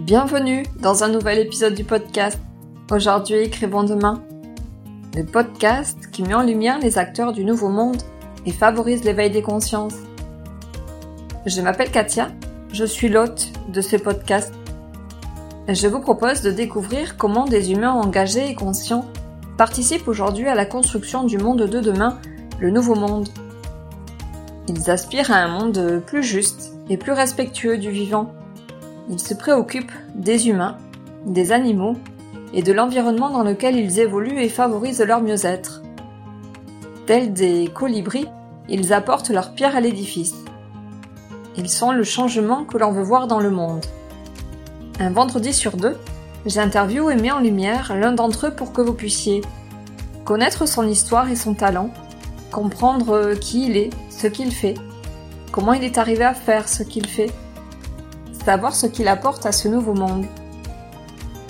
Bienvenue 0.00 0.62
dans 0.80 1.04
un 1.04 1.08
nouvel 1.08 1.38
épisode 1.40 1.74
du 1.74 1.84
podcast. 1.84 2.40
Aujourd'hui, 2.90 3.36
écrivons 3.36 3.82
demain. 3.82 4.24
Le 5.14 5.24
podcast 5.24 6.10
qui 6.10 6.22
met 6.22 6.32
en 6.32 6.42
lumière 6.42 6.78
les 6.78 6.96
acteurs 6.96 7.34
du 7.34 7.44
nouveau 7.44 7.68
monde 7.68 8.00
et 8.46 8.50
favorise 8.50 9.04
l'éveil 9.04 9.30
des 9.30 9.42
consciences. 9.42 9.96
Je 11.44 11.60
m'appelle 11.60 11.90
Katia, 11.90 12.30
je 12.72 12.86
suis 12.86 13.10
l'hôte 13.10 13.52
de 13.68 13.82
ce 13.82 13.96
podcast. 13.96 14.54
Je 15.68 15.86
vous 15.86 16.00
propose 16.00 16.40
de 16.40 16.50
découvrir 16.50 17.18
comment 17.18 17.44
des 17.44 17.70
humains 17.70 17.92
engagés 17.92 18.48
et 18.48 18.54
conscients 18.54 19.04
participent 19.58 20.08
aujourd'hui 20.08 20.48
à 20.48 20.54
la 20.54 20.64
construction 20.64 21.24
du 21.24 21.36
monde 21.36 21.66
de 21.66 21.80
demain, 21.80 22.18
le 22.58 22.70
nouveau 22.70 22.94
monde. 22.94 23.28
Ils 24.66 24.90
aspirent 24.90 25.30
à 25.30 25.36
un 25.36 25.48
monde 25.48 26.02
plus 26.06 26.22
juste 26.22 26.72
et 26.88 26.96
plus 26.96 27.12
respectueux 27.12 27.76
du 27.76 27.90
vivant 27.90 28.32
ils 29.08 29.20
se 29.20 29.34
préoccupent 29.34 29.92
des 30.14 30.48
humains, 30.48 30.76
des 31.26 31.52
animaux 31.52 31.96
et 32.52 32.62
de 32.62 32.72
l'environnement 32.72 33.30
dans 33.30 33.44
lequel 33.44 33.76
ils 33.76 34.00
évoluent 34.00 34.40
et 34.40 34.48
favorisent 34.48 35.02
leur 35.02 35.22
mieux-être. 35.22 35.82
Tels 37.06 37.32
des 37.32 37.70
colibris, 37.72 38.26
ils 38.68 38.92
apportent 38.92 39.30
leur 39.30 39.54
pierre 39.54 39.76
à 39.76 39.80
l'édifice. 39.80 40.34
Ils 41.56 41.68
sont 41.68 41.92
le 41.92 42.04
changement 42.04 42.64
que 42.64 42.78
l'on 42.78 42.92
veut 42.92 43.02
voir 43.02 43.26
dans 43.26 43.40
le 43.40 43.50
monde. 43.50 43.84
Un 44.98 45.10
vendredi 45.10 45.52
sur 45.52 45.76
deux, 45.76 45.96
j'interviewe 46.46 47.10
et 47.10 47.16
mets 47.16 47.32
en 47.32 47.40
lumière 47.40 47.94
l'un 47.96 48.12
d'entre 48.12 48.48
eux 48.48 48.54
pour 48.54 48.72
que 48.72 48.82
vous 48.82 48.94
puissiez 48.94 49.40
connaître 50.24 50.66
son 50.66 50.86
histoire 50.86 51.28
et 51.28 51.36
son 51.36 51.54
talent, 51.54 51.90
comprendre 52.52 53.34
qui 53.34 53.66
il 53.66 53.76
est, 53.76 53.90
ce 54.10 54.26
qu'il 54.26 54.52
fait, 54.52 54.74
comment 55.50 55.72
il 55.72 55.82
est 55.82 55.98
arrivé 55.98 56.24
à 56.24 56.34
faire 56.34 56.68
ce 56.68 56.82
qu'il 56.82 57.06
fait, 57.06 57.30
savoir 58.50 58.74
ce 58.74 58.88
qu'il 58.88 59.06
apporte 59.06 59.46
à 59.46 59.52
ce 59.52 59.68
nouveau 59.68 59.94
monde. 59.94 60.26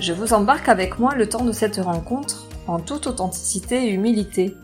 Je 0.00 0.12
vous 0.12 0.34
embarque 0.34 0.68
avec 0.68 0.98
moi 0.98 1.14
le 1.14 1.26
temps 1.26 1.46
de 1.46 1.50
cette 1.50 1.78
rencontre 1.78 2.46
en 2.66 2.78
toute 2.78 3.06
authenticité 3.06 3.86
et 3.86 3.88
humilité. 3.88 4.54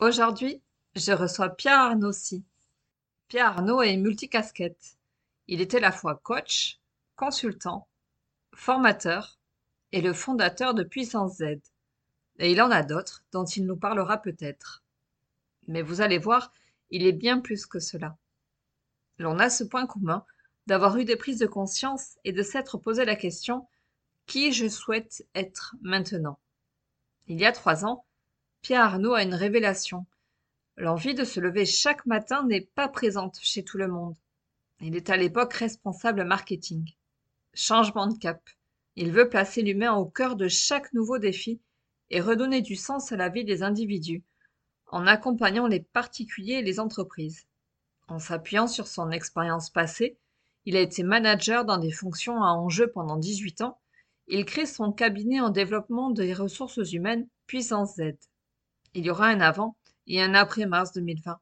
Aujourd'hui, 0.00 0.60
je 0.96 1.12
reçois 1.12 1.50
Pierre 1.50 1.78
Arnaud-Si. 1.78 2.44
Pierre 3.28 3.46
Arnaud 3.58 3.80
est 3.80 3.96
multicasquette. 3.96 4.98
Il 5.46 5.60
était 5.60 5.76
à 5.76 5.82
la 5.82 5.92
fois 5.92 6.16
coach, 6.24 6.80
consultant, 7.14 7.86
formateur 8.56 9.38
et 9.92 10.00
le 10.00 10.12
fondateur 10.12 10.74
de 10.74 10.82
Puissance 10.82 11.36
Z. 11.36 11.60
Et 12.40 12.50
il 12.50 12.60
en 12.60 12.72
a 12.72 12.82
d'autres 12.82 13.22
dont 13.30 13.44
il 13.44 13.66
nous 13.66 13.76
parlera 13.76 14.18
peut-être. 14.18 14.82
Mais 15.68 15.82
vous 15.82 16.00
allez 16.00 16.18
voir, 16.18 16.50
il 16.90 17.06
est 17.06 17.12
bien 17.12 17.38
plus 17.38 17.66
que 17.66 17.78
cela. 17.78 18.16
L'on 19.20 19.38
a 19.38 19.50
ce 19.50 19.64
point 19.64 19.86
commun 19.86 20.24
d'avoir 20.66 20.96
eu 20.96 21.04
des 21.04 21.14
prises 21.14 21.38
de 21.38 21.46
conscience 21.46 22.16
et 22.24 22.32
de 22.32 22.42
s'être 22.42 22.78
posé 22.78 23.04
la 23.04 23.16
question 23.16 23.68
qui 24.24 24.50
je 24.50 24.66
souhaite 24.66 25.26
être 25.34 25.76
maintenant? 25.82 26.38
Il 27.26 27.38
y 27.38 27.44
a 27.44 27.52
trois 27.52 27.84
ans, 27.84 28.06
Pierre 28.62 28.80
Arnaud 28.80 29.12
a 29.12 29.22
une 29.22 29.34
révélation. 29.34 30.06
L'envie 30.78 31.12
de 31.12 31.24
se 31.24 31.38
lever 31.38 31.66
chaque 31.66 32.06
matin 32.06 32.46
n'est 32.46 32.62
pas 32.74 32.88
présente 32.88 33.38
chez 33.42 33.62
tout 33.62 33.76
le 33.76 33.88
monde. 33.88 34.16
Il 34.80 34.96
est 34.96 35.10
à 35.10 35.18
l'époque 35.18 35.52
responsable 35.52 36.24
marketing. 36.24 36.90
Changement 37.52 38.06
de 38.06 38.16
cap. 38.16 38.40
Il 38.96 39.12
veut 39.12 39.28
placer 39.28 39.60
l'humain 39.60 39.92
au 39.92 40.06
cœur 40.06 40.34
de 40.34 40.48
chaque 40.48 40.94
nouveau 40.94 41.18
défi 41.18 41.60
et 42.08 42.22
redonner 42.22 42.62
du 42.62 42.74
sens 42.74 43.12
à 43.12 43.16
la 43.16 43.28
vie 43.28 43.44
des 43.44 43.62
individus, 43.62 44.22
en 44.86 45.06
accompagnant 45.06 45.66
les 45.66 45.80
particuliers 45.80 46.54
et 46.54 46.62
les 46.62 46.80
entreprises. 46.80 47.46
En 48.10 48.18
s'appuyant 48.18 48.66
sur 48.66 48.88
son 48.88 49.12
expérience 49.12 49.70
passée, 49.70 50.18
il 50.64 50.76
a 50.76 50.80
été 50.80 51.04
manager 51.04 51.64
dans 51.64 51.78
des 51.78 51.92
fonctions 51.92 52.42
à 52.42 52.48
enjeu 52.48 52.90
pendant 52.90 53.16
18 53.16 53.60
ans. 53.60 53.78
Il 54.26 54.44
crée 54.44 54.66
son 54.66 54.90
cabinet 54.90 55.40
en 55.40 55.50
développement 55.50 56.10
des 56.10 56.34
ressources 56.34 56.92
humaines 56.92 57.28
Puissance 57.46 57.94
Z. 57.94 58.14
Il 58.94 59.04
y 59.04 59.10
aura 59.10 59.28
un 59.28 59.40
avant 59.40 59.76
et 60.08 60.20
un 60.20 60.34
après 60.34 60.66
mars 60.66 60.92
2020. 60.92 61.38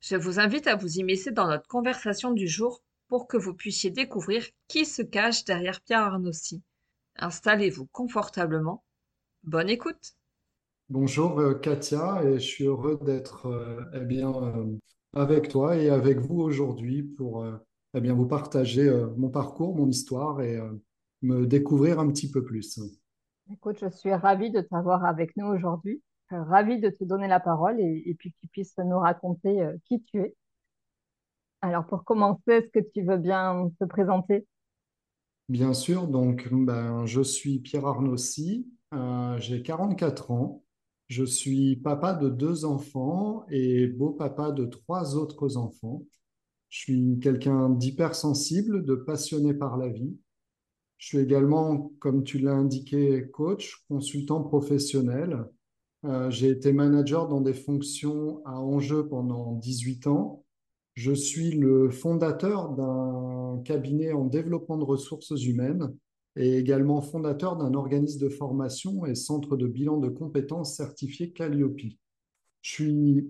Je 0.00 0.16
vous 0.16 0.38
invite 0.38 0.66
à 0.66 0.76
vous 0.76 0.98
immiscer 0.98 1.30
dans 1.30 1.46
notre 1.46 1.66
conversation 1.66 2.32
du 2.32 2.48
jour 2.48 2.82
pour 3.08 3.26
que 3.26 3.38
vous 3.38 3.54
puissiez 3.54 3.90
découvrir 3.90 4.44
qui 4.68 4.84
se 4.84 5.00
cache 5.00 5.46
derrière 5.46 5.80
Pierre 5.80 6.02
Arnossi. 6.02 6.62
Installez-vous 7.16 7.86
confortablement. 7.86 8.84
Bonne 9.42 9.70
écoute. 9.70 10.12
Bonjour 10.90 11.40
euh, 11.40 11.54
Katia 11.54 12.22
et 12.24 12.34
je 12.34 12.46
suis 12.46 12.64
heureux 12.64 12.98
d'être 13.02 13.46
euh, 13.46 13.84
eh 13.94 14.00
bien 14.00 14.30
euh, 14.34 14.78
avec 15.14 15.48
toi 15.48 15.76
et 15.76 15.88
avec 15.88 16.18
vous 16.18 16.40
aujourd'hui 16.40 17.02
pour 17.02 17.42
euh, 17.42 17.56
eh 17.94 18.00
bien, 18.00 18.14
vous 18.14 18.26
partager 18.26 18.88
euh, 18.88 19.08
mon 19.16 19.30
parcours, 19.30 19.76
mon 19.76 19.88
histoire 19.88 20.40
et 20.40 20.56
euh, 20.56 20.70
me 21.22 21.46
découvrir 21.46 21.98
un 21.98 22.08
petit 22.08 22.30
peu 22.30 22.44
plus. 22.44 22.80
Écoute, 23.52 23.78
je 23.80 23.88
suis 23.88 24.12
ravie 24.12 24.50
de 24.50 24.60
t'avoir 24.60 25.04
avec 25.04 25.36
nous 25.36 25.46
aujourd'hui, 25.46 26.02
ravie 26.30 26.80
de 26.80 26.90
te 26.90 27.04
donner 27.04 27.28
la 27.28 27.40
parole 27.40 27.80
et, 27.80 28.02
et 28.06 28.14
puis 28.14 28.32
que 28.32 28.36
tu 28.40 28.48
puisses 28.48 28.76
nous 28.78 28.98
raconter 28.98 29.66
qui 29.86 30.02
tu 30.02 30.20
es. 30.20 30.36
Alors 31.62 31.86
pour 31.86 32.04
commencer, 32.04 32.42
est-ce 32.46 32.68
que 32.68 32.86
tu 32.94 33.02
veux 33.02 33.16
bien 33.16 33.70
te 33.80 33.84
présenter? 33.86 34.46
Bien 35.48 35.72
sûr, 35.72 36.06
donc 36.06 36.52
ben, 36.52 37.06
je 37.06 37.22
suis 37.22 37.58
Pierre 37.60 37.86
Arnossi, 37.86 38.70
j'ai 39.38 39.62
44 39.62 40.30
ans, 40.30 40.62
je 41.08 41.24
suis 41.24 41.76
papa 41.76 42.12
de 42.12 42.28
deux 42.28 42.66
enfants 42.66 43.46
et 43.50 43.86
beau-papa 43.86 44.52
de 44.52 44.66
trois 44.66 45.16
autres 45.16 45.56
enfants. 45.56 46.04
Je 46.68 46.80
suis 46.80 47.18
quelqu'un 47.20 47.70
d'hypersensible, 47.70 48.84
de 48.84 48.94
passionné 48.94 49.54
par 49.54 49.78
la 49.78 49.88
vie. 49.88 50.14
Je 50.98 51.06
suis 51.06 51.18
également, 51.18 51.92
comme 51.98 52.24
tu 52.24 52.38
l'as 52.38 52.52
indiqué, 52.52 53.26
coach, 53.32 53.84
consultant 53.88 54.42
professionnel. 54.42 55.46
Euh, 56.04 56.30
j'ai 56.30 56.48
été 56.48 56.72
manager 56.72 57.26
dans 57.26 57.40
des 57.40 57.54
fonctions 57.54 58.42
à 58.44 58.60
enjeu 58.60 59.08
pendant 59.08 59.54
18 59.54 60.08
ans. 60.08 60.44
Je 60.94 61.12
suis 61.12 61.52
le 61.52 61.90
fondateur 61.90 62.70
d'un 62.70 63.62
cabinet 63.64 64.12
en 64.12 64.26
développement 64.26 64.76
de 64.76 64.84
ressources 64.84 65.30
humaines 65.30 65.94
et 66.38 66.56
également 66.56 67.02
fondateur 67.02 67.56
d'un 67.56 67.74
organisme 67.74 68.20
de 68.20 68.28
formation 68.28 69.04
et 69.04 69.16
centre 69.16 69.56
de 69.56 69.66
bilan 69.66 69.98
de 69.98 70.08
compétences 70.08 70.76
certifié 70.76 71.32
Calliope. 71.32 71.80
Je 72.62 72.70
suis 72.70 73.28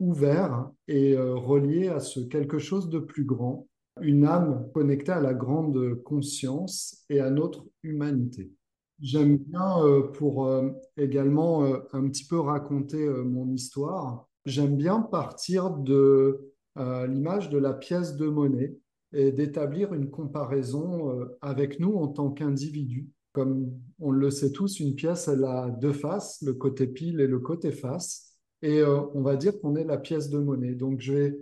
ouvert 0.00 0.70
et 0.88 1.16
euh, 1.16 1.36
relié 1.36 1.88
à 1.88 2.00
ce 2.00 2.18
quelque 2.18 2.58
chose 2.58 2.90
de 2.90 2.98
plus 2.98 3.24
grand, 3.24 3.68
une 4.00 4.24
âme 4.24 4.68
connectée 4.74 5.12
à 5.12 5.20
la 5.20 5.34
grande 5.34 6.02
conscience 6.02 7.04
et 7.08 7.20
à 7.20 7.30
notre 7.30 7.64
humanité. 7.84 8.52
J'aime 9.00 9.36
bien, 9.36 9.80
euh, 9.84 10.02
pour 10.08 10.46
euh, 10.46 10.70
également 10.96 11.64
un 11.92 12.08
petit 12.08 12.26
peu 12.26 12.40
raconter 12.40 13.08
mon 13.08 13.48
histoire, 13.52 14.28
j'aime 14.44 14.76
bien 14.76 15.00
partir 15.00 15.70
de 15.70 16.54
l'image 16.76 17.50
de 17.50 17.58
la 17.58 17.72
pièce 17.72 18.14
de 18.14 18.28
monnaie 18.28 18.76
et 19.12 19.32
d'établir 19.32 19.94
une 19.94 20.10
comparaison 20.10 21.10
euh, 21.10 21.38
avec 21.40 21.80
nous 21.80 21.94
en 21.94 22.08
tant 22.08 22.30
qu'individus. 22.30 23.08
Comme 23.32 23.70
on 24.00 24.10
le 24.10 24.30
sait 24.30 24.52
tous, 24.52 24.80
une 24.80 24.94
pièce, 24.94 25.28
elle 25.28 25.44
a 25.44 25.70
deux 25.70 25.92
faces, 25.92 26.42
le 26.42 26.54
côté 26.54 26.86
pile 26.86 27.20
et 27.20 27.26
le 27.26 27.38
côté 27.38 27.72
face. 27.72 28.36
Et 28.62 28.80
euh, 28.80 29.00
on 29.14 29.22
va 29.22 29.36
dire 29.36 29.58
qu'on 29.60 29.76
est 29.76 29.84
la 29.84 29.98
pièce 29.98 30.28
de 30.28 30.38
monnaie. 30.38 30.74
Donc, 30.74 31.00
je 31.00 31.12
vais 31.12 31.38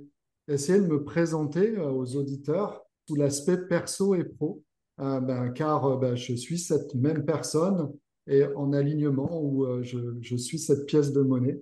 essayer 0.49 0.81
de 0.81 0.87
me 0.87 1.03
présenter 1.03 1.77
euh, 1.77 1.91
aux 1.91 2.17
auditeurs 2.17 2.85
sous 3.09 3.17
l'aspect 3.17 3.67
perso 3.67 4.15
et 4.15 4.25
pro, 4.25 4.63
ben, 4.99 5.51
car 5.51 5.99
ben, 5.99 6.17
je 6.17 6.35
suis 6.35 6.59
cette 6.59 6.95
même 6.95 7.25
personne 7.25 7.93
et 8.27 8.45
en 8.45 8.73
alignement 8.73 9.41
où 9.41 9.65
je, 9.83 10.37
suis 10.37 10.59
cette 10.59 10.87
pièce 10.87 11.13
de 11.13 11.21
monnaie. 11.21 11.61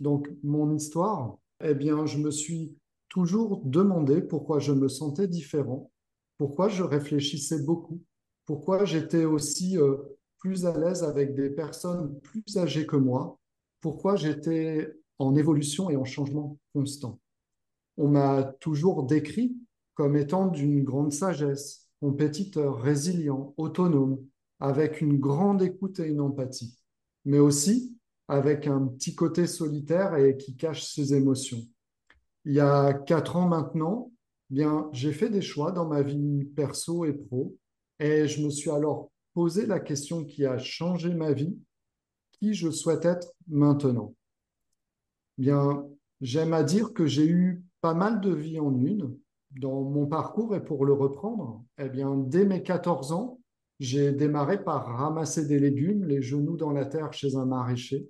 donc, 0.00 0.28
mon 0.42 0.74
histoire, 0.74 1.38
eh 1.62 1.74
bien, 1.74 2.04
je 2.04 2.18
me 2.18 2.32
suis 2.32 2.74
toujours 3.08 3.62
demandé 3.64 4.20
pourquoi 4.20 4.58
je 4.58 4.72
me 4.72 4.88
sentais 4.88 5.28
différent, 5.28 5.90
pourquoi 6.36 6.68
je 6.68 6.82
réfléchissais 6.82 7.62
beaucoup, 7.62 8.02
pourquoi 8.44 8.84
j'étais 8.84 9.24
aussi 9.24 9.78
euh, 9.78 9.96
plus 10.38 10.66
à 10.66 10.78
l'aise 10.78 11.02
avec 11.02 11.34
des 11.34 11.50
personnes 11.50 12.18
plus 12.20 12.56
âgées 12.56 12.86
que 12.86 12.96
moi, 12.96 13.38
pourquoi 13.80 14.16
j'étais 14.16 14.92
en 15.18 15.34
évolution 15.36 15.90
et 15.90 15.96
en 15.96 16.04
changement 16.04 16.58
constant. 16.72 17.18
On 17.96 18.08
m'a 18.08 18.42
toujours 18.60 19.04
décrit 19.04 19.56
comme 19.94 20.16
étant 20.16 20.46
d'une 20.46 20.84
grande 20.84 21.12
sagesse, 21.12 21.88
compétiteur, 22.00 22.80
résilient, 22.80 23.52
autonome, 23.56 24.24
avec 24.60 25.00
une 25.00 25.18
grande 25.18 25.62
écoute 25.62 25.98
et 25.98 26.06
une 26.06 26.20
empathie, 26.20 26.78
mais 27.24 27.40
aussi 27.40 27.96
avec 28.28 28.66
un 28.66 28.86
petit 28.86 29.14
côté 29.14 29.46
solitaire 29.46 30.14
et 30.16 30.36
qui 30.36 30.56
cache 30.56 30.84
ses 30.84 31.14
émotions 31.14 31.66
il 32.48 32.54
y 32.54 32.60
a 32.60 32.94
quatre 32.94 33.36
ans 33.36 33.46
maintenant, 33.46 34.10
bien, 34.48 34.88
j'ai 34.92 35.12
fait 35.12 35.28
des 35.28 35.42
choix 35.42 35.70
dans 35.70 35.86
ma 35.86 36.00
vie 36.00 36.46
perso 36.56 37.04
et 37.04 37.12
pro, 37.12 37.54
et 37.98 38.26
je 38.26 38.42
me 38.42 38.48
suis 38.48 38.70
alors 38.70 39.10
posé 39.34 39.66
la 39.66 39.80
question 39.80 40.24
qui 40.24 40.46
a 40.46 40.56
changé 40.56 41.12
ma 41.12 41.32
vie, 41.32 41.58
qui 42.32 42.54
je 42.54 42.70
souhaite 42.70 43.04
être 43.04 43.34
maintenant. 43.48 44.14
Bien, 45.36 45.86
j'aime 46.22 46.54
à 46.54 46.62
dire 46.62 46.94
que 46.94 47.04
j'ai 47.04 47.26
eu 47.26 47.62
pas 47.82 47.92
mal 47.92 48.18
de 48.22 48.32
vies 48.32 48.60
en 48.60 48.74
une, 48.80 49.14
dans 49.50 49.82
mon 49.82 50.06
parcours 50.06 50.56
et 50.56 50.64
pour 50.64 50.86
le 50.86 50.94
reprendre, 50.94 51.62
eh 51.76 51.90
bien, 51.90 52.16
dès 52.16 52.46
mes 52.46 52.62
14 52.62 53.12
ans, 53.12 53.40
j'ai 53.78 54.10
démarré 54.10 54.64
par 54.64 54.86
ramasser 54.86 55.46
des 55.46 55.58
légumes, 55.58 56.06
les 56.06 56.22
genoux 56.22 56.56
dans 56.56 56.72
la 56.72 56.86
terre 56.86 57.12
chez 57.12 57.36
un 57.36 57.44
maraîcher. 57.44 58.08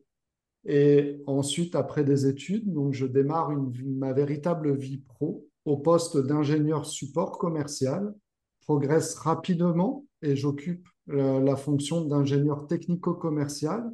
Et 0.70 1.22
ensuite, 1.26 1.74
après 1.74 2.04
des 2.04 2.26
études, 2.26 2.70
donc 2.70 2.92
je 2.92 3.06
démarre 3.06 3.50
ma 3.86 4.12
véritable 4.12 4.76
vie 4.76 4.98
pro 4.98 5.48
au 5.64 5.78
poste 5.78 6.18
d'ingénieur 6.18 6.84
support 6.84 7.38
commercial, 7.38 8.14
progresse 8.60 9.14
rapidement 9.14 10.04
et 10.20 10.36
j'occupe 10.36 10.86
la, 11.06 11.40
la 11.40 11.56
fonction 11.56 12.04
d'ingénieur 12.04 12.66
technico-commercial. 12.66 13.90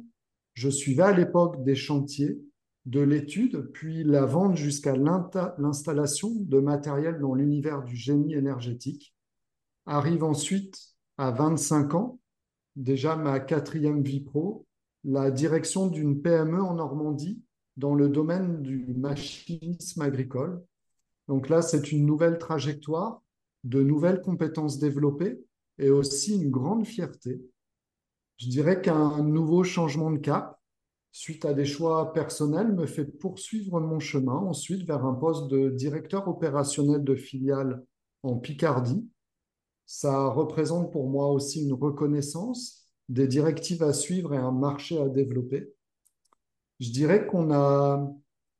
Je 0.53 0.69
suivais 0.69 1.03
à 1.03 1.13
l'époque 1.13 1.63
des 1.63 1.75
chantiers 1.75 2.41
de 2.85 2.99
l'étude, 2.99 3.71
puis 3.73 4.03
la 4.03 4.25
vente 4.25 4.57
jusqu'à 4.57 4.95
l'installation 4.95 6.31
de 6.35 6.59
matériel 6.59 7.19
dans 7.19 7.33
l'univers 7.33 7.83
du 7.83 7.95
génie 7.95 8.33
énergétique. 8.33 9.15
Arrive 9.85 10.25
ensuite 10.25 10.77
à 11.17 11.31
25 11.31 11.95
ans, 11.95 12.19
déjà 12.75 13.15
ma 13.15 13.39
quatrième 13.39 14.03
vie 14.03 14.19
pro, 14.19 14.65
la 15.05 15.29
direction 15.29 15.87
d'une 15.87 16.21
PME 16.21 16.61
en 16.61 16.73
Normandie 16.75 17.41
dans 17.77 17.93
le 17.93 18.09
domaine 18.09 18.61
du 18.63 18.93
machinisme 18.95 20.01
agricole. 20.01 20.63
Donc 21.27 21.49
là, 21.49 21.61
c'est 21.61 21.91
une 21.91 22.05
nouvelle 22.05 22.39
trajectoire, 22.39 23.21
de 23.63 23.81
nouvelles 23.81 24.21
compétences 24.21 24.79
développées 24.79 25.39
et 25.77 25.89
aussi 25.89 26.35
une 26.35 26.49
grande 26.49 26.85
fierté. 26.85 27.41
Je 28.37 28.49
dirais 28.49 28.81
qu'un 28.81 29.23
nouveau 29.23 29.63
changement 29.63 30.11
de 30.11 30.17
cap, 30.17 30.59
suite 31.11 31.45
à 31.45 31.53
des 31.53 31.65
choix 31.65 32.11
personnels, 32.11 32.73
me 32.73 32.85
fait 32.85 33.05
poursuivre 33.05 33.79
mon 33.79 33.99
chemin 33.99 34.35
ensuite 34.35 34.85
vers 34.85 35.05
un 35.05 35.13
poste 35.13 35.47
de 35.47 35.69
directeur 35.69 36.27
opérationnel 36.27 37.03
de 37.03 37.15
filiale 37.15 37.83
en 38.23 38.37
Picardie. 38.37 39.07
Ça 39.85 40.27
représente 40.27 40.91
pour 40.91 41.09
moi 41.09 41.27
aussi 41.27 41.63
une 41.63 41.73
reconnaissance, 41.73 42.84
des 43.09 43.27
directives 43.27 43.83
à 43.83 43.93
suivre 43.93 44.33
et 44.33 44.37
un 44.37 44.51
marché 44.51 44.99
à 44.99 45.07
développer. 45.09 45.73
Je 46.79 46.91
dirais 46.91 47.25
qu'on 47.27 47.53
a, 47.53 48.11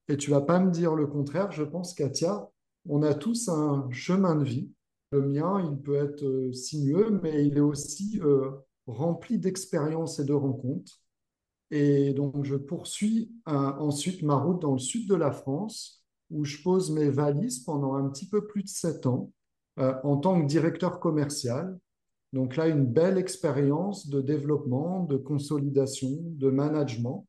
et 0.08 0.18
tu 0.18 0.32
vas 0.32 0.42
pas 0.42 0.60
me 0.60 0.72
dire 0.72 0.96
le 0.96 1.08
contraire, 1.08 1.52
je 1.52 1.64
pense, 1.64 1.94
Katia, 1.94 2.50
on 2.88 3.04
a 3.04 3.14
tous 3.14 3.50
un 3.50 3.90
chemin 3.92 4.36
de 4.36 4.44
vie. 4.44 4.72
Le 5.12 5.22
mien, 5.22 5.62
il 5.70 5.82
peut 5.82 5.96
être 5.96 6.24
euh, 6.24 6.54
sinueux, 6.54 7.20
mais 7.24 7.48
il 7.48 7.58
est 7.58 7.62
aussi 7.62 8.20
euh, 8.24 8.52
rempli 8.88 9.40
d'expériences 9.40 10.20
et 10.20 10.26
de 10.26 10.34
rencontres. 10.34 11.00
Et 11.72 12.14
donc, 12.14 12.44
je 12.46 12.56
poursuis 12.56 13.32
ensuite 13.46 14.22
ma 14.22 14.36
route 14.36 14.62
dans 14.62 14.74
le 14.74 14.80
sud 14.80 15.10
de 15.10 15.16
la 15.16 15.32
France, 15.32 16.06
où 16.30 16.46
je 16.46 16.62
pose 16.62 16.92
mes 16.92 17.10
valises 17.10 17.60
pendant 17.60 17.96
un 17.96 18.10
petit 18.10 18.28
peu 18.28 18.46
plus 18.46 18.64
de 18.64 18.70
sept 18.70 19.06
ans 19.06 19.32
euh, 19.80 19.94
en 20.04 20.18
tant 20.18 20.42
que 20.42 20.48
directeur 20.48 21.00
commercial. 21.00 21.78
Donc 22.36 22.58
là, 22.58 22.68
une 22.68 22.86
belle 22.86 23.18
expérience 23.18 24.10
de 24.10 24.20
développement, 24.20 25.06
de 25.06 25.16
consolidation, 25.16 26.10
de 26.22 26.50
management. 26.50 27.26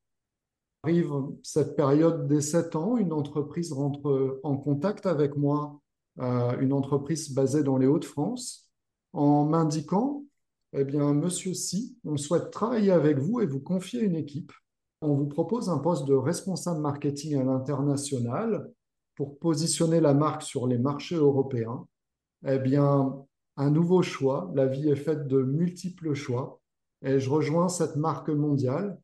Arrive 0.83 1.13
cette 1.45 1.77
période 1.77 2.27
des 2.27 2.41
sept 2.41 2.75
ans, 2.75 2.97
une 2.97 3.13
entreprise 3.13 3.73
rentre 3.73 4.41
en 4.43 4.57
contact 4.57 5.07
avec 5.07 5.37
moi, 5.37 5.81
euh, 6.19 6.59
une 6.59 6.73
entreprise 6.73 7.33
basée 7.33 7.63
dans 7.63 7.77
les 7.77 7.87
Hauts-de-France, 7.87 8.69
en 9.13 9.45
m'indiquant 9.45 10.25
eh 10.73 10.83
bien, 10.83 11.15
monsieur 11.15 11.55
Si, 11.55 11.97
on 12.05 12.17
souhaite 12.17 12.51
travailler 12.51 12.91
avec 12.91 13.19
vous 13.19 13.41
et 13.41 13.47
vous 13.47 13.61
confier 13.61 14.01
une 14.01 14.17
équipe. 14.17 14.53
On 15.03 15.15
vous 15.15 15.29
propose 15.29 15.69
un 15.69 15.79
poste 15.79 16.07
de 16.07 16.15
responsable 16.15 16.81
marketing 16.81 17.37
à 17.37 17.45
l'international 17.45 18.69
pour 19.15 19.39
positionner 19.39 20.01
la 20.01 20.15
marque 20.15 20.43
sur 20.43 20.67
les 20.67 20.79
marchés 20.79 21.15
européens. 21.15 21.87
Eh 22.45 22.59
bien, 22.59 23.25
un 23.57 23.71
nouveau 23.71 24.03
choix. 24.03 24.51
La 24.55 24.67
vie 24.67 24.89
est 24.89 24.97
faite 24.97 25.27
de 25.27 25.43
multiples 25.43 26.15
choix. 26.15 26.61
Et 27.03 27.21
je 27.21 27.31
rejoins 27.31 27.69
cette 27.69 27.97
marque 27.97 28.31
mondiale. 28.31 28.99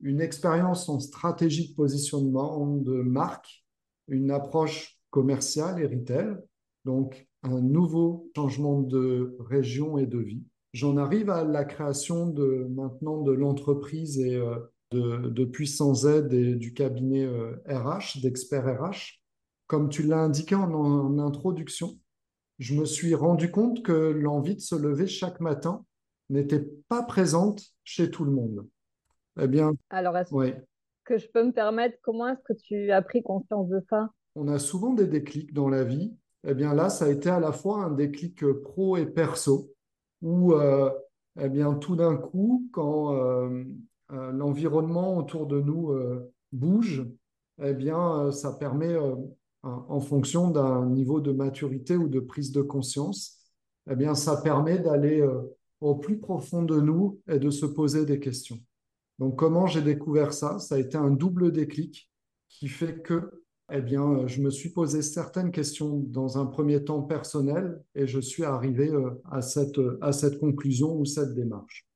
Une 0.00 0.20
expérience 0.20 0.88
en 0.88 1.00
stratégie 1.00 1.70
de 1.70 1.74
positionnement 1.74 2.76
de 2.76 2.94
marque, 2.94 3.64
une 4.08 4.30
approche 4.30 4.98
commerciale 5.10 5.80
et 5.80 5.86
retail. 5.86 6.36
Donc, 6.84 7.28
un 7.42 7.60
nouveau 7.60 8.30
changement 8.36 8.80
de 8.80 9.36
région 9.40 9.98
et 9.98 10.06
de 10.06 10.18
vie 10.18 10.44
j'en 10.74 10.96
arrive 10.96 11.30
à 11.30 11.44
la 11.44 11.64
création 11.64 12.26
de 12.26 12.66
maintenant 12.74 13.22
de 13.22 13.32
l'entreprise 13.32 14.18
et 14.18 14.34
euh, 14.34 14.58
de, 14.90 15.28
de 15.30 15.94
Z 15.94 16.32
et 16.32 16.56
du 16.56 16.74
cabinet 16.74 17.26
RH, 17.66 18.18
euh, 18.18 18.20
d'experts 18.22 18.80
RH. 18.80 19.20
Comme 19.66 19.88
tu 19.88 20.02
l'as 20.02 20.18
indiqué 20.18 20.54
en, 20.54 21.18
introduction, 21.18 21.98
je 22.58 22.74
me 22.74 22.84
suis 22.84 23.14
rendu 23.14 23.50
compte 23.50 23.82
que 23.82 23.92
l'envie 23.92 24.54
de 24.54 24.60
se 24.60 24.74
lever 24.74 25.06
chaque 25.06 25.40
matin 25.40 25.84
n'était 26.30 26.66
pas 26.88 27.02
présente 27.02 27.62
chez 27.82 28.10
tout 28.10 28.24
le 28.24 28.32
monde. 28.32 28.66
Eh 29.40 29.48
bien, 29.48 29.72
alors 29.90 30.16
est-ce 30.16 30.30
que 31.04 31.18
je 31.18 31.28
peux 31.28 31.44
me 31.44 31.52
permettre, 31.52 31.98
comment 32.02 32.28
est-ce 32.28 32.42
que 32.44 32.58
tu 32.58 32.90
as 32.90 33.02
pris 33.02 33.22
conscience 33.22 33.68
de 33.68 33.80
ça? 33.90 34.10
On 34.36 34.48
a 34.48 34.58
souvent 34.58 34.94
des 34.94 35.06
déclics 35.06 35.52
dans 35.52 35.68
la 35.68 35.84
vie. 35.84 36.16
Eh 36.46 36.54
bien 36.54 36.74
là, 36.74 36.88
ça 36.88 37.06
a 37.06 37.08
été 37.08 37.28
à 37.28 37.40
la 37.40 37.52
fois 37.52 37.84
un 37.84 37.90
déclic 37.90 38.44
pro 38.62 38.96
et 38.96 39.06
perso 39.06 39.74
où 40.24 40.54
euh, 40.54 40.90
eh 41.38 41.48
bien, 41.48 41.74
tout 41.74 41.96
d'un 41.96 42.16
coup, 42.16 42.68
quand 42.72 43.14
euh, 43.14 43.64
euh, 44.12 44.32
l'environnement 44.32 45.16
autour 45.18 45.46
de 45.46 45.60
nous 45.60 45.94
bouge, 46.52 47.06
eh 47.62 47.74
bien, 47.74 48.32
ça 48.32 48.52
permet, 48.52 48.96
en 49.64 50.00
fonction 50.00 50.50
d'un 50.50 50.86
niveau 50.86 51.20
de 51.20 51.32
maturité 51.32 51.96
ou 51.96 52.08
de 52.08 52.20
prise 52.20 52.52
de 52.52 52.62
conscience, 52.62 53.38
eh 53.90 53.96
bien, 53.96 54.14
ça 54.14 54.36
permet 54.36 54.78
d'aller 54.78 55.26
au 55.80 55.94
plus 55.94 56.18
profond 56.18 56.62
de 56.62 56.80
nous 56.80 57.20
et 57.28 57.38
de 57.38 57.50
se 57.50 57.66
poser 57.66 58.04
des 58.06 58.20
questions. 58.20 58.58
Donc, 59.18 59.36
comment 59.36 59.66
j'ai 59.66 59.82
découvert 59.82 60.32
ça? 60.32 60.58
Ça 60.58 60.74
a 60.74 60.78
été 60.78 60.96
un 60.96 61.10
double 61.10 61.52
déclic 61.52 62.10
qui 62.48 62.68
fait 62.68 63.02
que 63.02 63.44
eh 63.72 63.80
bien, 63.80 64.02
euh, 64.02 64.26
je 64.26 64.42
me 64.42 64.50
suis 64.50 64.68
posé 64.68 65.00
certaines 65.00 65.50
questions 65.50 65.98
dans 65.98 66.38
un 66.38 66.46
premier 66.46 66.84
temps 66.84 67.02
personnel 67.02 67.82
et 67.94 68.06
je 68.06 68.20
suis 68.20 68.44
arrivé 68.44 68.90
euh, 68.90 69.10
à 69.30 69.40
cette, 69.40 69.80
à 70.02 70.12
cette 70.12 70.38
conclusion 70.38 70.94
ou 70.96 71.04
cette 71.06 71.34
démarche. 71.34 71.86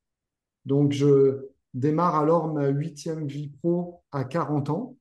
Donc, 0.65 0.93
je 0.93 1.47
démarre 1.75 2.17
alors 2.17 2.53
ma 2.53 2.69
huitième 2.69 3.27
vie 3.27 3.49
pro 3.49 4.03
à 4.13 4.25
40 4.25 4.71
ans 4.71 4.97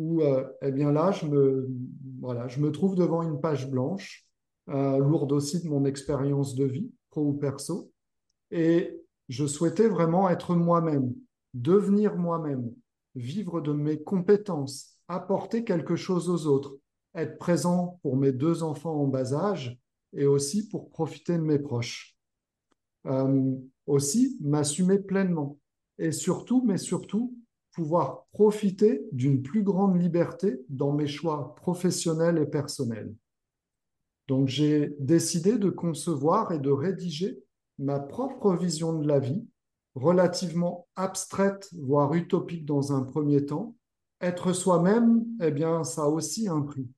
où, 0.00 0.22
euh, 0.22 0.48
eh 0.62 0.72
bien 0.72 0.90
là, 0.90 1.12
je 1.12 1.26
me, 1.26 1.68
voilà, 2.20 2.48
je 2.48 2.58
me 2.58 2.72
trouve 2.72 2.96
devant 2.96 3.22
une 3.22 3.40
page 3.40 3.70
blanche, 3.70 4.26
lourde 4.66 5.32
aussi 5.32 5.60
de 5.60 5.68
mon 5.68 5.84
expérience 5.84 6.54
de 6.54 6.64
vie, 6.64 6.92
pro 7.10 7.22
ou 7.22 7.32
perso, 7.32 7.90
et 8.52 9.00
je 9.28 9.46
souhaitais 9.46 9.88
vraiment 9.88 10.30
être 10.30 10.54
moi-même, 10.54 11.12
devenir 11.54 12.16
moi-même, 12.16 12.72
vivre 13.14 13.60
de 13.60 13.72
mes 13.72 14.00
compétences, 14.00 14.96
apporter 15.08 15.64
quelque 15.64 15.96
chose 15.96 16.30
aux 16.30 16.46
autres, 16.46 16.78
être 17.14 17.38
présent 17.38 17.98
pour 18.02 18.16
mes 18.16 18.32
deux 18.32 18.62
enfants 18.62 18.94
en 18.94 19.06
bas 19.06 19.34
âge 19.34 19.78
et 20.12 20.26
aussi 20.26 20.68
pour 20.68 20.90
profiter 20.90 21.34
de 21.34 21.42
mes 21.42 21.58
proches. 21.58 22.16
Euh, 23.06 23.54
aussi, 23.86 24.36
m'assumer 24.40 24.98
pleinement 24.98 25.58
et 25.98 26.12
surtout, 26.12 26.62
mais 26.64 26.78
surtout, 26.78 27.36
pouvoir 27.72 28.26
profiter 28.32 29.02
d'une 29.12 29.42
plus 29.42 29.62
grande 29.62 30.00
liberté 30.00 30.60
dans 30.68 30.92
mes 30.92 31.06
choix 31.06 31.54
professionnels 31.54 32.38
et 32.38 32.46
personnels. 32.46 33.14
Donc 34.28 34.48
j'ai 34.48 34.94
décidé 34.98 35.58
de 35.58 35.70
concevoir 35.70 36.52
et 36.52 36.58
de 36.58 36.70
rédiger 36.70 37.42
ma 37.78 37.98
propre 37.98 38.54
vision 38.54 38.98
de 38.98 39.08
la 39.08 39.18
vie, 39.18 39.44
relativement 39.94 40.86
abstraite, 40.96 41.68
voire 41.76 42.14
utopique 42.14 42.64
dans 42.64 42.92
un 42.92 43.02
premier 43.02 43.46
temps, 43.46 43.74
être 44.20 44.52
soi-même, 44.52 45.24
eh 45.40 45.50
bien, 45.50 45.82
ça 45.82 46.02
a 46.02 46.06
aussi 46.06 46.46
un 46.48 46.60
prix. 46.60 46.88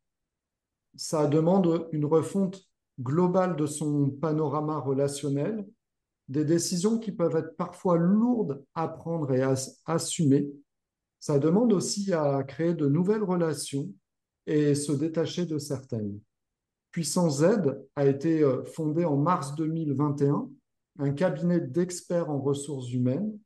Ça 0.96 1.26
demande 1.26 1.88
une 1.92 2.04
refonte 2.04 2.60
globale 3.00 3.56
de 3.56 3.66
son 3.66 4.10
panorama 4.10 4.78
relationnel, 4.78 5.66
des 6.28 6.44
décisions 6.44 6.98
qui 6.98 7.12
peuvent 7.12 7.36
être 7.36 7.56
parfois 7.56 7.96
lourdes 7.96 8.64
à 8.74 8.88
prendre 8.88 9.32
et 9.32 9.42
à 9.42 9.54
assumer. 9.86 10.50
Ça 11.22 11.38
demande 11.38 11.72
aussi 11.72 12.12
à 12.12 12.42
créer 12.42 12.74
de 12.74 12.88
nouvelles 12.88 13.22
relations 13.22 13.88
et 14.44 14.74
se 14.74 14.90
détacher 14.90 15.46
de 15.46 15.56
certaines. 15.56 16.18
Puissance 16.90 17.44
Z 17.44 17.76
a 17.94 18.06
été 18.06 18.42
euh, 18.42 18.64
fondé 18.64 19.04
en 19.04 19.16
mars 19.16 19.54
2021, 19.54 20.50
un 20.98 21.12
cabinet 21.12 21.60
d'experts 21.60 22.28
en 22.28 22.40
ressources 22.40 22.92
humaines. 22.92 23.38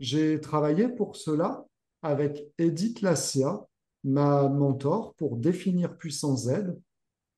J'ai 0.00 0.40
travaillé 0.40 0.88
pour 0.88 1.16
cela 1.16 1.66
avec 2.00 2.50
Edith 2.56 3.02
Lassia, 3.02 3.68
ma 4.02 4.48
mentor, 4.48 5.12
pour 5.16 5.36
définir 5.36 5.98
Puissance 5.98 6.44
Z. 6.44 6.78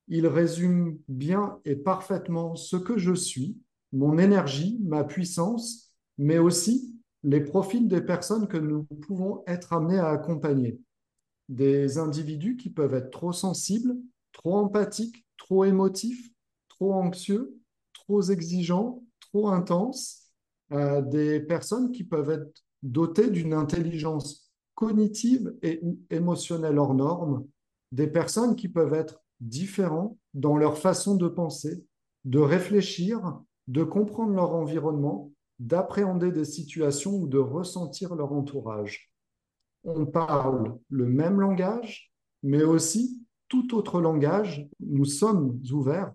Il 0.07 0.25
résume 0.25 0.99
bien 1.09 1.59
et 1.65 1.75
parfaitement 1.75 2.55
ce 2.55 2.77
que 2.77 2.97
je 2.97 3.13
suis, 3.13 3.57
mon 3.91 4.19
énergie, 4.19 4.79
ma 4.85 5.03
puissance, 5.03 5.91
mais 6.17 6.37
aussi 6.37 6.98
les 7.23 7.41
profils 7.41 7.87
des 7.87 8.01
personnes 8.01 8.47
que 8.47 8.57
nous 8.57 8.83
pouvons 8.83 9.43
être 9.47 9.73
amenés 9.73 9.99
à 9.99 10.09
accompagner. 10.09 10.79
Des 11.49 11.97
individus 11.97 12.57
qui 12.57 12.69
peuvent 12.69 12.93
être 12.93 13.11
trop 13.11 13.33
sensibles, 13.33 13.95
trop 14.31 14.55
empathiques, 14.55 15.25
trop 15.37 15.65
émotifs, 15.65 16.29
trop 16.67 16.93
anxieux, 16.93 17.57
trop 17.93 18.21
exigeants, 18.21 19.03
trop 19.19 19.49
intenses, 19.49 20.27
euh, 20.71 21.01
des 21.01 21.39
personnes 21.39 21.91
qui 21.91 22.03
peuvent 22.03 22.29
être 22.29 22.63
dotées 22.83 23.29
d'une 23.29 23.53
intelligence 23.53 24.51
cognitive 24.75 25.53
et 25.61 25.81
émotionnelle 26.09 26.77
hors 26.79 26.93
norme, 26.93 27.45
des 27.91 28.07
personnes 28.07 28.55
qui 28.55 28.69
peuvent 28.69 28.93
être 28.93 29.21
différentes 29.41 30.17
dans 30.33 30.57
leur 30.57 30.77
façon 30.77 31.15
de 31.15 31.27
penser, 31.27 31.83
de 32.23 32.39
réfléchir, 32.39 33.41
de 33.67 33.83
comprendre 33.83 34.33
leur 34.33 34.53
environnement, 34.53 35.31
d'appréhender 35.59 36.31
des 36.31 36.45
situations 36.45 37.15
ou 37.15 37.27
de 37.27 37.37
ressentir 37.37 38.15
leur 38.15 38.31
entourage. 38.31 39.11
On 39.83 40.05
parle 40.05 40.77
le 40.89 41.05
même 41.05 41.39
langage, 41.39 42.11
mais 42.43 42.63
aussi 42.63 43.25
tout 43.47 43.75
autre 43.75 44.01
langage. 44.01 44.67
Nous 44.79 45.05
sommes 45.05 45.61
ouverts 45.71 46.13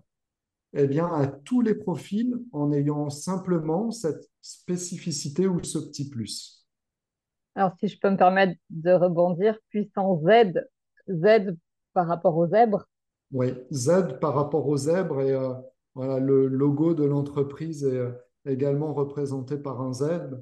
eh 0.77 0.87
bien, 0.87 1.07
à 1.07 1.25
tous 1.25 1.61
les 1.61 1.73
profils 1.73 2.35
en 2.51 2.73
ayant 2.73 3.09
simplement 3.09 3.91
cette 3.91 4.29
spécificité 4.41 5.47
ou 5.47 5.63
ce 5.63 5.79
petit 5.79 6.09
plus. 6.09 6.67
Alors, 7.55 7.71
si 7.79 7.87
je 7.87 7.97
peux 7.97 8.09
me 8.09 8.17
permettre 8.17 8.59
de 8.69 8.91
rebondir, 8.91 9.57
puissance 9.69 10.21
Z, 10.23 10.59
Z 11.07 11.55
par 11.93 12.07
rapport 12.07 12.35
aux 12.35 12.47
zèbres. 12.47 12.85
Oui, 13.31 13.53
Z 13.71 14.19
par 14.19 14.35
rapport 14.35 14.67
aux 14.67 14.75
zèbres 14.75 15.21
et 15.21 15.31
euh, 15.31 15.53
voilà, 15.93 16.19
le 16.19 16.47
logo 16.47 16.93
de 16.93 17.05
l'entreprise 17.05 17.85
est 17.85 17.97
euh, 17.97 18.11
également 18.45 18.93
représenté 18.93 19.57
par 19.57 19.81
un 19.81 19.93
zèbre. 19.93 20.37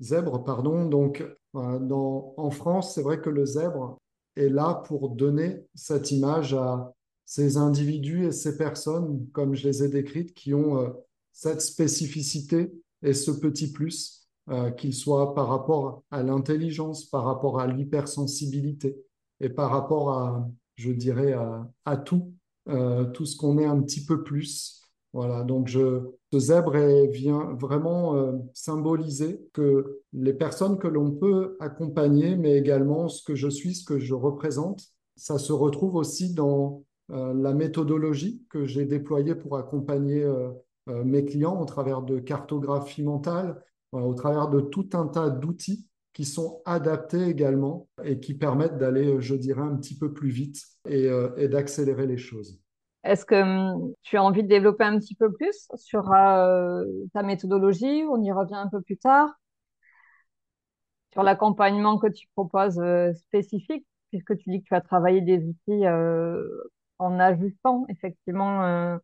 Zèbre, 0.00 0.44
pardon. 0.44 0.86
Donc, 0.86 1.24
dans, 1.54 2.34
en 2.36 2.50
France, 2.50 2.94
c'est 2.94 3.02
vrai 3.02 3.20
que 3.20 3.30
le 3.30 3.44
zèbre 3.44 3.98
est 4.36 4.48
là 4.48 4.82
pour 4.86 5.10
donner 5.10 5.64
cette 5.74 6.10
image 6.10 6.54
à 6.54 6.92
ces 7.28 7.58
individus 7.58 8.26
et 8.26 8.32
ces 8.32 8.56
personnes, 8.56 9.26
comme 9.32 9.54
je 9.54 9.68
les 9.68 9.84
ai 9.84 9.88
décrites, 9.88 10.32
qui 10.32 10.54
ont 10.54 10.80
euh, 10.80 10.88
cette 11.32 11.60
spécificité 11.60 12.72
et 13.02 13.12
ce 13.12 13.30
petit 13.30 13.70
plus, 13.70 14.26
euh, 14.48 14.70
qu'il 14.70 14.94
soit 14.94 15.34
par 15.34 15.48
rapport 15.48 16.04
à 16.10 16.22
l'intelligence, 16.22 17.04
par 17.04 17.24
rapport 17.24 17.60
à 17.60 17.66
l'hypersensibilité 17.66 18.96
et 19.40 19.50
par 19.50 19.70
rapport 19.70 20.10
à, 20.10 20.48
je 20.76 20.90
dirais, 20.90 21.34
à, 21.84 21.96
tout, 21.98 22.32
euh, 22.70 23.04
tout 23.04 23.26
ce 23.26 23.36
qu'on 23.36 23.58
est 23.58 23.66
un 23.66 23.80
petit 23.82 24.06
peu 24.06 24.24
plus. 24.24 24.77
Voilà, 25.18 25.42
donc 25.42 25.66
je, 25.66 26.00
ce 26.32 26.38
zèbre 26.38 26.76
vient 27.10 27.56
vraiment 27.58 28.14
symboliser 28.54 29.40
que 29.52 30.00
les 30.12 30.32
personnes 30.32 30.78
que 30.78 30.86
l'on 30.86 31.10
peut 31.10 31.56
accompagner, 31.58 32.36
mais 32.36 32.56
également 32.56 33.08
ce 33.08 33.24
que 33.24 33.34
je 33.34 33.48
suis, 33.48 33.74
ce 33.74 33.84
que 33.84 33.98
je 33.98 34.14
représente, 34.14 34.80
ça 35.16 35.38
se 35.38 35.52
retrouve 35.52 35.96
aussi 35.96 36.32
dans 36.32 36.84
euh, 37.10 37.34
la 37.34 37.52
méthodologie 37.52 38.44
que 38.48 38.66
j'ai 38.66 38.84
déployée 38.84 39.34
pour 39.34 39.56
accompagner 39.56 40.22
euh, 40.22 40.50
euh, 40.88 41.04
mes 41.04 41.24
clients 41.24 41.60
au 41.60 41.64
travers 41.64 42.02
de 42.02 42.18
cartographie 42.18 43.02
mentale, 43.02 43.62
au 43.92 44.14
travers 44.14 44.48
de 44.48 44.60
tout 44.60 44.88
un 44.92 45.06
tas 45.06 45.30
d'outils 45.30 45.88
qui 46.12 46.24
sont 46.24 46.60
adaptés 46.66 47.24
également 47.24 47.88
et 48.04 48.20
qui 48.20 48.34
permettent 48.34 48.78
d'aller, 48.78 49.20
je 49.20 49.34
dirais, 49.34 49.62
un 49.62 49.76
petit 49.76 49.96
peu 49.96 50.12
plus 50.12 50.28
vite 50.28 50.62
et, 50.86 51.08
d'accélérer 51.48 52.06
les 52.06 52.18
choses. 52.18 52.60
Est-ce 53.08 53.24
que 53.24 53.34
hum, 53.34 53.92
tu 54.02 54.16
as 54.16 54.22
envie 54.22 54.42
de 54.42 54.48
développer 54.48 54.84
un 54.84 54.98
petit 54.98 55.14
peu 55.14 55.32
plus 55.32 55.68
sur 55.76 56.04
ta 56.04 57.22
méthodologie? 57.22 58.04
On 58.10 58.22
y 58.22 58.32
revient 58.32 58.54
un 58.54 58.68
peu 58.68 58.80
plus 58.82 58.98
tard. 58.98 59.30
Sur 61.12 61.22
l'accompagnement 61.22 61.98
que 61.98 62.08
tu 62.08 62.26
proposes 62.34 62.80
spécifique, 63.14 63.86
puisque 64.10 64.36
tu 64.36 64.50
dis 64.50 64.62
que 64.62 64.68
tu 64.68 64.74
as 64.74 64.80
travaillé 64.80 65.20
des 65.22 65.44
outils 65.44 65.86
en 66.98 67.18
ajustant 67.18 67.86
effectivement 67.88 68.62
euh, 68.64 68.96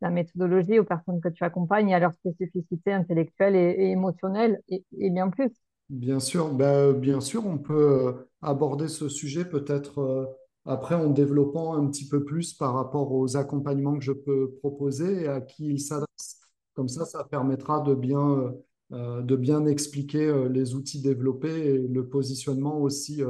la 0.00 0.10
méthodologie 0.10 0.78
aux 0.78 0.84
personnes 0.84 1.20
que 1.20 1.28
tu 1.28 1.44
accompagnes 1.44 1.90
et 1.90 1.94
à 1.94 1.98
leur 1.98 2.12
spécificité 2.12 2.92
intellectuelle 2.92 3.54
et, 3.54 3.90
émotionnelle 3.90 4.60
et, 4.68 4.82
bien 5.10 5.30
plus. 5.30 5.50
Bien 5.88 6.20
sûr, 6.20 6.52
ben, 6.52 6.92
bien 6.92 7.20
sûr, 7.20 7.46
on 7.46 7.58
peut 7.58 8.06
euh, 8.06 8.12
aborder 8.40 8.88
ce 8.88 9.08
sujet 9.08 9.44
peut-être 9.44 10.00
euh, 10.00 10.26
après 10.64 10.94
en 10.94 11.10
développant 11.10 11.74
un 11.74 11.86
petit 11.88 12.08
peu 12.08 12.24
plus 12.24 12.52
par 12.54 12.74
rapport 12.74 13.12
aux 13.12 13.36
accompagnements 13.36 13.98
que 13.98 14.04
je 14.04 14.12
peux 14.12 14.52
proposer 14.60 15.22
et 15.22 15.28
à 15.28 15.40
qui 15.40 15.68
ils 15.68 15.80
s'adressent. 15.80 16.40
Comme 16.74 16.88
ça, 16.88 17.04
ça 17.04 17.24
permettra 17.24 17.80
de 17.80 17.94
bien, 17.94 18.54
de 18.90 19.36
bien 19.36 19.66
expliquer 19.66 20.48
les 20.48 20.74
outils 20.74 21.02
développés 21.02 21.74
et 21.74 21.78
le 21.78 22.08
positionnement 22.08 22.80
aussi 22.80 23.22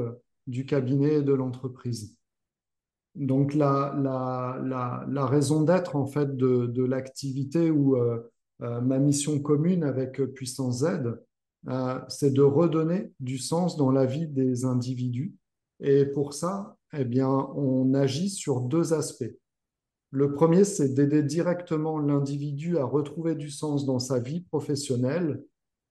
du 0.47 0.65
cabinet 0.65 1.15
et 1.15 1.21
de 1.21 1.33
l'entreprise. 1.33 2.15
Donc 3.15 3.53
la, 3.53 3.95
la, 4.01 5.05
la, 5.07 5.25
raison 5.27 5.61
d'être 5.61 5.95
en 5.95 6.07
fait 6.07 6.35
de, 6.35 6.65
de 6.65 6.83
l'activité 6.83 7.69
ou 7.69 7.95
euh, 7.95 8.19
euh, 8.61 8.81
ma 8.81 8.97
mission 8.97 9.39
commune 9.39 9.83
avec 9.83 10.19
Puissance 10.33 10.79
Z, 10.79 11.13
euh, 11.67 11.99
c'est 12.07 12.33
de 12.33 12.41
redonner 12.41 13.11
du 13.19 13.37
sens 13.37 13.77
dans 13.77 13.91
la 13.91 14.05
vie 14.05 14.27
des 14.27 14.65
individus. 14.65 15.35
Et 15.79 16.05
pour 16.05 16.33
ça, 16.33 16.75
eh 16.95 17.05
bien, 17.05 17.29
on 17.29 17.93
agit 17.93 18.29
sur 18.29 18.61
deux 18.61 18.93
aspects. 18.93 19.35
Le 20.11 20.31
premier, 20.31 20.63
c'est 20.63 20.93
d'aider 20.93 21.23
directement 21.23 21.97
l'individu 21.97 22.77
à 22.77 22.85
retrouver 22.85 23.33
du 23.33 23.49
sens 23.49 23.85
dans 23.85 23.99
sa 23.99 24.19
vie 24.19 24.41
professionnelle. 24.41 25.43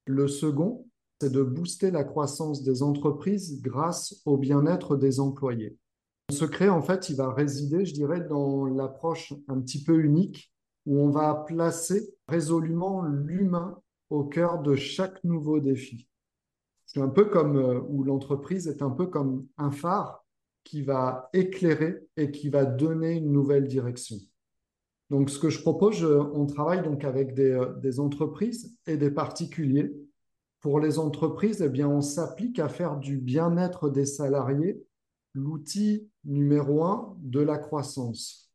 Le 0.07 0.29
second, 0.29 0.87
c'est 1.21 1.33
de 1.33 1.43
booster 1.43 1.91
la 1.91 2.05
croissance 2.05 2.63
des 2.63 2.83
entreprises 2.83 3.61
grâce 3.63 4.23
au 4.27 4.37
bien-être 4.37 4.97
des 4.97 5.19
employés. 5.19 5.77
Le 6.31 6.35
secret, 6.37 6.69
en 6.69 6.83
fait, 6.83 7.11
il 7.11 7.17
va 7.17 7.33
résider, 7.33 7.85
je 7.85 7.95
dirais, 7.95 8.21
dans 8.21 8.65
l'approche 8.67 9.35
un 9.49 9.61
petit 9.61 9.83
peu 9.83 9.99
unique 9.99 10.53
où 10.87 11.01
on 11.01 11.11
va 11.11 11.45
placer 11.47 12.15
résolument 12.29 13.03
l'humain 13.03 13.81
au 14.11 14.25
cœur 14.25 14.63
de 14.63 14.77
chaque 14.77 15.23
nouveau 15.25 15.59
défi. 15.59 16.09
C'est 16.87 17.01
un 17.01 17.09
peu 17.09 17.25
comme 17.25 17.57
euh, 17.57 17.81
où 17.89 18.05
l'entreprise 18.05 18.69
est 18.69 18.83
un 18.83 18.91
peu 18.91 19.07
comme 19.07 19.47
un 19.57 19.71
phare 19.71 20.22
qui 20.65 20.83
va 20.83 21.29
éclairer 21.33 22.07
et 22.17 22.31
qui 22.31 22.49
va 22.49 22.65
donner 22.65 23.13
une 23.13 23.33
nouvelle 23.33 23.67
direction. 23.67 24.17
Donc, 25.11 25.29
ce 25.29 25.39
que 25.39 25.51
je 25.51 25.61
propose, 25.61 26.03
on 26.05 26.47
travaille 26.47 26.83
donc 26.83 27.05
avec 27.05 27.35
des, 27.35 27.53
euh, 27.53 27.75
des, 27.75 28.01
entreprises 28.01 28.75
et 28.87 28.97
des 28.97 29.11
particuliers. 29.11 29.93
Pour 30.61 30.81
les 30.81 30.99
entreprises, 30.99 31.61
eh 31.61 31.69
bien, 31.69 31.89
on 31.89 32.01
s'applique 32.01 32.59
à 32.59 32.69
faire 32.69 32.97
du 32.97 33.19
bien-être 33.19 33.91
des 33.91 34.07
salariés 34.07 34.83
l'outil 35.35 36.09
numéro 36.25 36.85
un 36.85 37.17
de 37.21 37.41
la 37.41 37.59
croissance. 37.59 38.51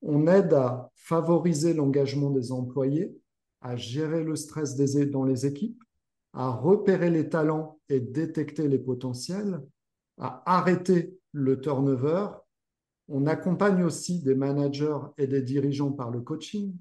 On 0.00 0.26
aide 0.26 0.52
à 0.54 0.90
favoriser 0.94 1.74
l'engagement 1.74 2.30
des 2.30 2.52
employés, 2.52 3.16
à 3.60 3.76
gérer 3.76 4.24
le 4.24 4.34
stress 4.34 4.76
dans 4.76 5.24
les 5.24 5.46
équipes, 5.46 5.82
à 6.32 6.50
repérer 6.50 7.10
les 7.10 7.28
talents 7.28 7.78
et 7.88 8.00
détecter 8.00 8.66
les 8.66 8.78
potentiels, 8.78 9.62
à 10.18 10.42
arrêter 10.46 11.18
le 11.32 11.60
turnover. 11.60 12.28
On 13.08 13.26
accompagne 13.26 13.82
aussi 13.82 14.22
des 14.22 14.34
managers 14.34 14.98
et 15.18 15.26
des 15.26 15.42
dirigeants 15.42 15.92
par 15.92 16.10
le 16.10 16.20
coaching. 16.20 16.76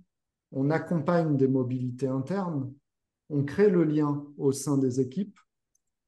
On 0.52 0.70
accompagne 0.70 1.38
des 1.38 1.48
mobilités 1.48 2.08
internes. 2.08 2.74
On 3.30 3.44
crée 3.44 3.70
le 3.70 3.84
lien 3.84 4.26
au 4.38 4.52
sein 4.52 4.78
des 4.78 5.00
équipes. 5.00 5.40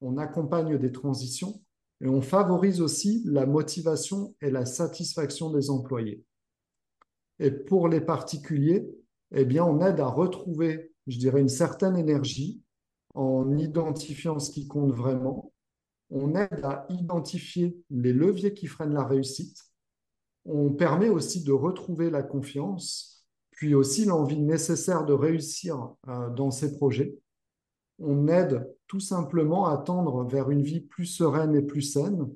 On 0.01 0.17
accompagne 0.17 0.77
des 0.77 0.91
transitions 0.91 1.61
et 2.01 2.07
on 2.07 2.21
favorise 2.21 2.81
aussi 2.81 3.23
la 3.25 3.45
motivation 3.45 4.35
et 4.41 4.51
la 4.51 4.65
satisfaction 4.65 5.51
des 5.51 5.69
employés. 5.69 6.23
Et 7.39 7.51
pour 7.51 7.87
les 7.87 8.01
particuliers, 8.01 8.85
eh 9.31 9.45
bien, 9.45 9.63
on 9.63 9.79
aide 9.81 9.99
à 9.99 10.07
retrouver, 10.07 10.91
je 11.07 11.17
dirais, 11.17 11.41
une 11.41 11.49
certaine 11.49 11.97
énergie 11.97 12.61
en 13.15 13.57
identifiant 13.57 14.39
ce 14.39 14.51
qui 14.51 14.67
compte 14.67 14.91
vraiment. 14.91 15.51
On 16.13 16.35
aide 16.35 16.61
à 16.63 16.85
identifier 16.89 17.77
les 17.89 18.13
leviers 18.13 18.53
qui 18.53 18.67
freinent 18.67 18.93
la 18.93 19.03
réussite. 19.03 19.57
On 20.45 20.71
permet 20.71 21.09
aussi 21.09 21.43
de 21.43 21.51
retrouver 21.51 22.09
la 22.09 22.23
confiance, 22.23 23.25
puis 23.51 23.75
aussi 23.75 24.05
l'envie 24.05 24.39
nécessaire 24.39 25.05
de 25.05 25.13
réussir 25.13 25.93
euh, 26.07 26.29
dans 26.29 26.51
ces 26.51 26.77
projets 26.77 27.17
on 27.99 28.27
aide 28.27 28.67
tout 28.87 28.99
simplement 28.99 29.65
à 29.65 29.77
tendre 29.77 30.23
vers 30.25 30.49
une 30.51 30.63
vie 30.63 30.81
plus 30.81 31.05
sereine 31.05 31.55
et 31.55 31.61
plus 31.61 31.81
saine, 31.81 32.29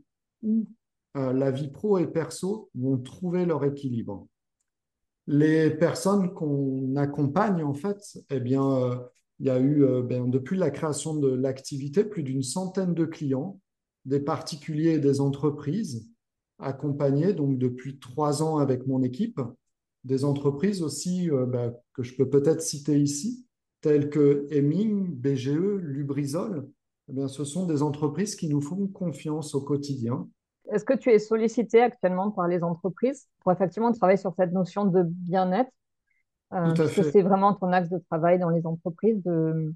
où 0.44 0.68
euh, 1.16 1.34
la 1.34 1.52
vie 1.52 1.70
pro 1.70 1.98
et 1.98 2.08
perso 2.08 2.70
vont 2.76 2.98
trouver 2.98 3.46
leur 3.46 3.64
équilibre. 3.64 4.28
Les 5.28 5.72
personnes 5.72 6.34
qu'on 6.34 6.96
accompagne, 6.96 7.64
en 7.64 7.74
fait, 7.74 8.02
eh 8.30 8.40
bien, 8.40 8.64
euh, 8.64 8.96
il 9.40 9.48
y 9.48 9.50
a 9.50 9.60
eu, 9.60 9.86
ben, 10.04 10.30
depuis 10.30 10.58
la 10.58 10.72
création 10.72 11.16
de 11.16 11.30
l'activité, 11.30 12.04
plus 12.04 12.24
d'une 12.24 12.42
centaine 12.42 12.94
de 12.94 13.06
clients, 13.06 13.60
des 14.08 14.20
particuliers 14.20 14.94
et 14.94 15.00
des 15.00 15.22
entreprises, 15.22 16.10
accompagnés 16.58 17.34
donc 17.34 17.60
depuis 17.60 18.00
trois 18.00 18.42
ans 18.42 18.58
avec 18.58 18.88
mon 18.88 19.04
équipe, 19.04 19.40
des 20.04 20.26
entreprises 20.26 20.82
aussi 20.82 21.30
ben, 21.30 21.76
que 21.94 22.02
je 22.02 22.16
peux 22.16 22.30
peut-être 22.30 22.62
citer 22.62 23.00
ici, 23.00 23.46
telles 23.82 24.10
que 24.10 24.48
Heming, 24.50 25.14
BGE, 25.14 25.52
Lubrizol, 25.52 26.68
eh 27.10 27.14
bien, 27.14 27.28
ce 27.28 27.46
sont 27.46 27.66
des 27.66 27.84
entreprises 27.84 28.36
qui 28.36 28.50
nous 28.50 28.62
font 28.62 28.88
confiance 28.88 29.56
au 29.56 29.62
quotidien. 29.62 30.28
Est-ce 30.72 30.84
que 30.84 30.94
tu 30.94 31.10
es 31.10 31.20
sollicité 31.20 31.82
actuellement 31.82 32.32
par 32.32 32.48
les 32.48 32.64
entreprises 32.64 33.28
pour 33.40 33.52
effectivement 33.52 33.92
travailler 33.94 34.18
sur 34.18 34.34
cette 34.36 34.52
notion 34.52 34.86
de 34.86 35.04
bien-être, 35.04 35.72
euh, 36.54 36.74
Tout 36.74 36.82
à 36.82 36.88
fait. 36.88 37.04
c'est 37.04 37.22
vraiment 37.22 37.54
ton 37.54 37.72
axe 37.72 37.90
de 37.90 38.00
travail 38.10 38.40
dans 38.40 38.50
les 38.50 38.66
entreprises, 38.66 39.24
de, 39.24 39.74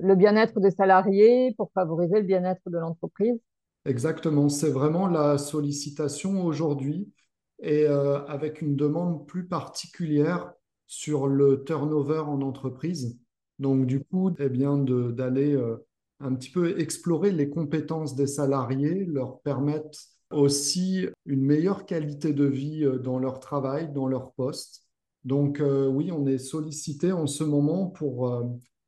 le 0.00 0.14
bien-être 0.14 0.60
des 0.60 0.70
salariés 0.70 1.54
pour 1.56 1.70
favoriser 1.72 2.20
le 2.20 2.26
bien-être 2.26 2.68
de 2.68 2.78
l'entreprise? 2.78 3.38
Exactement, 3.84 4.48
c'est 4.48 4.70
vraiment 4.70 5.06
la 5.06 5.38
sollicitation 5.38 6.44
aujourd'hui 6.44 7.12
et 7.60 7.86
euh, 7.86 8.24
avec 8.26 8.60
une 8.60 8.76
demande 8.76 9.26
plus 9.26 9.46
particulière 9.46 10.52
sur 10.86 11.26
le 11.26 11.64
turnover 11.64 12.18
en 12.18 12.42
entreprise. 12.42 13.18
Donc 13.58 13.86
du 13.86 14.02
coup, 14.04 14.30
eh 14.38 14.48
bien 14.48 14.76
d'aller 14.76 15.54
euh, 15.54 15.76
un 16.20 16.34
petit 16.34 16.50
peu 16.50 16.78
explorer 16.80 17.30
les 17.30 17.48
compétences 17.48 18.14
des 18.14 18.26
salariés, 18.26 19.04
leur 19.04 19.40
permettre 19.40 19.98
aussi 20.32 21.06
une 21.24 21.42
meilleure 21.42 21.86
qualité 21.86 22.32
de 22.32 22.44
vie 22.44 22.84
euh, 22.84 22.98
dans 22.98 23.18
leur 23.18 23.40
travail, 23.40 23.92
dans 23.92 24.08
leur 24.08 24.32
poste. 24.32 24.82
Donc 25.24 25.60
oui, 25.60 26.12
on 26.12 26.24
est 26.28 26.38
sollicité 26.38 27.10
en 27.10 27.26
ce 27.26 27.42
moment 27.42 27.86
pour 27.86 28.32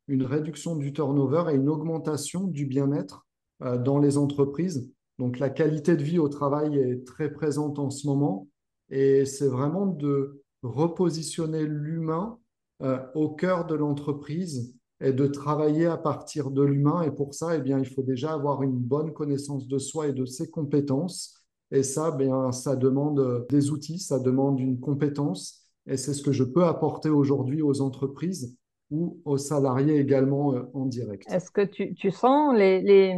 une 0.09 0.25
réduction 0.25 0.75
du 0.75 0.93
turnover 0.93 1.45
et 1.51 1.55
une 1.55 1.69
augmentation 1.69 2.45
du 2.45 2.67
bien-être 2.67 3.27
euh, 3.63 3.79
dans 3.79 3.99
les 3.99 4.19
entreprises. 4.19 4.91
Donc 5.19 5.39
la 5.39 5.51
qualité 5.51 5.97
de 5.97 6.03
vie 6.03 6.19
au 6.19 6.29
travail 6.29 6.79
est 6.79 7.07
très 7.07 7.31
présente 7.31 7.79
en 7.79 7.91
ce 7.91 8.07
moment 8.07 8.49
et 8.91 9.27
c'est 9.27 9.49
vraiment 9.49 9.87
de 9.87 10.43
repositionner 10.63 11.65
l'humain 11.67 12.39
euh, 12.83 12.99
au 13.15 13.31
cœur 13.31 13.67
de 13.67 13.75
l'entreprise 13.75 14.75
et 15.01 15.13
de 15.13 15.27
travailler 15.27 15.87
à 15.87 15.97
partir 15.97 16.51
de 16.51 16.63
l'humain. 16.63 17.03
Et 17.03 17.11
pour 17.11 17.35
ça, 17.35 17.57
eh 17.57 17.61
bien, 17.61 17.79
il 17.79 17.87
faut 17.87 18.03
déjà 18.03 18.33
avoir 18.33 18.63
une 18.63 18.79
bonne 18.79 19.13
connaissance 19.13 19.69
de 19.69 19.79
soi 19.79 20.09
et 20.09 20.13
de 20.13 20.25
ses 20.25 20.51
compétences. 20.51 21.45
Et 21.71 21.83
ça, 21.83 22.13
eh 22.15 22.17
bien, 22.17 22.51
ça 22.51 22.75
demande 22.75 23.47
des 23.51 23.71
outils, 23.71 23.99
ça 23.99 24.19
demande 24.19 24.59
une 24.59 24.81
compétence. 24.81 25.69
Et 25.87 25.97
c'est 25.97 26.15
ce 26.15 26.23
que 26.23 26.33
je 26.33 26.45
peux 26.45 26.65
apporter 26.65 27.11
aujourd'hui 27.11 27.63
aux 27.63 27.81
entreprises 27.81 28.58
ou 28.91 29.19
aux 29.25 29.37
salariés 29.37 29.99
également 29.99 30.55
euh, 30.55 30.63
en 30.75 30.87
direct. 30.87 31.31
Est-ce 31.31 31.51
que 31.51 31.65
tu, 31.65 31.95
tu 31.95 32.11
sens 32.11 32.57
les, 32.57 32.81
les, 32.81 33.17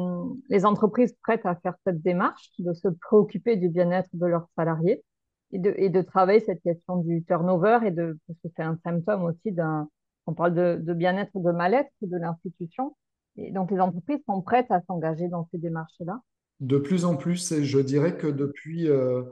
les 0.48 0.64
entreprises 0.64 1.14
prêtes 1.22 1.46
à 1.46 1.54
faire 1.56 1.74
cette 1.86 2.02
démarche 2.02 2.50
de 2.58 2.72
se 2.72 2.88
préoccuper 2.88 3.56
du 3.56 3.68
bien-être 3.68 4.08
de 4.12 4.26
leurs 4.26 4.48
salariés 4.56 5.02
et 5.52 5.58
de, 5.58 5.74
et 5.76 5.90
de 5.90 6.02
travailler 6.02 6.40
cette 6.40 6.62
question 6.62 6.96
du 6.96 7.24
turnover 7.24 7.78
et 7.86 7.90
de, 7.90 8.18
parce 8.26 8.38
que 8.42 8.48
c'est 8.56 8.62
un 8.62 8.78
symptôme 8.84 9.24
aussi 9.24 9.52
d'un, 9.52 9.88
on 10.26 10.34
parle 10.34 10.54
de, 10.54 10.78
de 10.82 10.94
bien-être, 10.94 11.30
de 11.34 11.52
mal-être 11.52 11.90
de 12.02 12.16
l'institution. 12.16 12.96
Et 13.36 13.52
donc, 13.52 13.70
les 13.70 13.80
entreprises 13.80 14.20
sont 14.26 14.42
prêtes 14.42 14.70
à 14.70 14.80
s'engager 14.82 15.28
dans 15.28 15.48
ces 15.50 15.58
démarches-là? 15.58 16.20
De 16.58 16.78
plus 16.78 17.04
en 17.04 17.16
plus, 17.16 17.52
et 17.52 17.64
je 17.64 17.78
dirais 17.78 18.16
que 18.16 18.26
depuis, 18.26 18.88
euh, 18.88 19.22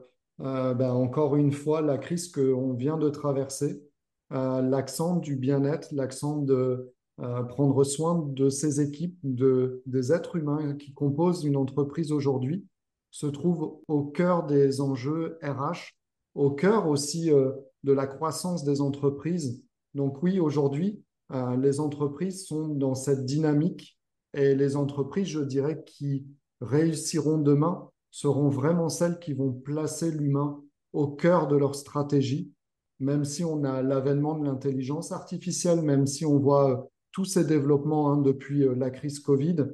euh, 0.41 0.73
ben, 0.73 0.93
encore 0.93 1.37
une 1.37 1.53
fois, 1.53 1.83
la 1.83 1.99
crise 1.99 2.31
qu'on 2.33 2.73
vient 2.73 2.97
de 2.97 3.11
traverser, 3.11 3.83
l'accent 4.31 5.17
du 5.17 5.37
bien-être, 5.37 5.89
l'accent 5.93 6.37
de 6.37 6.93
euh, 7.21 7.43
prendre 7.43 7.83
soin 7.83 8.25
de 8.29 8.49
ces 8.49 8.81
équipes, 8.81 9.19
de, 9.25 9.83
des 9.87 10.13
êtres 10.13 10.37
humains 10.37 10.75
qui 10.75 10.93
composent 10.93 11.43
une 11.43 11.57
entreprise 11.57 12.13
aujourd'hui, 12.13 12.65
se 13.11 13.27
trouve 13.27 13.81
au 13.89 14.05
cœur 14.05 14.47
des 14.47 14.81
enjeux 14.81 15.37
RH, 15.43 15.97
au 16.37 16.53
cœur 16.53 16.87
aussi 16.87 17.33
euh, 17.33 17.51
de 17.83 17.93
la 17.93 18.07
croissance 18.07 18.63
des 18.63 18.81
entreprises. 18.81 19.65
Donc 19.95 20.23
oui, 20.23 20.39
aujourd'hui, 20.39 21.03
euh, 21.33 21.57
les 21.57 21.81
entreprises 21.81 22.47
sont 22.47 22.69
dans 22.69 22.95
cette 22.95 23.25
dynamique 23.25 23.99
et 24.33 24.55
les 24.55 24.77
entreprises, 24.77 25.27
je 25.27 25.41
dirais, 25.41 25.83
qui 25.85 26.25
réussiront 26.61 27.39
demain 27.39 27.91
seront 28.13 28.49
vraiment 28.49 28.89
celles 28.89 29.19
qui 29.19 29.33
vont 29.33 29.53
placer 29.53 30.13
l'humain 30.13 30.63
au 30.93 31.09
cœur 31.09 31.49
de 31.49 31.57
leur 31.57 31.75
stratégie, 31.75 32.53
même 33.01 33.25
si 33.25 33.45
on 33.45 33.65
a 33.65 33.83
l'avènement 33.83 34.37
de 34.37 34.45
l'intelligence 34.45 35.13
artificielle, 35.13 35.83
même 35.83 36.07
si 36.07 36.25
on 36.25 36.39
voit 36.39 36.71
euh, 36.71 36.77
tous 37.13 37.25
ces 37.25 37.45
développements 37.45 38.13
hein, 38.13 38.19
depuis 38.19 38.65
euh, 38.65 38.75
la 38.75 38.91
crise 38.91 39.21
Covid, 39.21 39.67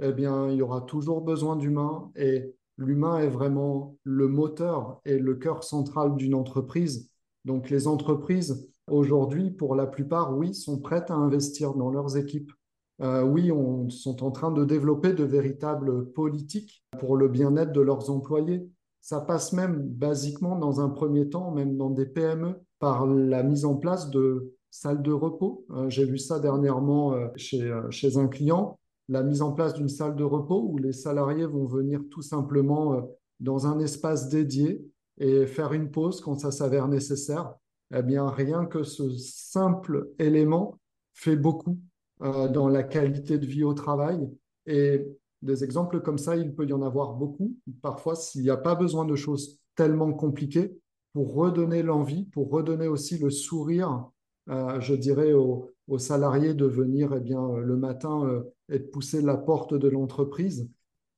eh 0.00 0.12
bien, 0.12 0.48
il 0.48 0.56
y 0.56 0.62
aura 0.62 0.82
toujours 0.82 1.22
besoin 1.22 1.56
d'humains 1.56 2.10
et 2.14 2.54
l'humain 2.76 3.18
est 3.18 3.28
vraiment 3.28 3.96
le 4.04 4.28
moteur 4.28 5.00
et 5.04 5.18
le 5.18 5.34
cœur 5.34 5.64
central 5.64 6.14
d'une 6.16 6.34
entreprise. 6.34 7.10
Donc, 7.44 7.70
les 7.70 7.88
entreprises, 7.88 8.70
aujourd'hui, 8.88 9.50
pour 9.50 9.74
la 9.74 9.86
plupart, 9.86 10.36
oui, 10.36 10.54
sont 10.54 10.78
prêtes 10.78 11.10
à 11.10 11.14
investir 11.14 11.74
dans 11.74 11.90
leurs 11.90 12.16
équipes 12.16 12.52
euh, 13.00 13.22
oui, 13.22 13.52
on 13.52 13.90
sont 13.90 14.24
en 14.24 14.30
train 14.30 14.50
de 14.50 14.64
développer 14.64 15.12
de 15.12 15.24
véritables 15.24 16.10
politiques 16.12 16.84
pour 16.98 17.16
le 17.16 17.28
bien-être 17.28 17.72
de 17.72 17.80
leurs 17.80 18.10
employés. 18.10 18.68
Ça 19.00 19.20
passe 19.20 19.52
même 19.52 19.80
basiquement 19.80 20.56
dans 20.56 20.80
un 20.80 20.88
premier 20.88 21.28
temps, 21.28 21.52
même 21.52 21.76
dans 21.76 21.90
des 21.90 22.06
PME, 22.06 22.60
par 22.78 23.06
la 23.06 23.42
mise 23.42 23.64
en 23.64 23.74
place 23.74 24.10
de 24.10 24.54
salles 24.70 25.02
de 25.02 25.12
repos. 25.12 25.64
Euh, 25.70 25.88
J'ai 25.88 26.04
vu 26.04 26.18
ça 26.18 26.38
dernièrement 26.38 27.14
euh, 27.14 27.28
chez, 27.36 27.62
euh, 27.62 27.90
chez 27.90 28.16
un 28.16 28.28
client, 28.28 28.78
la 29.08 29.22
mise 29.22 29.42
en 29.42 29.52
place 29.52 29.74
d'une 29.74 29.88
salle 29.88 30.16
de 30.16 30.24
repos 30.24 30.62
où 30.68 30.78
les 30.78 30.92
salariés 30.92 31.46
vont 31.46 31.66
venir 31.66 32.00
tout 32.10 32.22
simplement 32.22 33.08
dans 33.40 33.66
un 33.66 33.78
espace 33.78 34.28
dédié 34.28 34.84
et 35.16 35.46
faire 35.46 35.72
une 35.72 35.90
pause 35.90 36.20
quand 36.20 36.38
ça 36.38 36.50
s'avère 36.50 36.88
nécessaire. 36.88 37.54
Eh 37.94 38.02
bien, 38.02 38.28
rien 38.28 38.66
que 38.66 38.82
ce 38.82 39.08
simple 39.16 40.10
élément 40.18 40.78
fait 41.14 41.36
beaucoup 41.36 41.78
dans 42.20 42.68
la 42.68 42.82
qualité 42.82 43.38
de 43.38 43.46
vie 43.46 43.64
au 43.64 43.72
travail. 43.72 44.28
Et 44.66 45.06
des 45.40 45.64
exemples 45.64 46.02
comme 46.02 46.18
ça, 46.18 46.36
il 46.36 46.54
peut 46.54 46.66
y 46.66 46.74
en 46.74 46.82
avoir 46.82 47.14
beaucoup. 47.14 47.56
Parfois, 47.80 48.14
s'il 48.14 48.42
n'y 48.42 48.50
a 48.50 48.58
pas 48.58 48.74
besoin 48.74 49.06
de 49.06 49.14
choses 49.14 49.58
tellement 49.74 50.12
compliquées, 50.12 50.78
pour 51.12 51.34
redonner 51.34 51.82
l'envie, 51.82 52.24
pour 52.26 52.50
redonner 52.50 52.86
aussi 52.86 53.18
le 53.18 53.30
sourire, 53.30 54.08
euh, 54.50 54.80
je 54.80 54.94
dirais, 54.94 55.32
aux, 55.32 55.70
salariés 55.98 56.52
de 56.52 56.66
venir 56.66 57.14
eh 57.16 57.20
bien, 57.20 57.56
le 57.56 57.76
matin 57.76 58.26
euh, 58.26 58.42
et 58.68 58.78
de 58.78 58.84
pousser 58.84 59.22
la 59.22 59.36
porte 59.36 59.74
de 59.74 59.88
l'entreprise. 59.88 60.70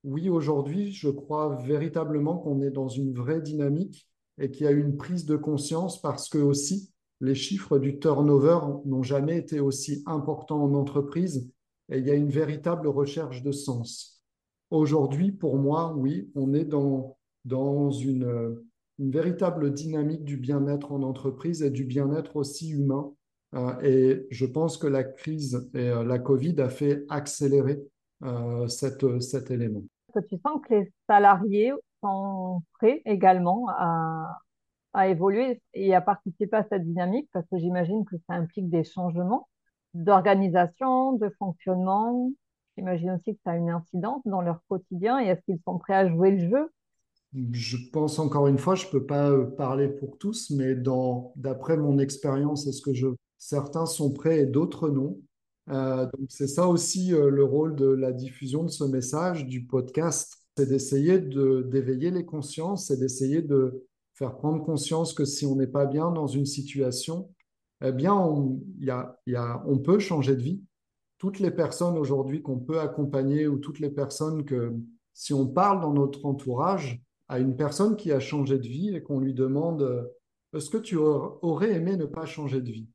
Oui, 0.04 0.28
aujourd'hui, 0.28 0.92
je 0.92 1.10
crois 1.10 1.56
véritablement 1.66 2.38
qu'on 2.38 2.62
est 2.62 2.70
dans 2.70 2.88
une 2.88 3.12
vraie 3.12 3.40
dynamique 3.40 4.08
et 4.38 4.50
qu'il 4.50 4.64
y 4.64 4.68
a 4.68 4.72
une 4.72 4.96
prise 4.96 5.26
de 5.26 5.36
conscience 5.36 6.00
parce 6.00 6.28
que 6.28 6.38
aussi, 6.38 6.92
les 7.20 7.34
chiffres 7.34 7.78
du 7.78 7.98
turnover 7.98 8.60
n'ont 8.86 9.02
jamais 9.02 9.36
été 9.36 9.60
aussi 9.60 10.02
importants 10.06 10.62
en 10.62 10.74
entreprise 10.74 11.50
et 11.90 11.98
il 11.98 12.06
y 12.06 12.10
a 12.10 12.14
une 12.14 12.30
véritable 12.30 12.88
recherche 12.88 13.42
de 13.42 13.52
sens. 13.52 14.22
Aujourd'hui, 14.70 15.32
pour 15.32 15.58
moi, 15.58 15.94
oui, 15.96 16.30
on 16.34 16.54
est 16.54 16.64
dans, 16.64 17.18
dans 17.44 17.90
une, 17.90 18.56
une 19.00 19.10
véritable 19.10 19.72
dynamique 19.72 20.24
du 20.24 20.36
bien-être 20.36 20.92
en 20.92 21.02
entreprise 21.02 21.62
et 21.62 21.70
du 21.70 21.84
bien-être 21.84 22.36
aussi 22.36 22.70
humain. 22.70 23.12
Euh, 23.54 23.80
et 23.82 24.26
je 24.30 24.46
pense 24.46 24.76
que 24.76 24.86
la 24.86 25.02
crise 25.02 25.68
et 25.74 25.88
euh, 25.88 26.04
la 26.04 26.18
Covid 26.18 26.60
a 26.60 26.68
fait 26.68 27.04
accélérer 27.08 27.80
euh, 28.22 28.68
cet 28.68 29.50
élément. 29.50 29.82
Que 30.14 30.20
tu 30.20 30.36
sens 30.46 30.60
que 30.68 30.74
les 30.74 30.92
salariés 31.08 31.72
sont 32.02 32.62
prêts 32.74 33.02
également 33.06 33.66
à, 33.70 34.38
à 34.92 35.08
évoluer 35.08 35.62
et 35.72 35.94
à 35.94 36.00
participer 36.00 36.58
à 36.58 36.66
cette 36.68 36.84
dynamique 36.84 37.28
parce 37.32 37.46
que 37.50 37.58
j'imagine 37.58 38.04
que 38.04 38.16
ça 38.28 38.34
implique 38.34 38.68
des 38.68 38.84
changements 38.84 39.48
d'organisation, 39.94 41.14
de 41.14 41.30
fonctionnement. 41.38 42.30
J'imagine 42.76 43.12
aussi 43.12 43.34
que 43.34 43.40
ça 43.44 43.52
a 43.52 43.56
une 43.56 43.70
incidence 43.70 44.22
dans 44.26 44.42
leur 44.42 44.60
quotidien 44.68 45.18
et 45.20 45.26
est-ce 45.26 45.40
qu'ils 45.42 45.60
sont 45.64 45.78
prêts 45.78 45.94
à 45.94 46.08
jouer 46.08 46.32
le 46.32 46.48
jeu? 46.48 46.70
Je 47.32 47.76
pense 47.92 48.18
encore 48.18 48.48
une 48.48 48.58
fois, 48.58 48.74
je 48.74 48.86
ne 48.86 48.90
peux 48.90 49.06
pas 49.06 49.30
euh, 49.30 49.44
parler 49.44 49.88
pour 49.88 50.18
tous, 50.18 50.50
mais 50.50 50.74
d'après 51.36 51.76
mon 51.76 51.98
expérience 51.98 52.66
et 52.66 52.72
ce 52.72 52.82
que 52.82 52.92
je... 52.92 53.08
Certains 53.38 53.86
sont 53.86 54.12
prêts 54.12 54.40
et 54.40 54.46
d'autres 54.46 54.90
non. 54.90 55.18
Euh, 55.70 56.06
c'est 56.28 56.48
ça 56.48 56.66
aussi 56.66 57.14
euh, 57.14 57.30
le 57.30 57.44
rôle 57.44 57.76
de 57.76 57.86
la 57.86 58.12
diffusion 58.12 58.64
de 58.64 58.68
ce 58.68 58.84
message, 58.84 59.46
du 59.46 59.64
podcast, 59.64 60.44
c'est 60.56 60.66
d'essayer 60.66 61.20
de, 61.20 61.62
d'éveiller 61.70 62.10
les 62.10 62.24
consciences 62.24 62.90
et 62.90 62.96
d'essayer 62.96 63.40
de 63.40 63.86
faire 64.14 64.36
prendre 64.36 64.62
conscience 64.62 65.14
que 65.14 65.24
si 65.24 65.46
on 65.46 65.54
n'est 65.54 65.68
pas 65.68 65.86
bien 65.86 66.10
dans 66.10 66.26
une 66.26 66.44
situation, 66.44 67.30
eh 67.82 67.92
bien, 67.92 68.14
on, 68.14 68.60
y 68.78 68.90
a, 68.90 69.18
y 69.26 69.36
a, 69.36 69.62
on 69.66 69.78
peut 69.78 70.00
changer 70.00 70.34
de 70.34 70.42
vie. 70.42 70.62
Toutes 71.16 71.38
les 71.38 71.50
personnes 71.50 71.96
aujourd'hui 71.96 72.42
qu'on 72.42 72.58
peut 72.58 72.80
accompagner 72.80 73.46
ou 73.46 73.58
toutes 73.58 73.78
les 73.78 73.90
personnes 73.90 74.44
que, 74.44 74.74
si 75.14 75.32
on 75.32 75.46
parle 75.46 75.80
dans 75.80 75.92
notre 75.92 76.26
entourage 76.26 77.00
à 77.30 77.38
une 77.38 77.54
personne 77.54 77.94
qui 77.94 78.10
a 78.10 78.18
changé 78.18 78.58
de 78.58 78.66
vie 78.66 78.94
et 78.94 79.02
qu'on 79.04 79.20
lui 79.20 79.34
demande 79.34 80.10
est-ce 80.52 80.68
que 80.68 80.78
tu 80.78 80.96
aurais 80.96 81.72
aimé 81.72 81.96
ne 81.96 82.04
pas 82.04 82.26
changer 82.26 82.60
de 82.60 82.72
vie? 82.72 82.88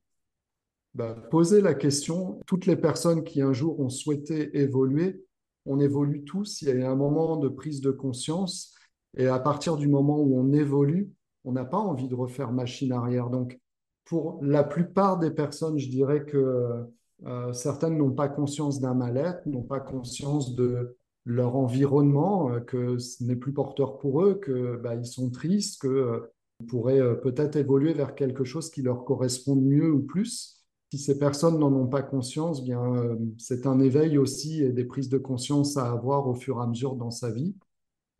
Ben, 0.94 1.14
Poser 1.30 1.62
la 1.62 1.72
question, 1.72 2.38
toutes 2.46 2.66
les 2.66 2.76
personnes 2.76 3.24
qui 3.24 3.40
un 3.40 3.54
jour 3.54 3.80
ont 3.80 3.88
souhaité 3.88 4.58
évoluer, 4.58 5.24
on 5.64 5.80
évolue 5.80 6.22
tous, 6.24 6.60
il 6.60 6.68
y 6.68 6.82
a 6.82 6.90
un 6.90 6.96
moment 6.96 7.38
de 7.38 7.48
prise 7.48 7.80
de 7.80 7.90
conscience 7.90 8.74
et 9.16 9.26
à 9.26 9.38
partir 9.38 9.78
du 9.78 9.88
moment 9.88 10.20
où 10.20 10.38
on 10.38 10.52
évolue, 10.52 11.10
on 11.44 11.52
n'a 11.52 11.64
pas 11.64 11.78
envie 11.78 12.08
de 12.08 12.14
refaire 12.14 12.52
machine 12.52 12.92
arrière. 12.92 13.30
Donc, 13.30 13.58
pour 14.04 14.38
la 14.42 14.64
plupart 14.64 15.18
des 15.18 15.30
personnes, 15.30 15.78
je 15.78 15.88
dirais 15.88 16.26
que 16.26 16.84
euh, 17.24 17.52
certaines 17.54 17.96
n'ont 17.96 18.12
pas 18.12 18.28
conscience 18.28 18.80
d'un 18.80 18.94
mal-être, 18.94 19.46
n'ont 19.46 19.62
pas 19.62 19.80
conscience 19.80 20.54
de 20.54 20.94
leur 21.26 21.56
environnement, 21.56 22.52
euh, 22.52 22.60
que 22.60 22.98
ce 22.98 23.22
n'est 23.24 23.36
plus 23.36 23.52
porteur 23.52 23.98
pour 23.98 24.22
eux, 24.22 24.36
que 24.36 24.76
bah, 24.76 25.02
sont 25.02 25.28
tristes, 25.30 25.82
que 25.82 25.88
euh, 25.88 26.20
pourraient 26.68 27.00
euh, 27.00 27.14
peut-être 27.14 27.56
évoluer 27.56 27.92
vers 27.92 28.14
quelque 28.14 28.44
chose 28.44 28.70
qui 28.70 28.80
leur 28.80 29.04
corresponde 29.04 29.62
mieux 29.62 29.92
ou 29.92 30.02
plus. 30.02 30.64
Si 30.92 30.98
ces 30.98 31.18
personnes 31.18 31.58
n'en 31.58 31.72
ont 31.72 31.88
pas 31.88 32.02
conscience, 32.02 32.62
bien 32.64 33.18
c'est 33.38 33.66
un 33.66 33.80
éveil 33.80 34.18
aussi 34.18 34.62
et 34.62 34.70
des 34.70 34.84
prises 34.84 35.08
de 35.08 35.18
conscience 35.18 35.76
à 35.76 35.90
avoir 35.90 36.28
au 36.28 36.34
fur 36.34 36.58
et 36.58 36.62
à 36.62 36.66
mesure 36.68 36.94
dans 36.94 37.10
sa 37.10 37.28
vie. 37.28 37.56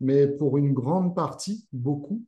Mais 0.01 0.27
pour 0.27 0.57
une 0.57 0.73
grande 0.73 1.15
partie, 1.15 1.65
beaucoup, 1.71 2.25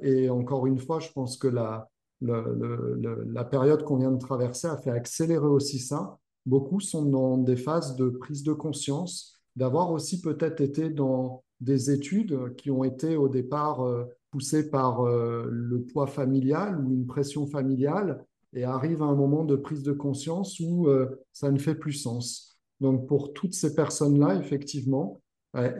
et 0.00 0.30
encore 0.30 0.68
une 0.68 0.78
fois, 0.78 1.00
je 1.00 1.10
pense 1.10 1.36
que 1.36 1.48
la, 1.48 1.90
la 2.20 3.44
période 3.44 3.82
qu'on 3.82 3.96
vient 3.96 4.12
de 4.12 4.18
traverser 4.18 4.68
a 4.68 4.76
fait 4.76 4.90
accélérer 4.90 5.48
aussi 5.48 5.80
ça. 5.80 6.18
Beaucoup 6.46 6.78
sont 6.78 7.04
dans 7.04 7.36
des 7.36 7.56
phases 7.56 7.96
de 7.96 8.10
prise 8.10 8.44
de 8.44 8.52
conscience, 8.52 9.39
d'avoir 9.56 9.90
aussi 9.90 10.20
peut-être 10.20 10.60
été 10.60 10.90
dans 10.90 11.42
des 11.60 11.90
études 11.90 12.54
qui 12.56 12.70
ont 12.70 12.84
été 12.84 13.16
au 13.16 13.28
départ 13.28 13.82
euh, 13.82 14.04
poussées 14.30 14.70
par 14.70 15.02
euh, 15.02 15.46
le 15.50 15.82
poids 15.82 16.06
familial 16.06 16.80
ou 16.80 16.92
une 16.92 17.06
pression 17.06 17.46
familiale 17.46 18.24
et 18.52 18.64
arrive 18.64 19.02
à 19.02 19.06
un 19.06 19.14
moment 19.14 19.44
de 19.44 19.56
prise 19.56 19.82
de 19.82 19.92
conscience 19.92 20.58
où 20.60 20.88
euh, 20.88 21.22
ça 21.32 21.50
ne 21.50 21.58
fait 21.58 21.74
plus 21.74 21.92
sens. 21.92 22.58
Donc 22.80 23.06
pour 23.06 23.32
toutes 23.32 23.54
ces 23.54 23.74
personnes-là, 23.74 24.36
effectivement, 24.36 25.20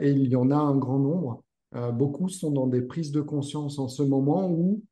et 0.01 0.11
il 0.11 0.27
y 0.27 0.35
en 0.35 0.51
a 0.51 0.57
un 0.57 0.75
grand 0.75 0.99
nombre, 0.99 1.43
beaucoup 1.93 2.27
sont 2.27 2.51
dans 2.51 2.67
des 2.67 2.81
prises 2.81 3.11
de 3.11 3.21
conscience 3.21 3.79
en 3.79 3.87
ce 3.87 4.03
moment 4.03 4.51
où 4.51 4.83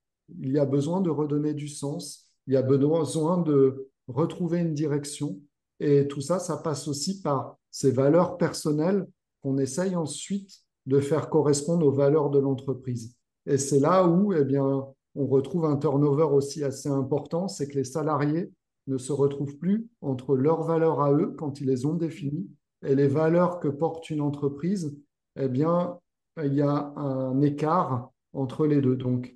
il 0.42 0.54
y 0.54 0.58
a 0.58 0.66
besoin 0.66 1.02
de 1.02 1.10
redonner 1.10 1.54
du 1.54 1.68
sens, 1.68 2.32
il 2.48 2.54
y 2.54 2.58
a 2.58 2.62
besoin 2.62 3.42
de 3.42 3.90
retrouver 4.08 4.60
une 4.60 4.74
direction. 4.74 5.38
Et 5.80 6.08
tout 6.08 6.22
ça, 6.22 6.40
ça 6.40 6.58
passe 6.58 6.88
aussi 6.88 7.22
par 7.22 7.59
ces 7.72 7.92
valeurs 7.92 8.38
personnelles 8.38 9.08
qu'on 9.42 9.58
essaye 9.58 9.96
ensuite 9.96 10.62
de 10.86 11.00
faire 11.00 11.30
correspondre 11.30 11.86
aux 11.86 11.92
valeurs 11.92 12.30
de 12.30 12.40
l'entreprise. 12.40 13.16
Et 13.46 13.58
c'est 13.58 13.80
là 13.80 14.08
où 14.08 14.34
eh 14.34 14.44
bien, 14.44 14.86
on 15.16 15.28
retrouve 15.28 15.66
un 15.66 15.78
turnover 15.78 16.24
aussi 16.24 16.64
assez 16.64 16.90
important, 16.90 17.48
c'est 17.48 17.68
que 17.68 17.76
les 17.76 17.84
salariés 17.84 18.52
ne 18.88 18.98
se 18.98 19.12
retrouvent 19.12 19.58
plus 19.58 19.88
entre 20.02 20.36
leurs 20.36 20.64
valeurs 20.64 21.02
à 21.02 21.14
eux 21.14 21.34
quand 21.38 21.62
ils 21.62 21.68
les 21.68 21.86
ont 21.86 21.94
définies 21.94 22.50
et 22.84 22.96
les 22.96 23.08
valeurs 23.08 23.60
que 23.60 23.68
porte 23.68 24.10
une 24.10 24.22
entreprise. 24.22 24.98
Eh 25.36 25.48
bien, 25.48 26.00
il 26.44 26.54
y 26.54 26.62
a 26.62 26.94
un 26.96 27.42
écart 27.42 28.12
entre 28.34 28.66
les 28.66 28.82
deux. 28.82 28.96
Donc, 28.96 29.36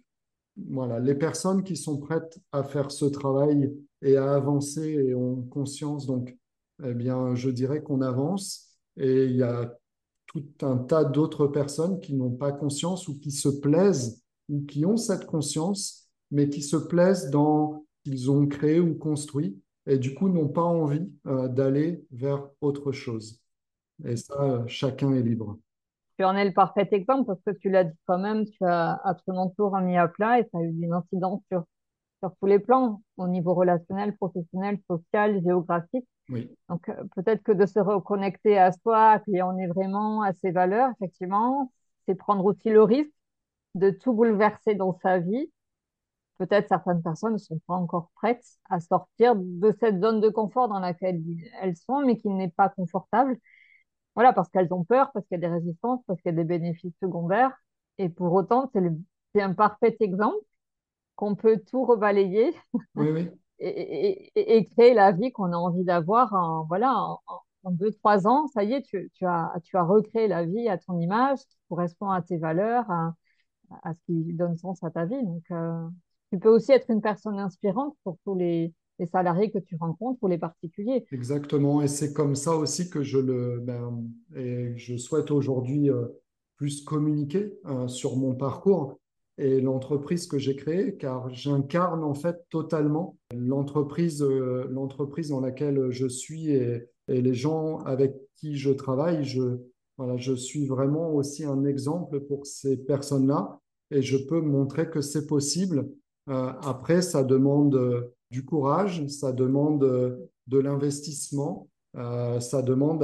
voilà, 0.70 1.00
les 1.00 1.16
personnes 1.16 1.64
qui 1.64 1.76
sont 1.76 1.98
prêtes 1.98 2.40
à 2.52 2.64
faire 2.64 2.92
ce 2.92 3.06
travail 3.06 3.74
et 4.02 4.18
à 4.18 4.34
avancer 4.34 4.88
et 4.88 5.16
ont 5.16 5.42
conscience 5.44 6.06
donc 6.06 6.38
eh 6.84 6.94
bien, 6.94 7.36
je 7.36 7.50
dirais 7.50 7.84
qu'on 7.84 8.02
avance 8.02 8.78
et 8.98 9.26
il 9.26 9.36
y 9.36 9.44
a 9.44 9.74
tout 10.28 10.46
un 10.62 10.78
tas 10.78 11.04
d'autres 11.04 11.48
personnes 11.48 12.00
qui 12.00 12.14
n'ont 12.16 12.32
pas 12.32 12.52
conscience 12.52 13.08
ou 13.08 13.20
qui 13.20 13.32
se 13.32 13.50
plaisent 13.50 14.24
ou 14.50 14.66
qui 14.66 14.86
ont 14.86 14.98
cette 14.98 15.26
conscience, 15.26 16.10
mais 16.32 16.50
qui 16.50 16.62
se 16.62 16.78
plaisent 16.78 17.30
dans 17.30 17.86
ce 18.06 18.10
qu'ils 18.10 18.32
ont 18.32 18.48
créé 18.48 18.80
ou 18.80 18.96
construit 18.96 19.62
et 19.86 19.98
du 19.98 20.14
coup 20.14 20.30
n'ont 20.30 20.48
pas 20.48 20.64
envie 20.64 21.12
euh, 21.28 21.48
d'aller 21.48 22.06
vers 22.12 22.50
autre 22.62 22.92
chose. 22.92 23.42
Et 24.06 24.16
ça, 24.16 24.66
chacun 24.68 25.14
est 25.14 25.22
libre. 25.22 25.60
Tu 26.18 26.24
en 26.24 26.36
es 26.36 26.46
le 26.46 26.54
parfait 26.54 26.88
exemple 26.92 27.26
parce 27.28 27.42
que 27.46 27.60
tu 27.60 27.70
l'as 27.70 27.86
dit 27.86 27.98
quand 28.06 28.20
même, 28.20 28.46
tu 28.46 28.64
as 28.64 29.00
à 29.04 29.16
ton 29.26 29.50
tour 29.52 29.78
mis 29.80 29.98
à 29.98 30.08
plat 30.08 30.40
et 30.40 30.44
ça 30.52 30.60
a 30.60 30.62
eu 30.62 30.70
une 30.70 30.94
incidence 30.94 31.42
sur, 31.52 31.64
sur 32.20 32.32
tous 32.40 32.46
les 32.46 32.60
plans, 32.60 33.02
au 33.18 33.28
niveau 33.28 33.54
relationnel, 33.54 34.16
professionnel, 34.16 34.80
social, 34.90 35.42
géographique. 35.44 36.08
Donc, 36.70 36.90
euh, 36.90 37.04
peut-être 37.16 37.44
que 37.44 37.52
de 37.52 37.66
se 37.66 37.80
reconnecter 37.80 38.58
à 38.58 38.72
soi, 38.72 39.20
qui 39.20 39.42
on 39.42 39.58
est 39.58 39.68
vraiment 39.68 40.22
à 40.22 40.34
ses 40.34 40.52
valeurs, 40.52 40.90
effectivement, 40.96 41.72
c'est 42.06 42.16
prendre 42.16 42.46
aussi 42.46 42.70
le 42.70 42.84
risque 42.84 43.12
de 43.76 43.90
tout 43.90 44.14
bouleverser 44.14 44.76
dans 44.76 44.98
sa 45.02 45.20
vie. 45.20 45.52
Peut-être 46.38 46.68
certaines 46.68 47.02
personnes 47.04 47.34
ne 47.34 47.38
sont 47.38 47.60
pas 47.68 47.76
encore 47.76 48.10
prêtes 48.16 48.46
à 48.70 48.80
sortir 48.80 49.36
de 49.36 49.74
cette 49.80 50.02
zone 50.02 50.20
de 50.20 50.30
confort 50.30 50.68
dans 50.68 50.80
laquelle 50.80 51.22
elles 51.62 51.78
sont, 51.78 52.02
mais 52.06 52.18
qui 52.18 52.30
n'est 52.30 52.50
pas 52.50 52.70
confortable. 52.70 53.38
Voilà, 54.16 54.34
parce 54.34 54.50
qu'elles 54.50 54.74
ont 54.74 54.84
peur, 54.84 55.12
parce 55.14 55.26
qu'il 55.28 55.40
y 55.40 55.44
a 55.46 55.48
des 55.48 55.54
résistances, 55.54 56.02
parce 56.08 56.22
qu'il 56.22 56.32
y 56.32 56.34
a 56.34 56.38
des 56.38 56.44
bénéfices 56.44 56.94
secondaires. 57.02 57.52
Et 57.98 58.10
pour 58.10 58.34
autant, 58.34 58.72
c'est 59.34 59.42
un 59.42 59.54
parfait 59.54 59.96
exemple 60.00 60.38
qu'on 61.16 61.36
peut 61.36 61.62
tout 61.68 61.86
rebalayer. 61.86 62.54
Oui, 62.96 63.10
oui 63.12 63.30
et, 63.60 64.70
créer 64.76 64.94
la 64.94 65.12
vie 65.12 65.32
qu'on 65.32 65.52
a 65.52 65.58
envie 65.58 65.84
d'avoir 65.84 66.34
en, 66.34 66.66
voilà, 66.66 66.94
en, 67.64 67.72
deux, 67.72 67.92
trois 67.92 68.28
ans. 68.28 68.48
Ça 68.48 68.64
y 68.64 68.74
est, 68.74 68.82
tu, 68.82 69.10
tu, 69.14 69.26
as, 69.26 69.54
tu 69.64 69.78
as 69.78 69.84
recréé 69.84 70.28
la 70.28 70.46
vie 70.46 70.68
à 70.68 70.78
ton 70.78 71.00
image 71.00 71.40
qui 71.40 71.58
correspond 71.70 72.10
à 72.10 72.22
tes 72.22 72.38
valeurs, 72.38 72.90
à, 72.90 73.14
ce 73.94 74.00
qui 74.06 74.34
donne 74.34 74.58
sens 74.58 74.84
à 74.84 74.92
ta 74.92 75.06
vie. 75.06 75.24
Donc, 75.24 75.44
euh, 75.52 75.88
tu 76.32 76.40
peux 76.40 76.50
aussi 76.50 76.72
être 76.72 76.90
une 76.90 77.02
personne 77.02 77.40
inspirante 77.40 77.96
pour 78.04 78.18
tous 78.24 78.36
les, 78.36 78.74
les, 79.00 79.06
salariés 79.06 79.52
que 79.52 79.60
tu 79.60 79.76
rencontres 79.76 80.20
ou 80.24 80.28
les 80.28 80.38
particuliers. 80.38 81.06
Exactement. 81.12 81.82
Et 81.82 81.88
c'est 81.88 82.14
comme 82.14 82.36
ça 82.36 82.56
aussi 82.56 82.90
que 82.90 83.04
je 83.04 83.20
le, 83.20 83.60
ben, 83.60 84.04
je 84.32 84.98
souhaite 84.98 85.32
aujourd'hui 85.32 85.90
euh, 85.90 86.08
plus 86.58 86.84
communiquer 86.84 87.54
euh, 87.66 87.88
sur 87.88 88.18
mon 88.18 88.36
parcours 88.36 89.00
et 89.38 89.62
l'entreprise 89.62 90.28
que 90.28 90.38
j'ai 90.38 90.56
créée, 90.56 90.96
car 90.96 91.34
j'incarne 91.34 92.04
en 92.04 92.14
fait 92.14 92.46
totalement 92.50 93.18
l'entreprise, 93.36 94.22
euh, 94.22 94.68
l'entreprise 94.70 95.30
dans 95.30 95.40
laquelle 95.40 95.90
je 95.90 96.08
suis 96.08 96.52
et, 96.52 96.88
les 97.08 97.34
gens 97.34 97.80
avec 97.80 98.16
qui 98.38 98.56
je 98.56 98.72
travaille. 98.72 99.26
Je, 99.26 99.58
voilà, 99.98 100.16
je 100.18 100.34
suis 100.34 100.68
vraiment 100.68 101.12
aussi 101.14 101.44
un 101.44 101.66
exemple 101.66 102.22
pour 102.22 102.46
ces 102.46 102.78
personnes-là 102.78 103.60
et 103.92 104.02
je 104.02 104.18
peux 104.18 104.40
montrer 104.40 104.90
que 104.90 105.02
c'est 105.02 105.28
possible. 105.28 105.90
Euh, 106.30 106.52
après, 106.62 107.02
ça 107.02 107.24
demande 107.24 107.76
euh, 107.76 108.14
du 108.32 108.46
courage, 108.46 109.06
ça 109.08 109.34
demande 109.34 109.82
de 110.48 110.58
l'investissement, 110.58 111.68
ça 111.94 112.62
demande 112.64 113.04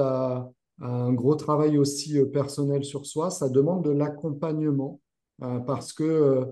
un 0.81 1.13
gros 1.13 1.35
travail 1.35 1.77
aussi 1.77 2.19
personnel 2.33 2.83
sur 2.83 3.05
soi, 3.05 3.29
ça 3.29 3.47
demande 3.47 3.85
de 3.85 3.91
l'accompagnement. 3.91 4.99
Euh, 5.43 5.59
parce 5.59 5.93
que 5.93 6.03
euh, 6.03 6.45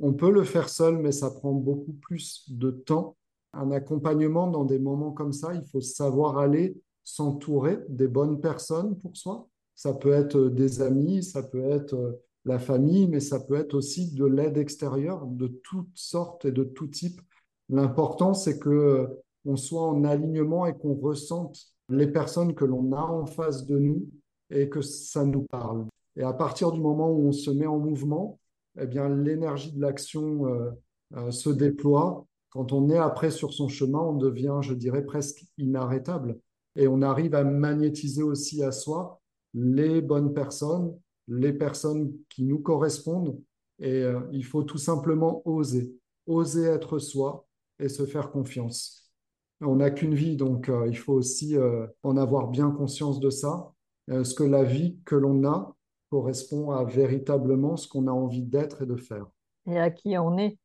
on 0.00 0.12
peut 0.12 0.30
le 0.30 0.44
faire 0.44 0.68
seul, 0.68 0.98
mais 0.98 1.12
ça 1.12 1.30
prend 1.30 1.52
beaucoup 1.52 1.92
plus 1.92 2.44
de 2.48 2.70
temps. 2.70 3.16
Un 3.52 3.70
accompagnement 3.70 4.48
dans 4.48 4.64
des 4.64 4.78
moments 4.78 5.12
comme 5.12 5.32
ça, 5.32 5.54
il 5.54 5.64
faut 5.68 5.80
savoir 5.80 6.38
aller 6.38 6.76
s'entourer 7.04 7.78
des 7.88 8.08
bonnes 8.08 8.40
personnes 8.40 8.98
pour 8.98 9.16
soi. 9.16 9.46
Ça 9.74 9.92
peut 9.92 10.12
être 10.12 10.48
des 10.48 10.80
amis, 10.80 11.22
ça 11.22 11.42
peut 11.42 11.70
être 11.70 11.94
euh, 11.94 12.12
la 12.44 12.58
famille, 12.58 13.08
mais 13.08 13.20
ça 13.20 13.40
peut 13.40 13.54
être 13.54 13.74
aussi 13.74 14.12
de 14.12 14.24
l'aide 14.24 14.58
extérieure 14.58 15.26
de 15.26 15.48
toutes 15.62 15.96
sortes 15.96 16.44
et 16.44 16.52
de 16.52 16.64
tout 16.64 16.88
type. 16.88 17.20
L'important, 17.68 18.34
c'est 18.34 18.58
que 18.58 19.08
on 19.46 19.56
soit 19.56 19.82
en 19.82 20.04
alignement 20.04 20.66
et 20.66 20.76
qu'on 20.76 20.94
ressente 20.94 21.58
les 21.88 22.06
personnes 22.06 22.54
que 22.54 22.64
l'on 22.64 22.92
a 22.92 23.02
en 23.02 23.26
face 23.26 23.66
de 23.66 23.78
nous 23.78 24.08
et 24.50 24.68
que 24.68 24.80
ça 24.80 25.24
nous 25.24 25.42
parle. 25.50 25.86
Et 26.16 26.22
à 26.22 26.32
partir 26.32 26.72
du 26.72 26.80
moment 26.80 27.10
où 27.10 27.28
on 27.28 27.32
se 27.32 27.50
met 27.50 27.66
en 27.66 27.78
mouvement, 27.78 28.38
eh 28.80 28.86
bien, 28.86 29.08
l'énergie 29.08 29.72
de 29.72 29.80
l'action 29.80 30.46
euh, 30.46 30.70
euh, 31.16 31.30
se 31.30 31.50
déploie. 31.50 32.26
Quand 32.50 32.72
on 32.72 32.88
est 32.88 32.98
après 32.98 33.30
sur 33.30 33.52
son 33.52 33.68
chemin, 33.68 34.00
on 34.00 34.16
devient, 34.16 34.58
je 34.62 34.74
dirais, 34.74 35.04
presque 35.04 35.44
inarrêtable. 35.58 36.38
Et 36.76 36.88
on 36.88 37.02
arrive 37.02 37.34
à 37.34 37.44
magnétiser 37.44 38.22
aussi 38.22 38.62
à 38.62 38.72
soi 38.72 39.20
les 39.54 40.00
bonnes 40.00 40.34
personnes, 40.34 40.96
les 41.28 41.52
personnes 41.52 42.12
qui 42.28 42.44
nous 42.44 42.58
correspondent. 42.58 43.40
Et 43.78 44.02
euh, 44.02 44.20
il 44.32 44.44
faut 44.44 44.62
tout 44.62 44.78
simplement 44.78 45.42
oser, 45.44 45.96
oser 46.26 46.64
être 46.64 46.98
soi 46.98 47.46
et 47.78 47.88
se 47.88 48.06
faire 48.06 48.30
confiance. 48.30 49.12
On 49.60 49.76
n'a 49.76 49.90
qu'une 49.90 50.14
vie, 50.14 50.36
donc 50.36 50.70
il 50.88 50.96
faut 50.96 51.14
aussi 51.14 51.56
en 52.02 52.16
avoir 52.16 52.48
bien 52.48 52.70
conscience 52.70 53.18
de 53.18 53.30
ça. 53.30 53.72
ce 54.08 54.34
que 54.34 54.42
la 54.42 54.62
vie 54.62 54.98
que 55.06 55.14
l'on 55.14 55.44
a, 55.44 55.74
correspond 56.10 56.70
à 56.70 56.84
véritablement 56.84 57.76
ce 57.76 57.88
qu'on 57.88 58.06
a 58.06 58.12
envie 58.12 58.42
d'être 58.42 58.82
et 58.82 58.86
de 58.86 58.96
faire. 58.96 59.26
Et 59.66 59.78
à 59.78 59.90
qui 59.90 60.16
on 60.18 60.38
est. 60.38 60.58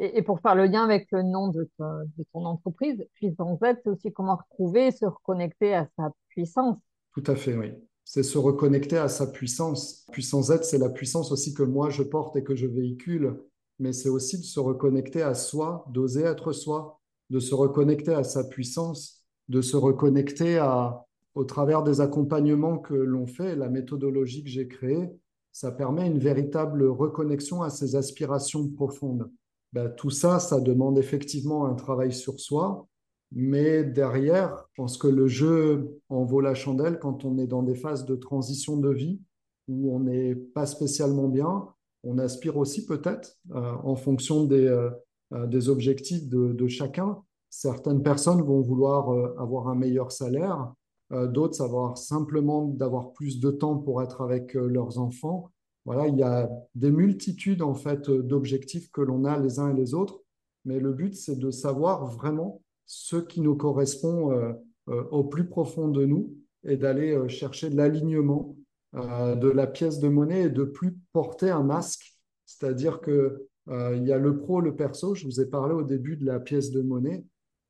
Et, 0.00 0.22
pour 0.22 0.40
faire 0.40 0.56
le 0.56 0.66
lien 0.66 0.82
avec 0.82 1.06
le 1.12 1.22
nom 1.22 1.48
de, 1.48 1.68
de 1.78 2.24
ton 2.32 2.44
entreprise, 2.44 3.04
Puissance 3.14 3.60
Z, 3.60 3.76
c'est 3.82 3.90
aussi 3.90 4.12
comment 4.12 4.36
retrouver, 4.36 4.90
se 4.90 5.04
reconnecter 5.04 5.74
à 5.74 5.86
sa 5.96 6.10
puissance. 6.28 6.78
Tout 7.12 7.22
à 7.28 7.36
fait, 7.36 7.56
oui. 7.56 7.72
C'est 8.04 8.24
se 8.24 8.36
reconnecter 8.36 8.98
à 8.98 9.08
sa 9.08 9.28
puissance. 9.28 10.04
Puissance 10.10 10.46
Z, 10.46 10.62
c'est 10.62 10.78
la 10.78 10.90
puissance 10.90 11.30
aussi 11.30 11.54
que 11.54 11.62
moi 11.62 11.90
je 11.90 12.02
porte 12.02 12.36
et 12.36 12.42
que 12.42 12.56
je 12.56 12.66
véhicule, 12.66 13.40
mais 13.78 13.92
c'est 13.92 14.08
aussi 14.08 14.38
de 14.38 14.42
se 14.42 14.58
reconnecter 14.58 15.22
à 15.22 15.34
soi, 15.34 15.84
d'oser 15.90 16.22
être 16.22 16.52
soi, 16.52 17.00
de 17.30 17.38
se 17.38 17.54
reconnecter 17.54 18.12
à 18.14 18.24
sa 18.24 18.44
puissance, 18.44 19.24
de 19.48 19.62
se 19.62 19.76
reconnecter 19.76 20.58
à, 20.58 21.06
au 21.34 21.44
travers 21.44 21.82
des 21.82 22.00
accompagnements 22.00 22.78
que 22.78 22.94
l'on 22.94 23.26
fait, 23.26 23.56
la 23.56 23.68
méthodologie 23.68 24.44
que 24.44 24.50
j'ai 24.50 24.68
créée, 24.68 25.10
ça 25.52 25.70
permet 25.70 26.06
une 26.06 26.18
véritable 26.18 26.84
reconnexion 26.86 27.62
à 27.62 27.70
ses 27.70 27.96
aspirations 27.96 28.68
profondes. 28.68 29.30
Ben, 29.72 29.88
tout 29.88 30.10
ça, 30.10 30.38
ça 30.38 30.60
demande 30.60 30.98
effectivement 30.98 31.66
un 31.66 31.74
travail 31.74 32.12
sur 32.12 32.38
soi, 32.38 32.86
Mais 33.32 33.82
derrière, 33.82 34.66
je 34.70 34.82
pense 34.82 34.96
que 34.96 35.08
le 35.08 35.26
jeu 35.26 36.00
en 36.08 36.24
vaut 36.24 36.40
la 36.40 36.54
chandelle 36.54 36.98
quand 37.00 37.24
on 37.24 37.38
est 37.38 37.48
dans 37.48 37.62
des 37.62 37.74
phases 37.74 38.04
de 38.04 38.14
transition 38.14 38.76
de 38.76 38.90
vie 38.90 39.20
où 39.66 39.94
on 39.94 40.00
n'est 40.00 40.34
pas 40.34 40.66
spécialement 40.66 41.28
bien. 41.28 41.68
On 42.04 42.18
aspire 42.18 42.56
aussi 42.56 42.86
peut-être 42.86 43.36
euh, 43.54 43.72
en 43.82 43.96
fonction 43.96 44.44
des, 44.44 44.66
euh, 44.66 44.90
euh, 45.32 45.68
objectifs 45.68 46.28
de, 46.28 46.66
chacun. 46.68 47.18
Certaines 47.50 48.02
personnes 48.02 48.42
vont 48.42 48.60
vouloir 48.60 49.08
avoir 49.38 49.68
un 49.68 49.76
meilleur 49.76 50.10
salaire, 50.10 50.72
d'autres 51.10 51.54
savoir 51.54 51.98
simplement 51.98 52.64
d'avoir 52.64 53.12
plus 53.12 53.40
de 53.40 53.50
temps 53.50 53.76
pour 53.76 54.02
être 54.02 54.22
avec 54.22 54.54
leurs 54.54 54.98
enfants. 54.98 55.50
Voilà, 55.84 56.08
il 56.08 56.16
y 56.16 56.22
a 56.22 56.50
des 56.74 56.90
multitudes 56.90 57.62
en 57.62 57.74
fait 57.74 58.10
d'objectifs 58.10 58.90
que 58.90 59.02
l'on 59.02 59.24
a 59.24 59.38
les 59.38 59.58
uns 59.58 59.70
et 59.70 59.78
les 59.78 59.94
autres, 59.94 60.22
mais 60.64 60.80
le 60.80 60.92
but 60.92 61.14
c'est 61.14 61.38
de 61.38 61.50
savoir 61.50 62.06
vraiment 62.06 62.62
ce 62.86 63.16
qui 63.16 63.42
nous 63.42 63.54
correspond 63.54 64.54
au 64.86 65.24
plus 65.24 65.46
profond 65.46 65.88
de 65.88 66.04
nous 66.04 66.34
et 66.64 66.76
d'aller 66.76 67.28
chercher 67.28 67.68
l'alignement 67.70 68.56
euh, 68.96 69.34
de 69.34 69.48
la 69.48 69.66
pièce 69.66 69.98
de 69.98 70.08
monnaie 70.08 70.42
et 70.42 70.50
de 70.50 70.62
plus 70.62 70.96
porter 71.12 71.50
un 71.50 71.64
masque. 71.64 72.16
C'est-à-dire 72.46 73.00
que 73.00 73.48
euh, 73.68 73.96
il 73.96 74.06
y 74.06 74.12
a 74.12 74.18
le 74.18 74.38
pro, 74.38 74.60
le 74.60 74.76
perso. 74.76 75.16
Je 75.16 75.24
vous 75.26 75.40
ai 75.40 75.46
parlé 75.46 75.74
au 75.74 75.82
début 75.82 76.16
de 76.16 76.24
la 76.24 76.38
pièce 76.38 76.70
de 76.70 76.80
monnaie. 76.80 77.24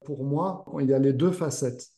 Pour 0.05 0.25
moi, 0.25 0.66
il 0.81 0.87
y 0.87 0.92
a 0.92 0.99
les 0.99 1.14
deux 1.14 1.31
facettes. 1.31 1.88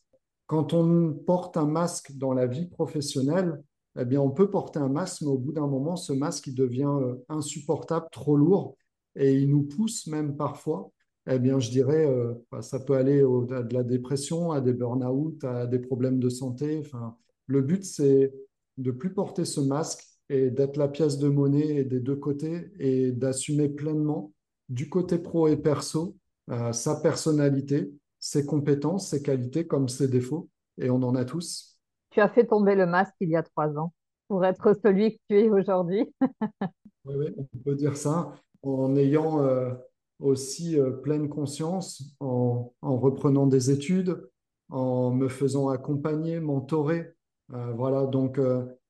Quand 0.47 0.73
on 0.73 1.13
porte 1.13 1.57
un 1.57 1.67
masque 1.67 2.17
dans 2.17 2.33
la 2.33 2.47
vie 2.47 2.65
professionnelle, 2.65 3.61
eh 3.99 4.05
bien, 4.05 4.21
on 4.21 4.31
peut 4.31 4.49
porter 4.49 4.79
un 4.79 4.89
masque, 4.89 5.21
mais 5.21 5.27
au 5.27 5.37
bout 5.37 5.51
d'un 5.51 5.67
moment, 5.67 5.95
ce 5.95 6.13
masque 6.13 6.53
devient 6.53 6.83
euh, 6.85 7.15
insupportable, 7.29 8.07
trop 8.11 8.35
lourd, 8.35 8.77
et 9.15 9.33
il 9.33 9.49
nous 9.49 9.63
pousse 9.63 10.07
même 10.07 10.35
parfois. 10.35 10.91
Eh 11.29 11.39
bien, 11.39 11.59
je 11.59 11.69
dirais, 11.69 12.07
bah, 12.51 12.61
ça 12.61 12.79
peut 12.79 12.95
aller 12.95 13.19
à 13.19 13.61
de 13.61 13.73
la 13.73 13.83
dépression, 13.83 14.51
à 14.51 14.61
des 14.61 14.71
burn-out, 14.71 15.43
à 15.43 15.65
des 15.67 15.79
problèmes 15.79 16.19
de 16.19 16.29
santé. 16.29 16.79
Enfin, 16.79 17.17
le 17.47 17.61
but, 17.61 17.83
c'est 17.83 18.33
de 18.77 18.91
plus 18.91 19.13
porter 19.13 19.43
ce 19.43 19.59
masque 19.59 20.05
et 20.29 20.51
d'être 20.51 20.77
la 20.77 20.87
pièce 20.87 21.17
de 21.17 21.29
monnaie 21.29 21.83
des 21.83 21.99
deux 21.99 22.15
côtés 22.15 22.71
et 22.79 23.11
d'assumer 23.11 23.69
pleinement 23.69 24.31
du 24.69 24.89
côté 24.89 25.17
pro 25.17 25.47
et 25.47 25.57
perso 25.57 26.17
euh, 26.49 26.73
sa 26.73 26.95
personnalité, 26.95 27.91
ses 28.19 28.45
compétences, 28.45 29.09
ses 29.09 29.21
qualités 29.21 29.67
comme 29.67 29.89
ses 29.89 30.07
défauts. 30.07 30.49
Et 30.79 30.89
on 30.89 31.01
en 31.03 31.15
a 31.15 31.25
tous. 31.25 31.79
Tu 32.11 32.19
as 32.21 32.29
fait 32.29 32.45
tomber 32.45 32.75
le 32.75 32.85
masque 32.85 33.15
il 33.19 33.29
y 33.29 33.35
a 33.35 33.43
trois 33.43 33.77
ans 33.77 33.93
pour 34.27 34.45
être 34.45 34.73
celui 34.83 35.13
que 35.17 35.21
tu 35.29 35.39
es 35.39 35.49
aujourd'hui. 35.49 36.13
oui, 37.05 37.15
oui, 37.15 37.35
on 37.37 37.57
peut 37.63 37.75
dire 37.75 37.95
ça 37.95 38.33
en 38.63 38.95
ayant 38.95 39.41
euh, 39.41 39.73
aussi 40.19 40.79
euh, 40.79 40.91
pleine 40.91 41.29
conscience, 41.29 42.15
en, 42.19 42.73
en, 42.81 42.97
reprenant 42.97 43.47
des 43.47 43.71
études, 43.71 44.27
en 44.69 45.11
me 45.11 45.29
faisant 45.29 45.69
accompagner, 45.69 46.39
mentorer 46.39 47.13
euh, 47.53 47.71
voilà, 47.73 48.05
donc 48.05 48.39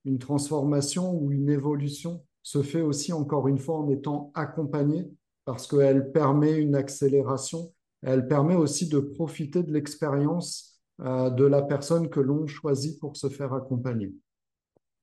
une 0.05 0.17
transformation 0.17 1.13
ou 1.13 1.31
une 1.31 1.49
évolution 1.49 2.23
se 2.41 2.63
fait 2.63 2.81
aussi 2.81 3.13
encore 3.13 3.47
une 3.47 3.59
fois 3.59 3.77
en 3.77 3.89
étant 3.89 4.31
accompagnée 4.33 5.11
parce 5.45 5.67
qu'elle 5.67 6.11
permet 6.11 6.55
une 6.55 6.75
accélération, 6.75 7.71
elle 8.01 8.27
permet 8.27 8.55
aussi 8.55 8.89
de 8.89 8.99
profiter 8.99 9.63
de 9.63 9.71
l'expérience 9.71 10.81
euh, 11.01 11.29
de 11.29 11.45
la 11.45 11.61
personne 11.61 12.09
que 12.09 12.19
l'on 12.19 12.47
choisit 12.47 12.99
pour 12.99 13.17
se 13.17 13.29
faire 13.29 13.53
accompagner. 13.53 14.13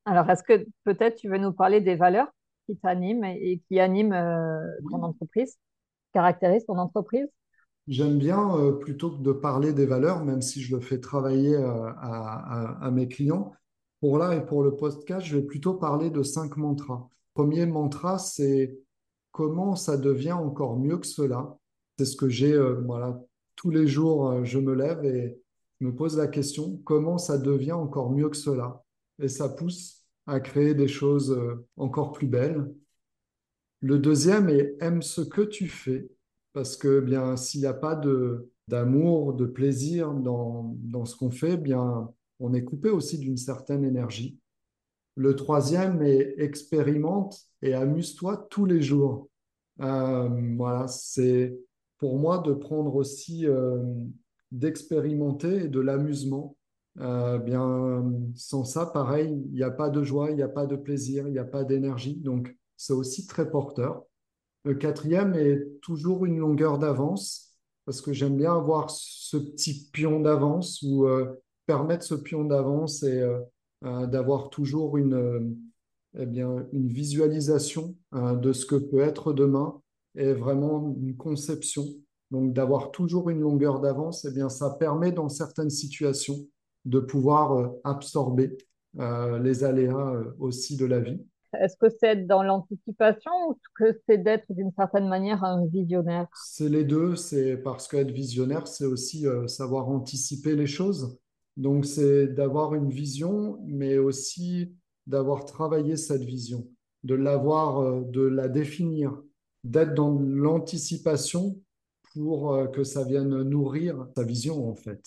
Alors, 0.05 0.29
est-ce 0.29 0.43
que 0.43 0.67
peut-être 0.85 1.17
tu 1.17 1.29
veux 1.29 1.39
nous 1.39 1.53
parler 1.53 1.81
des 1.81 1.97
valeurs 1.97 2.29
qui 2.67 2.77
t'animent 2.77 3.25
et 3.25 3.63
qui 3.69 3.81
animent 3.81 4.19
ton 4.91 5.03
entreprise, 5.03 5.59
caractérisent 6.13 6.67
ton 6.67 6.79
entreprise? 6.79 7.29
J'aime 7.87 8.17
bien, 8.19 8.57
euh, 8.57 8.73
plutôt 8.73 9.11
que 9.11 9.23
de 9.23 9.33
parler 9.33 9.75
des 9.75 9.85
valeurs, 9.85 10.25
même 10.25 10.41
si 10.41 10.63
je 10.63 10.75
le 10.75 10.81
fais 10.81 11.01
travailler 11.01 11.55
euh, 11.55 11.91
à, 11.99 12.91
mes 12.91 13.09
clients, 13.09 13.53
pour 14.01 14.19
là 14.19 14.35
et 14.35 14.45
pour 14.45 14.63
le 14.63 14.75
podcast, 14.75 15.27
je 15.27 15.37
vais 15.37 15.43
plutôt 15.43 15.75
parler 15.75 16.11
de 16.11 16.23
cinq 16.23 16.57
mantras. 16.57 17.09
Premier 17.35 17.67
mantra, 17.67 18.19
c'est 18.19 18.79
comment 19.33 19.77
ça 19.77 19.99
devient 19.99 20.33
encore 20.33 20.79
mieux 20.79 20.97
que 20.97 21.07
cela. 21.07 21.59
C'est 21.99 22.05
ce 22.05 22.17
que 22.17 22.29
j'ai, 22.29 22.53
euh, 22.53 22.81
voilà, 22.85 23.21
tous 23.57 23.71
les 23.71 23.87
jours, 23.87 24.45
je 24.45 24.59
me 24.59 24.75
lève 24.75 25.05
et 25.05 25.39
me 25.81 25.95
pose 25.95 26.17
la 26.17 26.27
question, 26.27 26.81
comment 26.85 27.19
ça 27.19 27.39
devient 27.39 27.73
encore 27.73 28.11
mieux 28.11 28.29
que 28.29 28.37
cela? 28.37 28.83
Et 29.21 29.29
ça 29.29 29.49
pousse 29.49 30.05
à 30.27 30.41
créer 30.41 30.75
des 30.75 30.89
choses 30.89 31.39
encore 31.77 32.13
plus 32.13 32.27
belles. 32.27 32.73
Le 33.81 33.99
deuxième 33.99 34.49
est 34.49 34.77
aime 34.81 35.03
ce 35.03 35.21
que 35.21 35.43
tu 35.43 35.69
fais 35.69 36.09
parce 36.53 36.77
que 36.77 37.01
bien 37.01 37.37
s'il 37.37 37.61
n'y 37.61 37.67
a 37.67 37.75
pas 37.75 37.95
de 37.95 38.51
d'amour, 38.67 39.35
de 39.35 39.45
plaisir 39.45 40.15
dans, 40.15 40.75
dans 40.79 41.05
ce 41.05 41.15
qu'on 41.17 41.31
fait, 41.31 41.59
bien 41.59 42.11
on 42.41 42.55
est 42.55 42.65
coupé 42.65 42.89
aussi 42.89 43.19
d'une 43.19 43.37
certaine 43.37 43.85
énergie. 43.85 44.39
Le 45.17 45.37
troisième 45.37 46.03
est 46.03 46.35
expérimente 46.39 47.39
et 47.63 47.75
amuse-toi 47.75 48.47
tous 48.51 48.65
les 48.65 48.81
jours. 48.81 49.29
Euh, 49.81 50.29
voilà, 50.57 50.89
c'est 50.89 51.57
pour 52.05 52.19
moi 52.19 52.37
de 52.37 52.53
prendre 52.53 52.97
aussi 52.97 53.47
euh, 53.47 53.79
d'expérimenter 54.53 55.65
et 55.65 55.69
de 55.69 55.81
l'amusement. 55.81 56.55
Euh, 57.01 57.39
bien, 57.39 58.05
sans 58.35 58.65
ça, 58.65 58.85
pareil, 58.85 59.43
il 59.47 59.55
n'y 59.55 59.63
a 59.63 59.71
pas 59.71 59.89
de 59.89 60.03
joie, 60.03 60.31
il 60.31 60.37
n'y 60.37 60.43
a 60.43 60.49
pas 60.51 60.67
de 60.67 60.77
plaisir, 60.77 61.27
il 61.27 61.33
n'y 61.33 61.39
a 61.39 61.47
pas 61.47 61.65
d'énergie. 61.65 62.17
Donc, 62.17 62.55
c'est 62.77 62.93
aussi 62.93 63.27
très 63.27 63.51
porteur. 63.51 64.03
Le 64.65 64.75
quatrième 64.75 65.33
est 65.33 65.81
toujours 65.81 66.27
une 66.27 66.41
longueur 66.41 66.79
d'avance, 66.79 67.55
parce 67.87 68.03
que 68.03 68.13
j'aime 68.13 68.37
bien 68.37 68.55
avoir 68.55 68.91
ce 68.91 69.39
petit 69.39 69.89
pion 69.91 70.21
d'avance 70.21 70.83
ou 70.83 71.07
euh, 71.07 71.41
permettre 71.65 72.05
ce 72.05 72.17
pion 72.17 72.45
d'avance 72.45 73.03
et 73.03 73.27
d'avoir 73.81 74.51
toujours 74.51 74.99
une, 74.99 75.57
eh 76.19 76.27
bien, 76.27 76.67
une 76.75 76.89
visualisation 76.89 77.97
de 78.13 78.53
ce 78.53 78.67
que 78.67 78.77
peut 78.77 79.01
être 79.01 79.33
demain 79.33 79.81
et 80.15 80.33
vraiment 80.33 80.95
une 81.01 81.17
conception. 81.17 81.85
Donc 82.31 82.53
d'avoir 82.53 82.91
toujours 82.91 83.31
une 83.31 83.41
longueur 83.41 83.81
d'avance, 83.81 84.25
eh 84.25 84.33
bien, 84.33 84.49
ça 84.49 84.71
permet 84.71 85.13
dans 85.13 85.29
certaines 85.29 85.71
situations 85.71 86.37
de 86.85 87.01
pouvoir 87.01 87.73
absorber 87.85 88.57
les 88.95 89.65
aléas 89.65 90.13
aussi 90.39 90.77
de 90.77 90.85
la 90.85 91.01
vie. 91.01 91.21
Est-ce 91.61 91.77
que 91.77 91.87
c'est 92.01 92.27
dans 92.27 92.43
l'anticipation 92.43 93.31
ou 93.49 93.59
que 93.77 94.01
c'est 94.09 94.19
d'être 94.19 94.45
d'une 94.51 94.73
certaine 94.77 95.09
manière 95.09 95.45
un 95.45 95.67
visionnaire? 95.67 96.27
C'est 96.35 96.69
les 96.69 96.85
deux. 96.85 97.17
C'est 97.17 97.57
parce 97.57 97.89
qu'être 97.89 98.11
visionnaire, 98.11 98.67
c'est 98.67 98.87
aussi 98.87 99.27
euh, 99.27 99.47
savoir 99.47 99.89
anticiper 99.89 100.57
les 100.57 100.67
choses. 100.67 101.19
Donc, 101.57 101.85
c'est 101.85 102.27
d'avoir 102.29 102.75
une 102.75 102.91
vision, 102.91 103.59
mais 103.67 103.99
aussi 103.99 104.75
d'avoir 105.07 105.45
travaillé 105.45 105.97
cette 105.97 106.25
vision, 106.25 106.67
de 107.05 107.15
l'avoir, 107.15 107.81
euh, 107.81 108.03
de 108.03 108.23
la 108.23 108.49
définir, 108.49 109.23
d'être 109.65 109.95
dans 109.95 110.19
l'anticipation 110.21 111.59
pour 112.13 112.53
euh, 112.53 112.67
que 112.67 112.85
ça 112.85 113.03
vienne 113.03 113.43
nourrir 113.43 114.07
sa 114.17 114.23
vision, 114.23 114.69
en 114.69 114.75
fait. 114.75 115.03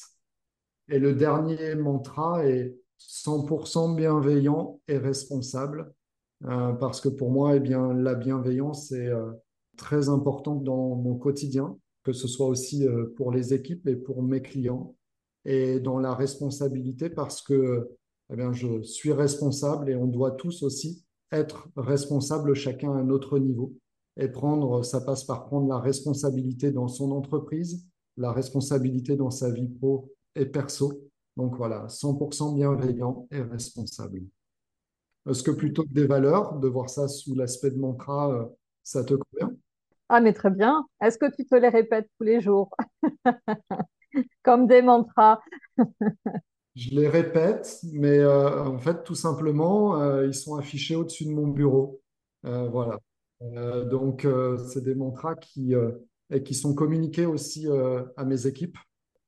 Et 0.90 1.00
le 1.00 1.14
dernier 1.14 1.76
mantra 1.76 2.46
est 2.46 2.76
100% 3.00 3.96
bienveillant 3.96 4.82
et 4.88 4.98
responsable 4.98 5.94
euh, 6.46 6.74
parce 6.74 7.02
que 7.02 7.10
pour 7.10 7.32
moi, 7.32 7.56
eh 7.56 7.60
bien, 7.60 7.94
la 7.94 8.16
bienveillance 8.16 8.92
est 8.92 9.08
euh, 9.08 9.32
très 9.78 10.10
importante 10.10 10.64
dans 10.64 10.96
mon 10.96 11.16
quotidien, 11.16 11.78
que 12.04 12.14
ce 12.14 12.28
soit 12.28 12.48
aussi 12.48 12.88
pour 13.16 13.32
les 13.32 13.54
équipes 13.54 13.86
et 13.88 13.96
pour 13.96 14.24
mes 14.24 14.42
clients, 14.42 14.96
et 15.46 15.80
dans 15.80 16.00
la 16.00 16.16
responsabilité 16.16 17.10
parce 17.10 17.42
que 17.42 17.90
eh 18.32 18.36
bien, 18.36 18.54
je 18.54 18.82
suis 18.82 19.12
responsable 19.12 19.90
et 19.90 19.96
on 19.96 20.08
doit 20.08 20.32
tous 20.32 20.64
aussi 20.64 21.06
être 21.32 21.68
responsables 21.76 22.54
chacun 22.56 22.96
à 22.96 23.04
notre 23.04 23.38
niveau. 23.40 23.74
Et 24.18 24.28
prendre, 24.28 24.84
ça 24.84 25.02
passe 25.02 25.24
par 25.24 25.46
prendre 25.46 25.68
la 25.70 25.80
responsabilité 25.80 26.72
dans 26.72 26.88
son 26.88 27.12
entreprise, 27.12 27.86
la 28.18 28.32
responsabilité 28.32 29.16
dans 29.16 29.32
sa 29.32 29.52
vie 29.52 29.68
pro 29.68 30.12
et 30.36 30.46
perso. 30.46 31.04
Donc 31.36 31.56
voilà, 31.56 31.88
100% 31.88 32.56
bienveillant 32.56 33.28
et 33.32 33.42
responsable. 33.42 34.22
Est-ce 35.30 35.44
que 35.44 35.52
plutôt 35.52 35.84
que 35.84 35.94
des 35.94 36.08
valeurs, 36.08 36.58
de 36.58 36.68
voir 36.68 36.90
ça 36.90 37.08
sous 37.08 37.36
l'aspect 37.36 37.72
de 37.72 37.78
mantra, 37.78 38.32
euh, 38.32 38.46
ça 38.82 39.04
te 39.04 39.14
convient? 39.14 39.56
Ah, 40.10 40.22
mais 40.22 40.32
très 40.34 40.50
bien. 40.50 40.88
Est-ce 41.02 41.18
que 41.18 41.30
tu 41.36 41.46
te 41.46 41.56
les 41.56 41.68
répètes 41.68 42.10
tous 42.18 42.24
les 42.24 42.40
jours 42.40 42.70
Comme 44.44 44.68
des 44.68 44.82
mantras? 44.82 45.42
Je 46.76 46.92
les 46.92 47.10
répète, 47.10 47.80
mais 47.92 48.20
euh, 48.20 48.64
en 48.64 48.80
fait, 48.80 49.04
tout 49.04 49.16
simplement, 49.16 50.02
euh, 50.02 50.26
ils 50.26 50.34
sont 50.34 50.56
affichés 50.56 50.96
au-dessus 50.96 51.26
de 51.26 51.32
mon 51.32 51.48
bureau. 51.48 52.02
voilà. 52.44 52.98
Donc, 53.42 54.28
c'est 54.68 54.84
des 54.84 54.96
mantras 54.96 55.36
qui, 55.36 55.74
et 56.30 56.44
qui 56.44 56.54
sont 56.54 56.74
communiqués 56.76 57.26
aussi 57.26 57.68
à 58.18 58.26
mes 58.26 58.48
équipes 58.48 58.78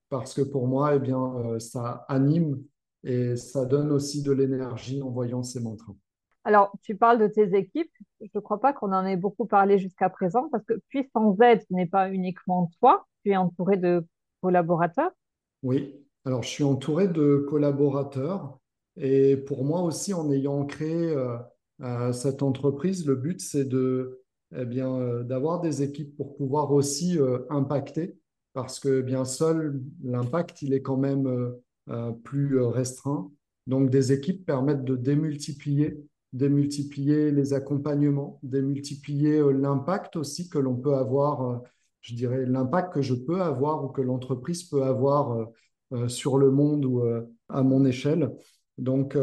parce 0.10 0.34
que 0.34 0.42
pour 0.42 0.68
moi, 0.68 0.96
eh 0.96 1.00
bien, 1.00 1.60
ça 1.60 2.06
anime 2.10 2.64
et 3.04 3.36
ça 3.36 3.66
donne 3.66 3.92
aussi 3.92 4.24
de 4.24 4.32
l'énergie 4.32 5.02
en 5.02 5.10
voyant 5.10 5.44
ces 5.44 5.62
mantras. 5.62 5.94
Alors, 6.44 6.76
tu 6.82 6.96
parles 6.96 7.20
de 7.20 7.28
tes 7.28 7.56
équipes. 7.56 7.92
Je 8.22 8.28
ne 8.34 8.40
crois 8.40 8.60
pas 8.60 8.74
qu'on 8.74 8.92
en 8.92 9.06
ait 9.06 9.18
beaucoup 9.18 9.46
parlé 9.46 9.78
jusqu'à 9.78 10.10
présent 10.10 10.50
parce 10.50 10.64
que 10.66 10.74
Puissance 10.90 11.38
Z, 11.38 11.66
n'est 11.70 11.86
pas 11.86 12.10
uniquement 12.10 12.72
toi, 12.80 13.06
tu 13.24 13.32
es 13.32 13.38
entouré 13.38 13.78
de 13.78 14.06
collaborateurs. 14.42 15.12
Oui, 15.62 15.96
alors 16.26 16.42
je 16.42 16.50
suis 16.50 16.64
entouré 16.64 17.08
de 17.08 17.46
collaborateurs 17.50 18.58
et 18.96 19.38
pour 19.38 19.64
moi 19.64 19.82
aussi, 19.82 20.14
en 20.14 20.32
ayant 20.32 20.66
créé 20.66 21.16
euh, 21.82 22.12
cette 22.14 22.44
entreprise, 22.44 23.06
le 23.06 23.16
but 23.16 23.40
c'est 23.42 23.66
de, 23.66 24.20
eh 24.56 24.66
bien, 24.66 24.94
euh, 24.96 25.24
d'avoir 25.24 25.62
des 25.62 25.84
équipes 25.84 26.16
pour 26.18 26.36
pouvoir 26.36 26.72
aussi 26.72 27.20
euh, 27.20 27.40
impacter 27.50 28.18
parce 28.54 28.80
que 28.80 29.02
bien 29.02 29.26
seul, 29.26 29.82
l'impact 30.04 30.64
il 30.64 30.74
est 30.74 30.82
quand 30.82 30.98
même 30.98 31.54
euh, 31.90 32.12
plus 32.24 32.60
restreint. 32.60 33.32
Donc 33.68 33.92
des 33.92 34.12
équipes 34.12 34.46
permettent 34.46 34.84
de 34.84 34.96
démultiplier, 34.96 36.04
démultiplier 36.34 37.32
les 37.32 37.54
accompagnements, 37.54 38.40
démultiplier 38.42 39.44
l'impact 39.54 40.16
aussi 40.16 40.50
que 40.50 40.58
l'on 40.58 40.76
peut 40.76 40.96
avoir, 40.96 41.62
je 42.02 42.16
dirais 42.16 42.46
l'impact 42.48 42.94
que 42.94 43.02
je 43.04 43.14
peux 43.14 43.42
avoir 43.42 43.86
ou 43.86 43.90
que 43.90 44.02
l'entreprise 44.02 44.64
peut 44.64 44.82
avoir 44.82 45.48
sur 46.08 46.40
le 46.40 46.50
monde 46.50 46.86
ou 46.86 47.04
à 47.50 47.64
mon 47.64 47.86
échelle. 47.86 48.32
Donc, 48.80 49.16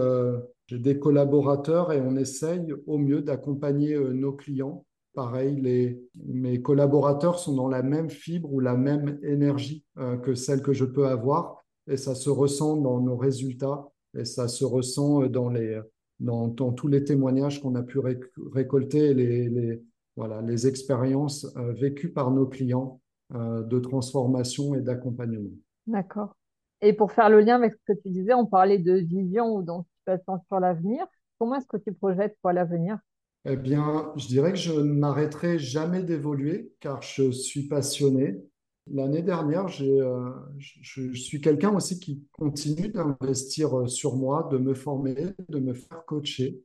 j'ai 0.67 0.79
des 0.79 0.99
collaborateurs 0.99 1.93
et 1.93 2.01
on 2.01 2.17
essaye 2.17 2.73
au 2.87 2.99
mieux 2.99 3.23
d'accompagner 3.23 3.95
euh, 3.95 4.13
nos 4.13 4.33
clients. 4.33 4.85
Pareil, 5.15 5.57
les, 5.61 6.03
mes 6.27 6.61
collaborateurs 6.61 7.39
sont 7.39 7.55
dans 7.55 7.69
la 7.69 7.83
même 7.83 8.11
fibre 8.11 8.53
ou 8.53 8.61
la 8.61 8.77
même 8.77 9.19
énergie 9.23 9.85
euh, 9.99 10.17
que 10.17 10.35
celle 10.35 10.63
que 10.63 10.73
je 10.73 10.85
peux 10.85 11.07
avoir 11.07 11.65
et 11.89 11.97
ça 11.97 12.15
se 12.15 12.31
ressent 12.31 12.77
dans 12.77 13.01
nos 13.01 13.17
résultats 13.17 13.89
et 14.19 14.25
ça 14.25 14.49
se 14.49 14.65
ressent 14.65 15.23
euh, 15.23 15.29
dans 15.29 15.49
les, 15.49 15.81
dans, 16.21 16.51
tous 16.51 16.89
les 16.89 17.05
témoignages 17.05 17.63
qu'on 17.63 17.75
a 17.77 17.83
pu 17.83 17.99
réc- 17.99 18.31
récolter, 18.53 19.15
les, 19.15 19.49
les, 19.49 19.83
voilà, 20.17 20.43
les 20.43 20.67
expériences 20.67 21.47
vécues 21.57 22.11
par 22.11 22.31
nos 22.31 22.47
clients 22.47 23.01
de 23.35 23.79
transformation 23.81 24.75
et 24.75 24.81
d'accompagnement. 24.81 25.51
D'accord. 25.87 26.35
Et 26.81 26.93
pour 26.93 27.13
faire 27.13 27.29
le 27.29 27.41
lien 27.41 27.57
avec 27.57 27.75
ce 27.75 27.93
que 27.93 27.99
tu 28.01 28.09
disais, 28.11 28.33
on 28.33 28.47
parlait 28.47 28.79
de 28.79 28.95
vision 28.95 29.55
ou 29.55 29.63
d'anticipation 30.07 30.45
sur 30.49 30.61
l'avenir. 30.61 31.07
Comment 31.39 31.57
est-ce 31.57 31.67
que 31.67 31.77
tu 31.77 31.93
projettes 31.93 32.37
toi 32.41 32.53
l'avenir? 32.53 32.99
Eh 33.45 33.57
bien, 33.57 34.13
je 34.17 34.27
dirais 34.27 34.53
que 34.53 34.59
je 34.59 34.73
ne 34.73 34.93
m'arrêterai 34.93 35.59
jamais 35.59 36.03
d'évoluer 36.03 36.73
car 36.81 37.03
je 37.03 37.31
suis 37.31 37.69
passionné. 37.69 38.43
L'année 38.93 39.23
dernière, 39.23 39.67
euh, 39.81 40.31
je, 40.59 41.13
suis 41.13 41.41
quelqu'un 41.41 41.75
aussi 41.75 41.99
qui 41.99 42.25
continue 42.33 42.89
d'investir 42.89 43.79
euh, 43.79 43.87
sur 43.87 44.17
moi, 44.17 44.49
de 44.51 44.59
me 44.59 44.75
former, 44.75 45.35
de 45.49 45.59
me 45.59 45.75
faire 45.75 46.05
coacher. 46.07 46.63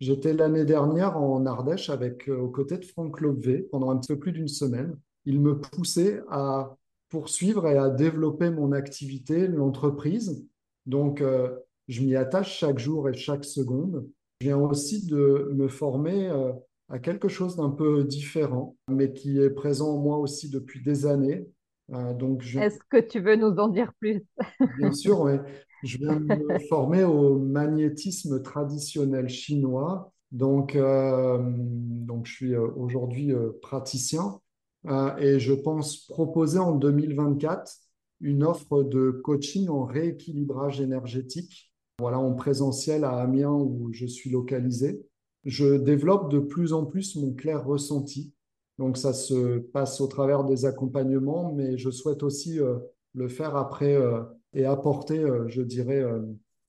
J'étais 0.00 0.32
l'année 0.32 0.64
dernière 0.64 1.16
en 1.16 1.46
Ardèche 1.46 1.90
avec, 1.90 2.28
euh, 2.28 2.38
aux 2.38 2.48
côtés 2.48 2.78
de 2.78 2.84
Franck 2.84 3.20
Lobvé 3.20 3.68
pendant 3.70 3.90
un 3.90 3.98
petit 3.98 4.12
peu 4.12 4.18
plus 4.18 4.32
d'une 4.32 4.48
semaine. 4.48 4.96
Il 5.26 5.40
me 5.40 5.60
poussait 5.60 6.22
à 6.28 6.76
poursuivre 7.08 7.68
et 7.68 7.76
à 7.76 7.90
développer 7.90 8.50
mon 8.50 8.72
activité, 8.72 9.46
l'entreprise. 9.46 10.48
Donc, 10.86 11.20
euh, 11.20 11.54
je 11.90 12.02
m'y 12.02 12.16
attache 12.16 12.58
chaque 12.58 12.78
jour 12.78 13.08
et 13.08 13.14
chaque 13.14 13.44
seconde. 13.44 14.08
Je 14.40 14.46
viens 14.46 14.58
aussi 14.58 15.06
de 15.06 15.50
me 15.54 15.68
former 15.68 16.28
euh, 16.28 16.52
à 16.88 16.98
quelque 16.98 17.28
chose 17.28 17.56
d'un 17.56 17.70
peu 17.70 18.04
différent, 18.04 18.76
mais 18.88 19.12
qui 19.12 19.38
est 19.38 19.50
présent 19.50 19.96
en 19.96 19.98
moi 19.98 20.18
aussi 20.18 20.48
depuis 20.48 20.82
des 20.82 21.04
années. 21.04 21.46
Euh, 21.92 22.14
donc, 22.14 22.42
je, 22.42 22.58
Est-ce 22.58 22.78
que 22.88 23.00
tu 23.00 23.20
veux 23.20 23.36
nous 23.36 23.56
en 23.58 23.68
dire 23.68 23.92
plus? 23.98 24.24
Bien 24.78 24.92
sûr, 24.92 25.20
ouais. 25.20 25.40
Je 25.82 25.98
viens 25.98 26.16
de 26.16 26.24
me 26.24 26.58
former 26.68 27.04
au 27.04 27.38
magnétisme 27.38 28.42
traditionnel 28.42 29.28
chinois. 29.28 30.12
Donc, 30.30 30.76
euh, 30.76 31.38
donc 31.42 32.26
je 32.26 32.32
suis 32.32 32.56
aujourd'hui 32.56 33.32
praticien 33.62 34.38
euh, 34.86 35.16
et 35.16 35.40
je 35.40 35.52
pense 35.52 36.06
proposer 36.06 36.58
en 36.58 36.72
2024 36.72 37.72
une 38.20 38.44
offre 38.44 38.82
de 38.82 39.10
coaching 39.10 39.68
en 39.68 39.84
rééquilibrage 39.84 40.80
énergétique. 40.80 41.69
Voilà, 42.00 42.18
en 42.18 42.32
présentiel 42.34 43.04
à 43.04 43.18
Amiens 43.18 43.52
où 43.52 43.92
je 43.92 44.06
suis 44.06 44.30
localisé. 44.30 45.06
Je 45.44 45.76
développe 45.76 46.30
de 46.30 46.38
plus 46.38 46.72
en 46.72 46.86
plus 46.86 47.14
mon 47.16 47.32
clair 47.32 47.64
ressenti. 47.64 48.32
Donc, 48.78 48.96
ça 48.96 49.12
se 49.12 49.58
passe 49.58 50.00
au 50.00 50.06
travers 50.06 50.44
des 50.44 50.64
accompagnements, 50.64 51.52
mais 51.52 51.76
je 51.76 51.90
souhaite 51.90 52.22
aussi 52.22 52.58
euh, 52.58 52.78
le 53.14 53.28
faire 53.28 53.54
après. 53.56 53.94
euh, 53.94 54.22
et 54.52 54.64
apporter, 54.64 55.20
euh, 55.20 55.46
je 55.46 55.62
dirais, 55.62 56.02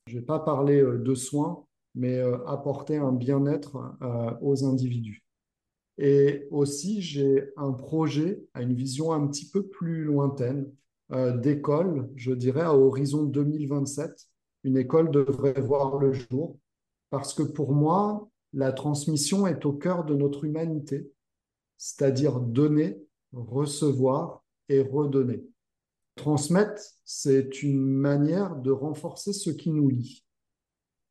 je 0.06 0.14
ne 0.14 0.20
vais 0.20 0.24
pas 0.24 0.38
parler 0.38 0.80
de 0.82 1.14
soins, 1.14 1.64
mais 1.96 2.20
apporter 2.46 2.96
un 2.98 3.10
bien-être 3.12 3.96
aux 4.40 4.64
individus. 4.64 5.24
Et 5.98 6.46
aussi, 6.52 7.02
j'ai 7.02 7.50
un 7.56 7.72
projet 7.72 8.44
à 8.54 8.62
une 8.62 8.74
vision 8.74 9.12
un 9.12 9.26
petit 9.26 9.50
peu 9.50 9.66
plus 9.66 10.04
lointaine 10.04 10.70
d'école, 11.10 12.08
je 12.14 12.32
dirais, 12.32 12.62
à 12.62 12.74
horizon 12.76 13.24
2027. 13.24 14.28
Une 14.64 14.76
école 14.76 15.10
devrait 15.10 15.60
voir 15.60 15.98
le 15.98 16.12
jour 16.12 16.58
parce 17.10 17.34
que 17.34 17.42
pour 17.42 17.72
moi, 17.72 18.28
la 18.52 18.72
transmission 18.72 19.46
est 19.46 19.64
au 19.64 19.72
cœur 19.72 20.04
de 20.04 20.14
notre 20.14 20.44
humanité, 20.44 21.10
c'est-à-dire 21.76 22.40
donner, 22.40 23.02
recevoir 23.32 24.44
et 24.68 24.80
redonner. 24.80 25.44
Transmettre, 26.14 26.82
c'est 27.04 27.62
une 27.62 27.80
manière 27.80 28.56
de 28.56 28.70
renforcer 28.70 29.32
ce 29.32 29.50
qui 29.50 29.70
nous 29.70 29.88
lie. 29.88 30.24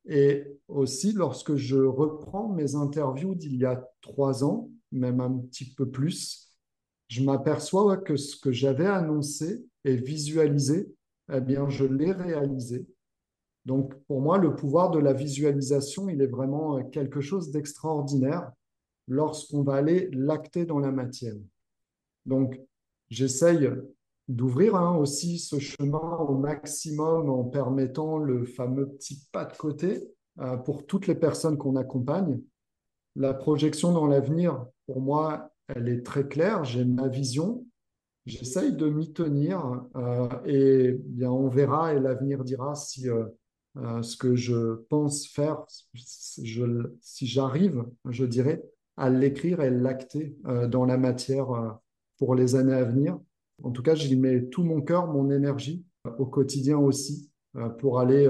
Et 0.06 0.48
aussi, 0.68 1.14
lorsque 1.14 1.56
je 1.56 1.78
reprends 1.78 2.50
mes 2.50 2.76
interviews 2.76 3.36
d'il 3.36 3.56
y 3.58 3.66
a 3.66 3.88
trois 4.02 4.44
ans, 4.44 4.70
même 4.92 5.20
un 5.20 5.38
petit 5.38 5.74
peu 5.74 5.90
plus, 5.90 6.50
je 7.08 7.24
m'aperçois 7.24 7.98
que 7.98 8.16
ce 8.16 8.36
que 8.40 8.52
j'avais 8.52 8.88
annoncé 8.88 9.66
et 9.84 9.96
visualisé, 9.96 10.94
eh 11.32 11.42
bien, 11.42 11.70
je 11.70 11.86
l'ai 11.86 12.12
réalisé. 12.12 12.88
Donc, 13.66 13.94
pour 14.08 14.22
moi, 14.22 14.38
le 14.38 14.56
pouvoir 14.56 14.90
de 14.90 15.00
la 15.00 15.14
visualisation, 15.14 16.10
il 16.10 16.22
est 16.22 16.28
vraiment 16.28 16.84
quelque 16.86 17.22
chose 17.22 17.52
d'extraordinaire 17.52 18.52
lorsqu'on 19.08 19.62
va 19.62 19.76
aller 19.76 20.10
l'acter 20.14 20.66
dans 20.66 20.80
la 20.80 20.92
matière. 20.92 21.36
Donc, 22.26 22.60
j'essaye 23.10 23.70
d'ouvrir 24.28 24.76
hein, 24.76 24.96
aussi 24.98 25.38
ce 25.38 25.60
chemin 25.60 26.18
au 26.18 26.38
maximum 26.38 27.30
en 27.30 27.44
permettant 27.44 28.18
le 28.18 28.46
fameux 28.46 28.88
petit 28.90 29.28
pas 29.32 29.46
de 29.46 29.56
côté 29.56 30.08
euh, 30.40 30.58
pour 30.58 30.86
toutes 30.86 31.08
les 31.08 31.16
personnes 31.16 31.58
qu'on 31.58 31.76
accompagne. 31.76 32.42
La 33.16 33.34
projection 33.34 33.92
dans 33.92 34.08
l'avenir, 34.08 34.66
pour 34.86 35.02
moi, 35.02 35.52
elle 35.68 35.90
est 35.90 36.06
très 36.06 36.28
claire. 36.28 36.64
J'ai 36.64 36.86
ma 36.86 37.10
vision. 37.10 37.66
J'essaye 38.26 38.74
de 38.74 38.88
m'y 38.88 39.12
tenir 39.12 39.84
euh, 39.96 40.30
et 40.46 40.94
bien, 40.94 41.32
on 41.32 41.50
verra 41.50 41.94
et 41.94 42.00
l'avenir 42.00 42.44
dira 42.44 42.76
si 42.76 43.10
euh, 43.10 43.26
euh, 43.78 44.02
ce 44.02 44.18
que 44.18 44.36
je 44.36 44.76
pense 44.90 45.28
faire, 45.28 45.64
si 45.96 47.28
j'arrive, 47.28 47.86
je 48.10 48.26
dirais, 48.26 48.64
à 48.98 49.10
l'écrire 49.10 49.62
et 49.62 49.70
l'acter 49.70 50.36
euh, 50.46 50.68
dans 50.68 50.86
la 50.86 50.98
matière 50.98 51.52
euh, 51.52 51.70
pour 52.18 52.36
les 52.36 52.56
années 52.56 52.74
à 52.74 52.84
venir. 52.84 53.18
En 53.64 53.72
tout 53.72 53.82
cas, 53.82 53.96
j'y 53.96 54.18
mets 54.18 54.44
tout 54.50 54.64
mon 54.64 54.82
cœur, 54.82 55.08
mon 55.08 55.32
énergie 55.32 55.86
au 56.18 56.26
quotidien 56.26 56.78
aussi 56.78 57.32
pour 57.78 58.00
aller, 58.00 58.28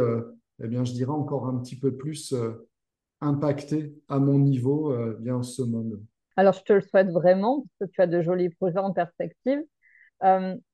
eh 0.61 0.67
bien, 0.67 0.83
je 0.83 0.91
dirais 0.91 1.11
encore 1.11 1.47
un 1.47 1.57
petit 1.59 1.79
peu 1.79 1.95
plus 1.95 2.35
impacter 3.21 3.93
à 4.09 4.19
mon 4.19 4.39
niveau 4.39 4.93
bien 5.19 5.41
ce 5.41 5.61
monde. 5.61 6.03
Alors, 6.35 6.53
je 6.53 6.63
te 6.63 6.73
le 6.73 6.81
souhaite 6.81 7.11
vraiment, 7.11 7.65
parce 7.79 7.91
que 7.91 7.95
tu 7.95 8.01
as 8.01 8.07
de 8.07 8.21
jolis 8.21 8.49
projets 8.49 8.79
en 8.79 8.91
perspective. 8.91 9.61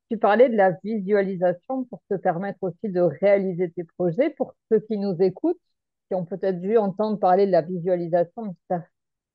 Tu 0.09 0.17
parlais 0.17 0.49
de 0.49 0.55
la 0.55 0.71
visualisation 0.83 1.85
pour 1.85 2.01
te 2.09 2.15
permettre 2.15 2.59
aussi 2.61 2.89
de 2.89 3.01
réaliser 3.01 3.71
tes 3.71 3.83
projets. 3.83 4.29
Pour 4.31 4.53
ceux 4.71 4.79
qui 4.79 4.97
nous 4.97 5.15
écoutent, 5.21 5.59
qui 6.07 6.15
ont 6.15 6.25
peut-être 6.25 6.59
dû 6.61 6.77
entendre 6.77 7.19
parler 7.19 7.45
de 7.45 7.51
la 7.51 7.61
visualisation, 7.61 8.43
mais 8.43 8.51
qui 8.53 8.59
ne 8.69 8.77
savent 8.77 8.87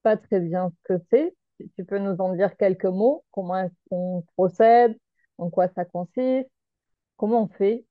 pas 0.03 0.17
très 0.17 0.41
bien 0.41 0.71
ce 0.71 0.95
que 0.95 1.03
c'est, 1.11 1.35
tu 1.77 1.85
peux 1.85 1.99
nous 1.99 2.17
en 2.19 2.35
dire 2.35 2.57
quelques 2.57 2.87
mots? 2.87 3.25
Comment 3.31 3.59
est-ce 3.59 3.75
qu'on 3.91 4.25
procède? 4.37 4.97
En 5.39 5.51
quoi 5.51 5.69
ça 5.75 5.85
consiste? 5.85 6.49
Comment 7.17 7.45
on 7.45 7.49
fait? 7.49 7.87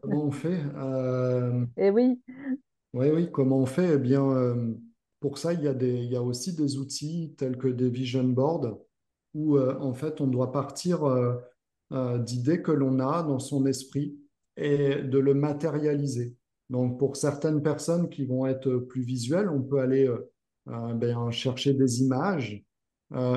Comment 0.00 0.24
on 0.24 0.30
fait? 0.30 0.60
Euh, 0.76 1.64
Eh 1.76 1.90
oui, 1.90 2.20
Oui, 2.92 3.10
oui, 3.10 3.30
comment 3.32 3.58
on 3.58 3.66
fait? 3.66 3.94
Eh 3.94 3.98
bien, 3.98 4.22
euh, 4.30 4.74
pour 5.20 5.38
ça, 5.38 5.52
il 5.52 5.62
y 5.62 5.68
a 5.68 5.74
des, 5.74 5.94
il 5.94 6.10
y 6.12 6.16
a 6.16 6.22
aussi 6.22 6.54
des 6.54 6.76
outils 6.78 7.34
tels 7.38 7.56
que 7.58 7.68
des 7.68 7.88
vision 7.90 8.24
boards 8.24 8.78
où, 9.34 9.56
euh, 9.56 9.76
en 9.80 9.94
fait, 9.94 10.20
on 10.20 10.26
doit 10.28 10.52
partir 10.52 11.04
euh, 11.92 12.18
d'idées 12.18 12.62
que 12.62 12.72
l'on 12.72 12.98
a 12.98 13.22
dans 13.22 13.38
son 13.38 13.66
esprit 13.66 14.16
et 14.56 15.02
de 15.02 15.18
le 15.18 15.34
matérialiser. 15.34 16.34
Donc, 16.70 16.98
pour 16.98 17.16
certaines 17.16 17.62
personnes 17.62 18.08
qui 18.08 18.24
vont 18.24 18.46
être 18.46 18.76
plus 18.76 19.02
visuelles, 19.02 19.50
on 19.50 19.62
peut 19.62 19.80
aller 19.80 20.08
euh, 20.08 20.32
euh, 20.68 20.94
ben, 20.94 21.30
chercher 21.30 21.74
des 21.74 22.02
images 22.02 22.64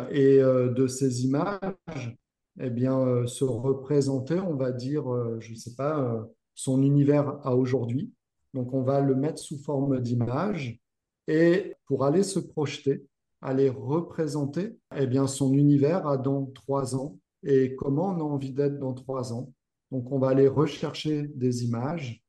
et 0.09 0.39
de 0.39 0.87
ces 0.87 1.25
images, 1.25 2.17
eh 2.59 2.69
bien, 2.71 3.27
se 3.27 3.43
représenter, 3.43 4.39
on 4.39 4.55
va 4.55 4.71
dire, 4.71 5.03
je 5.39 5.51
ne 5.51 5.55
sais 5.55 5.75
pas, 5.75 6.27
son 6.55 6.81
univers 6.81 7.37
à 7.43 7.55
aujourd'hui. 7.55 8.11
Donc, 8.55 8.73
on 8.73 8.81
va 8.81 9.01
le 9.01 9.13
mettre 9.13 9.37
sous 9.37 9.59
forme 9.59 9.99
d'image 9.99 10.79
et 11.27 11.75
pour 11.85 12.05
aller 12.05 12.23
se 12.23 12.39
projeter, 12.39 13.05
aller 13.41 13.69
représenter 13.69 14.79
eh 14.95 15.05
bien, 15.05 15.27
son 15.27 15.53
univers 15.53 16.07
à 16.07 16.17
dans 16.17 16.47
trois 16.47 16.95
ans 16.95 17.19
et 17.43 17.75
comment 17.75 18.09
on 18.09 18.19
a 18.19 18.23
envie 18.23 18.53
d'être 18.53 18.79
dans 18.79 18.93
trois 18.93 19.33
ans? 19.33 19.51
Donc, 19.91 20.11
on 20.11 20.19
va 20.19 20.29
aller 20.29 20.47
rechercher 20.47 21.27
des 21.27 21.63
images. 21.63 22.21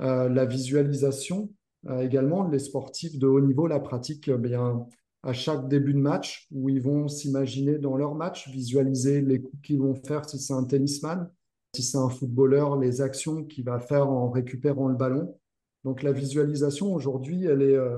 Euh, 0.00 0.28
la 0.28 0.44
visualisation, 0.44 1.50
euh, 1.88 2.00
également, 2.00 2.48
les 2.48 2.58
sportifs 2.58 3.18
de 3.18 3.26
haut 3.26 3.40
niveau 3.40 3.66
la 3.66 3.80
pratiquent 3.80 4.28
eh 4.28 4.36
bien, 4.36 4.86
à 5.22 5.32
chaque 5.32 5.68
début 5.68 5.94
de 5.94 5.98
match 5.98 6.46
où 6.52 6.68
ils 6.68 6.80
vont 6.80 7.08
s'imaginer 7.08 7.78
dans 7.78 7.96
leur 7.96 8.14
match, 8.14 8.48
visualiser 8.48 9.22
les 9.22 9.40
coups 9.40 9.62
qu'ils 9.62 9.80
vont 9.80 9.94
faire 9.94 10.28
si 10.28 10.38
c'est 10.38 10.52
un 10.52 10.64
tennisman, 10.64 11.30
si 11.74 11.82
c'est 11.82 11.98
un 11.98 12.10
footballeur, 12.10 12.78
les 12.78 13.00
actions 13.00 13.44
qu'il 13.44 13.64
va 13.64 13.80
faire 13.80 14.08
en 14.08 14.30
récupérant 14.30 14.88
le 14.88 14.94
ballon. 14.94 15.38
Donc 15.84 16.02
la 16.02 16.12
visualisation 16.12 16.92
aujourd'hui, 16.92 17.44
elle 17.44 17.62
est, 17.62 17.76
euh, 17.76 17.96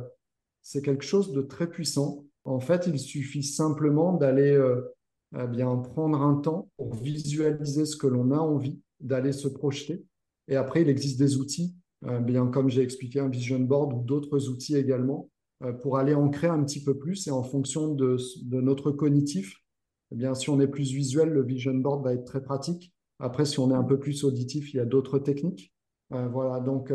c'est 0.62 0.82
quelque 0.82 1.04
chose 1.04 1.32
de 1.32 1.42
très 1.42 1.68
puissant. 1.68 2.24
En 2.44 2.60
fait, 2.60 2.86
il 2.86 2.98
suffit 2.98 3.42
simplement 3.42 4.12
d'aller 4.12 4.56
eh 5.36 5.46
bien 5.46 5.76
prendre 5.76 6.22
un 6.22 6.36
temps 6.36 6.70
pour 6.76 6.94
visualiser 6.94 7.84
ce 7.86 7.96
que 7.96 8.06
l'on 8.06 8.30
a 8.30 8.38
envie, 8.38 8.80
d'aller 9.00 9.32
se 9.32 9.48
projeter. 9.48 10.04
Et 10.48 10.56
après, 10.56 10.82
il 10.82 10.88
existe 10.88 11.18
des 11.18 11.36
outils, 11.36 11.74
euh, 12.06 12.20
bien 12.20 12.46
comme 12.46 12.70
j'ai 12.70 12.82
expliqué, 12.82 13.20
un 13.20 13.28
vision 13.28 13.60
board 13.60 13.92
ou 13.92 14.02
d'autres 14.02 14.48
outils 14.48 14.76
également, 14.76 15.30
euh, 15.62 15.72
pour 15.72 15.98
aller 15.98 16.14
ancrer 16.14 16.46
un 16.46 16.62
petit 16.64 16.82
peu 16.82 16.96
plus. 16.96 17.26
Et 17.26 17.30
en 17.30 17.42
fonction 17.42 17.94
de, 17.94 18.16
notre 18.60 18.90
cognitif, 18.90 19.54
eh 20.12 20.16
bien, 20.16 20.34
si 20.34 20.48
on 20.50 20.60
est 20.60 20.68
plus 20.68 20.92
visuel, 20.92 21.28
le 21.28 21.42
vision 21.42 21.74
board 21.74 22.02
va 22.02 22.14
être 22.14 22.24
très 22.24 22.42
pratique. 22.42 22.92
Après, 23.18 23.44
si 23.44 23.58
on 23.58 23.70
est 23.70 23.74
un 23.74 23.84
peu 23.84 23.98
plus 23.98 24.24
auditif, 24.24 24.72
il 24.72 24.78
y 24.78 24.80
a 24.80 24.86
d'autres 24.86 25.18
techniques. 25.18 25.72
Euh, 26.12 26.28
voilà, 26.28 26.60
donc 26.60 26.90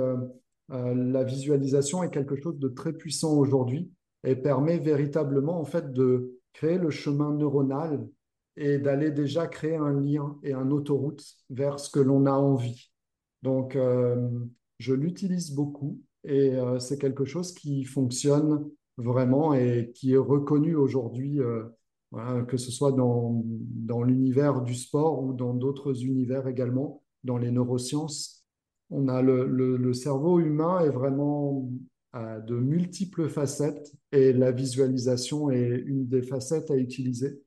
euh, 0.71 0.93
la 0.95 1.23
visualisation 1.23 2.03
est 2.03 2.09
quelque 2.09 2.35
chose 2.35 2.57
de 2.57 2.69
très 2.69 2.93
puissant 2.93 3.33
aujourd'hui 3.37 3.91
et 4.23 4.35
permet 4.35 4.79
véritablement 4.79 5.59
en 5.59 5.65
fait 5.65 5.91
de 5.91 6.39
créer 6.53 6.77
le 6.77 6.89
chemin 6.89 7.33
neuronal 7.33 8.07
et 8.55 8.77
d'aller 8.77 9.11
déjà 9.11 9.47
créer 9.47 9.75
un 9.75 9.99
lien 9.99 10.37
et 10.43 10.53
un 10.53 10.69
autoroute 10.71 11.23
vers 11.49 11.79
ce 11.79 11.89
que 11.89 11.99
l'on 11.99 12.25
a 12.25 12.33
envie. 12.33 12.91
Donc, 13.41 13.77
je 14.79 14.93
l'utilise 14.93 15.51
beaucoup 15.51 16.01
et 16.23 16.55
euh, 16.55 16.79
c'est 16.79 16.97
quelque 16.97 17.25
chose 17.25 17.53
qui 17.53 17.83
fonctionne 17.83 18.69
vraiment 18.97 19.53
et 19.53 19.91
qui 19.93 20.13
est 20.13 20.17
reconnu 20.17 20.75
aujourd'hui, 20.75 21.39
euh, 21.39 22.43
que 22.47 22.57
ce 22.57 22.71
soit 22.71 22.91
dans, 22.91 23.43
dans 23.45 24.03
l'univers 24.03 24.61
du 24.61 24.75
sport 24.75 25.23
ou 25.23 25.33
dans 25.33 25.53
d'autres 25.53 26.03
univers 26.03 26.47
également, 26.47 27.03
dans 27.23 27.37
les 27.37 27.51
neurosciences. 27.51 28.45
On 28.89 29.07
a 29.07 29.21
le, 29.21 29.47
le, 29.47 29.93
cerveau 29.93 30.39
humain 30.39 30.81
est 30.81 30.91
vraiment 30.91 31.67
de 32.13 32.55
multiples 32.55 33.27
facettes 33.27 33.91
et 34.11 34.33
la 34.33 34.51
visualisation 34.51 35.49
est 35.49 35.83
une 35.87 36.07
des 36.07 36.21
facettes 36.21 36.69
à 36.69 36.75
utiliser 36.75 37.41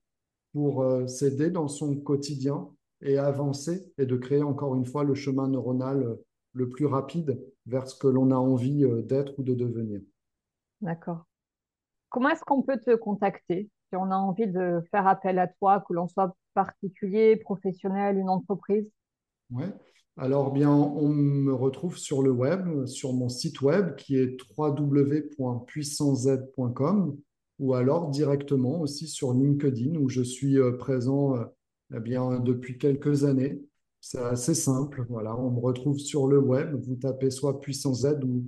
pour 0.56 0.80
euh, 0.80 1.06
s'aider 1.06 1.50
dans 1.50 1.68
son 1.68 1.94
quotidien 1.96 2.70
et 3.02 3.18
avancer 3.18 3.92
et 3.98 4.06
de 4.06 4.16
créer 4.16 4.42
encore 4.42 4.74
une 4.74 4.86
fois 4.86 5.04
le 5.04 5.14
chemin 5.14 5.48
neuronal 5.48 6.16
le 6.54 6.70
plus 6.70 6.86
rapide 6.86 7.38
vers 7.66 7.86
ce 7.86 7.94
que 7.94 8.06
l'on 8.06 8.30
a 8.30 8.36
envie 8.36 8.82
euh, 8.82 9.02
d'être 9.02 9.38
ou 9.38 9.42
de 9.42 9.52
devenir. 9.52 10.00
D'accord. 10.80 11.26
Comment 12.08 12.30
est-ce 12.30 12.40
qu'on 12.40 12.62
peut 12.62 12.78
te 12.78 12.96
contacter 12.96 13.68
si 13.90 13.96
on 13.96 14.10
a 14.10 14.16
envie 14.16 14.46
de 14.46 14.80
faire 14.90 15.06
appel 15.06 15.38
à 15.38 15.46
toi, 15.46 15.84
que 15.86 15.92
l'on 15.92 16.08
soit 16.08 16.34
particulier, 16.54 17.36
professionnel, 17.36 18.16
une 18.16 18.30
entreprise? 18.30 18.90
Oui. 19.50 19.66
Alors 20.16 20.52
bien, 20.52 20.72
on 20.72 21.10
me 21.10 21.52
retrouve 21.52 21.98
sur 21.98 22.22
le 22.22 22.30
web, 22.30 22.86
sur 22.86 23.12
mon 23.12 23.28
site 23.28 23.60
web 23.60 23.94
qui 23.96 24.16
est 24.16 24.38
www.puissancez.com 24.56 27.18
ou 27.58 27.74
alors 27.74 28.10
directement 28.10 28.80
aussi 28.80 29.08
sur 29.08 29.32
LinkedIn 29.32 29.96
où 29.98 30.08
je 30.08 30.22
suis 30.22 30.58
euh, 30.58 30.72
présent 30.72 31.36
euh, 31.36 31.44
eh 31.94 32.00
bien, 32.00 32.40
depuis 32.40 32.78
quelques 32.78 33.24
années 33.24 33.62
c'est 34.00 34.18
assez 34.18 34.54
simple. 34.54 35.04
Voilà, 35.08 35.36
on 35.36 35.50
me 35.50 35.58
retrouve 35.58 35.98
sur 35.98 36.28
le 36.28 36.38
web. 36.38 36.76
Vous 36.86 36.94
tapez 36.94 37.30
soit 37.30 37.60
Puissance 37.60 38.02
Z 38.02 38.20
ou, 38.24 38.44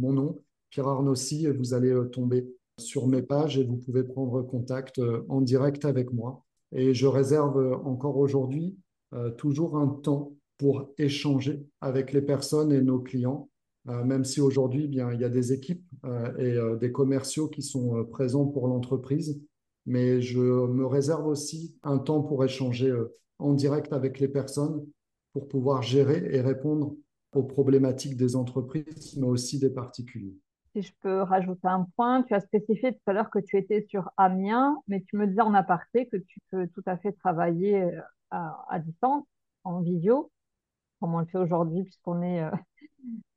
mon 0.00 0.12
nom, 0.12 0.38
Pierre 0.70 0.88
Arnossi, 0.88 1.46
et 1.46 1.52
vous 1.52 1.74
allez 1.74 1.90
euh, 1.90 2.06
tomber 2.06 2.48
sur 2.78 3.06
mes 3.06 3.22
pages 3.22 3.56
et 3.56 3.64
vous 3.64 3.76
pouvez 3.76 4.02
prendre 4.02 4.42
contact 4.42 5.00
en 5.28 5.40
direct 5.40 5.84
avec 5.84 6.12
moi. 6.12 6.44
Et 6.72 6.92
je 6.92 7.06
réserve 7.06 7.80
encore 7.84 8.18
aujourd'hui 8.18 8.76
toujours 9.38 9.78
un 9.78 9.86
temps 9.86 10.34
pour 10.58 10.90
échanger 10.98 11.64
avec 11.80 12.12
les 12.12 12.20
personnes 12.20 12.72
et 12.72 12.82
nos 12.82 12.98
clients, 12.98 13.48
même 13.86 14.24
si 14.24 14.40
aujourd'hui, 14.40 14.88
bien, 14.88 15.12
il 15.12 15.20
y 15.20 15.24
a 15.24 15.28
des 15.28 15.52
équipes 15.52 15.84
et 16.38 16.56
des 16.80 16.92
commerciaux 16.92 17.48
qui 17.48 17.62
sont 17.62 18.04
présents 18.04 18.46
pour 18.46 18.66
l'entreprise. 18.68 19.40
Mais 19.86 20.20
je 20.20 20.40
me 20.40 20.84
réserve 20.84 21.26
aussi 21.26 21.76
un 21.84 21.98
temps 21.98 22.22
pour 22.22 22.44
échanger 22.44 22.92
en 23.38 23.52
direct 23.52 23.92
avec 23.92 24.18
les 24.18 24.28
personnes 24.28 24.84
pour 25.32 25.48
pouvoir 25.48 25.82
gérer 25.82 26.26
et 26.32 26.40
répondre 26.40 26.94
aux 27.32 27.42
problématiques 27.42 28.16
des 28.16 28.36
entreprises, 28.36 29.16
mais 29.18 29.26
aussi 29.26 29.58
des 29.58 29.70
particuliers. 29.70 30.34
Si 30.74 30.82
je 30.82 30.92
peux 31.00 31.22
rajouter 31.22 31.68
un 31.68 31.86
point, 31.96 32.22
tu 32.22 32.34
as 32.34 32.40
spécifié 32.40 32.92
tout 32.92 33.02
à 33.06 33.12
l'heure 33.12 33.30
que 33.30 33.38
tu 33.38 33.56
étais 33.56 33.86
sur 33.88 34.10
Amiens, 34.16 34.76
mais 34.88 35.02
tu 35.02 35.16
me 35.16 35.26
disais 35.26 35.42
en 35.42 35.54
aparté 35.54 36.06
que 36.06 36.16
tu 36.16 36.40
peux 36.50 36.66
tout 36.68 36.82
à 36.86 36.96
fait 36.96 37.12
travailler 37.12 37.82
euh, 37.82 38.00
à, 38.30 38.78
distance, 38.78 39.24
en 39.64 39.80
visio, 39.80 40.30
comme 41.00 41.14
on 41.14 41.20
le 41.20 41.26
fait 41.26 41.38
aujourd'hui 41.38 41.84
puisqu'on 41.84 42.22
est 42.22 42.42
euh, 42.42 42.50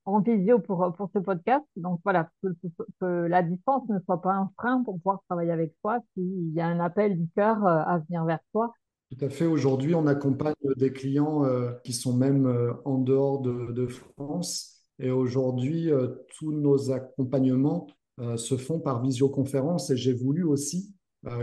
en 0.06 0.20
visio 0.20 0.60
pour, 0.60 0.94
pour 0.98 1.10
ce 1.14 1.20
podcast. 1.20 1.66
Donc 1.76 2.00
voilà, 2.04 2.30
que, 2.42 3.28
la 3.28 3.44
distance 3.44 3.88
ne 3.90 4.00
soit 4.06 4.22
pas 4.22 4.34
un 4.34 4.52
frein 4.58 4.84
pour 4.84 4.96
pouvoir 4.96 5.22
travailler 5.28 5.52
avec 5.52 5.74
toi 5.82 6.00
s'il 6.14 6.54
y 6.54 6.62
a 6.62 6.68
un 6.68 6.80
appel 6.80 7.18
du 7.18 7.28
cœur 7.36 7.66
euh, 7.66 7.84
à 7.86 8.00
venir 8.00 8.26
vers 8.26 8.40
toi 8.52 8.74
tout 9.12 9.26
à 9.26 9.30
fait. 9.30 9.46
Aujourd'hui, 9.46 9.96
on 9.96 10.06
accompagne 10.06 10.54
des 10.78 10.94
clients 10.94 11.44
euh, 11.44 11.72
qui 11.84 11.94
sont 11.94 12.14
même 12.16 12.46
euh, 12.46 12.74
en 12.86 13.00
dehors 13.00 13.42
de, 13.42 13.88
France. 13.88 14.84
Et 15.00 15.10
aujourd'hui, 15.10 15.92
euh, 15.92 16.10
tous 16.38 16.52
nos 16.52 16.92
accompagnements 16.92 17.88
se 18.36 18.58
font 18.58 18.82
par 18.82 19.02
visioconférence. 19.02 19.90
Et 19.92 19.96
j'ai 19.96 20.12
voulu 20.12 20.44
aussi 20.44 20.94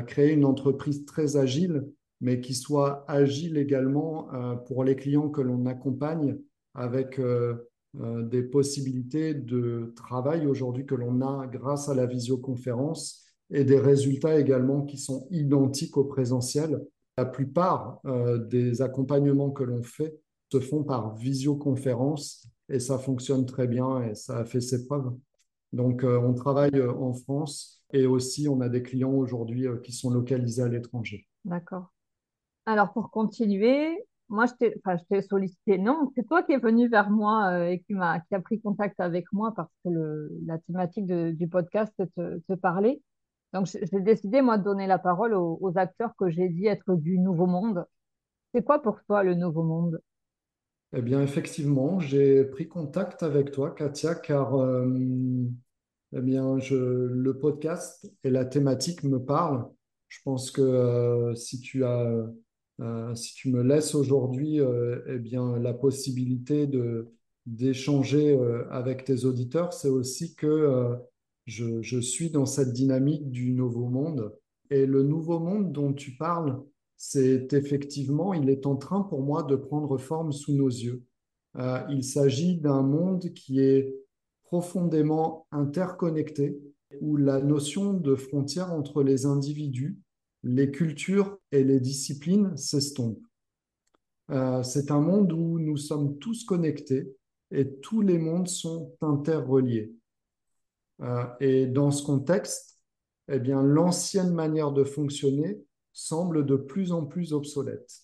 créer 0.06 0.32
une 0.32 0.44
entreprise 0.44 1.06
très 1.06 1.38
agile, 1.38 1.88
mais 2.20 2.42
qui 2.42 2.52
soit 2.52 3.06
agile 3.08 3.56
également 3.56 4.28
pour 4.66 4.84
les 4.84 4.94
clients 4.94 5.30
que 5.30 5.40
l'on 5.40 5.64
accompagne 5.64 6.36
avec 6.74 7.18
des 7.98 8.42
possibilités 8.42 9.34
de 9.34 9.92
travail 9.96 10.46
aujourd'hui 10.46 10.84
que 10.84 10.94
l'on 10.94 11.20
a 11.22 11.46
grâce 11.46 11.88
à 11.88 11.94
la 11.94 12.06
visioconférence 12.06 13.26
et 13.50 13.64
des 13.64 13.78
résultats 13.78 14.38
également 14.38 14.82
qui 14.82 14.98
sont 14.98 15.26
identiques 15.30 15.96
au 15.96 16.04
présentiel. 16.04 16.84
La 17.16 17.24
plupart 17.24 18.00
euh, 18.04 18.38
des 18.38 18.82
accompagnements 18.82 19.50
que 19.50 19.64
l'on 19.64 19.82
fait 19.82 20.18
se 20.52 20.60
font 20.60 20.84
par 20.84 21.14
visioconférence 21.16 22.46
et 22.68 22.80
ça 22.80 22.98
fonctionne 22.98 23.46
très 23.46 23.66
bien 23.66 24.02
et 24.02 24.14
ça 24.14 24.38
a 24.38 24.44
fait 24.44 24.60
ses 24.60 24.86
preuves. 24.86 25.12
Donc, 25.72 26.04
euh, 26.04 26.18
on 26.18 26.34
travaille 26.34 26.74
euh, 26.74 26.92
en 26.92 27.12
France 27.12 27.82
et 27.92 28.06
aussi 28.06 28.48
on 28.48 28.60
a 28.60 28.68
des 28.68 28.82
clients 28.82 29.12
aujourd'hui 29.12 29.66
qui 29.82 29.92
sont 29.92 30.10
localisés 30.10 30.62
à 30.62 30.68
l'étranger. 30.68 31.26
D'accord. 31.44 31.92
Alors, 32.66 32.92
pour 32.92 33.10
continuer, 33.10 33.96
moi, 34.28 34.46
je 34.46 35.04
t'ai 35.08 35.22
sollicité. 35.22 35.78
Non, 35.78 36.10
c'est 36.14 36.26
toi 36.26 36.42
qui 36.42 36.52
es 36.52 36.58
venu 36.58 36.88
vers 36.88 37.10
moi 37.10 37.68
et 37.68 37.80
qui, 37.80 37.94
a, 37.94 38.20
qui 38.20 38.34
a 38.34 38.40
pris 38.40 38.60
contact 38.60 38.98
avec 39.00 39.26
moi 39.32 39.52
parce 39.54 39.70
que 39.84 39.90
le, 39.90 40.30
la 40.46 40.58
thématique 40.58 41.06
du 41.06 41.48
podcast 41.48 41.92
te, 42.16 42.38
te 42.40 42.52
parlait. 42.54 43.00
Donc, 43.52 43.66
j'ai 43.66 44.00
décidé, 44.00 44.42
moi, 44.42 44.58
de 44.58 44.64
donner 44.64 44.86
la 44.86 44.98
parole 44.98 45.34
aux, 45.34 45.72
acteurs 45.76 46.14
que 46.18 46.28
j'ai 46.28 46.48
dit 46.48 46.66
être 46.66 46.94
du 46.94 47.18
nouveau 47.18 47.46
monde. 47.46 47.86
C'est 48.52 48.62
quoi 48.62 48.82
pour 48.82 49.02
toi 49.04 49.22
le 49.22 49.34
nouveau 49.34 49.62
monde? 49.62 50.00
Eh 50.92 51.02
bien, 51.02 51.22
effectivement, 51.22 51.98
j'ai 51.98 52.44
pris 52.44 52.68
contact 52.68 53.22
avec 53.22 53.52
toi, 53.52 53.70
Katia, 53.70 54.14
car 54.14 54.54
euh, 54.56 54.86
eh 56.12 56.20
bien, 56.20 56.58
je, 56.58 56.76
le 56.76 57.38
podcast 57.38 58.10
et 58.24 58.30
la 58.30 58.44
thématique 58.44 59.04
me 59.04 59.18
parlent. 59.18 59.68
Je 60.08 60.18
pense 60.24 60.50
que 60.50 60.62
euh, 60.62 61.34
si 61.34 61.60
tu 61.60 61.84
as, 61.84 62.26
euh, 62.80 63.14
si 63.14 63.34
tu 63.34 63.50
me 63.50 63.62
laisses 63.62 63.94
aujourd'hui, 63.94 64.58
eh 65.06 65.18
bien, 65.18 65.58
la 65.58 65.72
possibilité 65.72 66.68
d'échanger 67.46 68.38
avec 68.70 69.04
tes 69.04 69.24
auditeurs, 69.24 69.72
c'est 69.72 69.88
aussi 69.88 70.34
que 70.34 70.98
je, 71.46 72.00
suis 72.00 72.30
dans 72.30 72.46
cette 72.46 72.72
dynamique 72.72 73.30
du 73.30 73.52
nouveau 73.52 73.88
monde. 73.88 74.34
Et 74.70 74.84
le 74.84 75.02
nouveau 75.02 75.38
monde 75.38 75.72
dont 75.72 75.92
tu 75.92 76.16
parles, 76.16 76.60
c'est 76.96 77.52
effectivement, 77.52 78.34
il 78.34 78.50
est 78.50 78.66
en 78.66 78.76
train 78.76 79.02
pour 79.02 79.22
moi 79.22 79.42
de 79.42 79.54
prendre 79.54 79.96
forme 79.98 80.32
sous 80.32 80.54
nos 80.54 80.68
yeux. 80.68 81.04
Euh, 81.56 81.80
il 81.90 82.04
s'agit 82.04 82.58
d'un 82.58 82.82
monde 82.82 83.32
qui 83.32 83.60
est 83.60 83.94
profondément 84.44 85.46
interconnecté, 85.50 86.58
où 87.00 87.16
la 87.16 87.40
notion 87.40 87.94
de 87.94 88.14
frontière 88.14 88.72
entre 88.72 89.02
les 89.02 89.26
individus, 89.26 89.98
les 90.46 90.70
cultures 90.70 91.38
et 91.50 91.64
les 91.64 91.80
disciplines 91.80 92.56
s'estompe. 92.56 93.18
Euh, 94.30 94.62
c'est 94.62 94.92
un 94.92 95.00
monde 95.00 95.32
où 95.32 95.58
nous 95.58 95.76
sommes 95.76 96.18
tous 96.18 96.44
connectés 96.44 97.16
et 97.50 97.68
tous 97.80 98.00
les 98.00 98.18
mondes 98.18 98.46
sont 98.46 98.94
interreliés. 99.00 99.92
Euh, 101.02 101.24
et 101.40 101.66
dans 101.66 101.90
ce 101.90 102.04
contexte, 102.04 102.78
eh 103.28 103.40
bien, 103.40 103.60
l'ancienne 103.60 104.32
manière 104.32 104.70
de 104.70 104.84
fonctionner 104.84 105.60
semble 105.92 106.46
de 106.46 106.54
plus 106.54 106.92
en 106.92 107.04
plus 107.04 107.32
obsolète. 107.32 108.02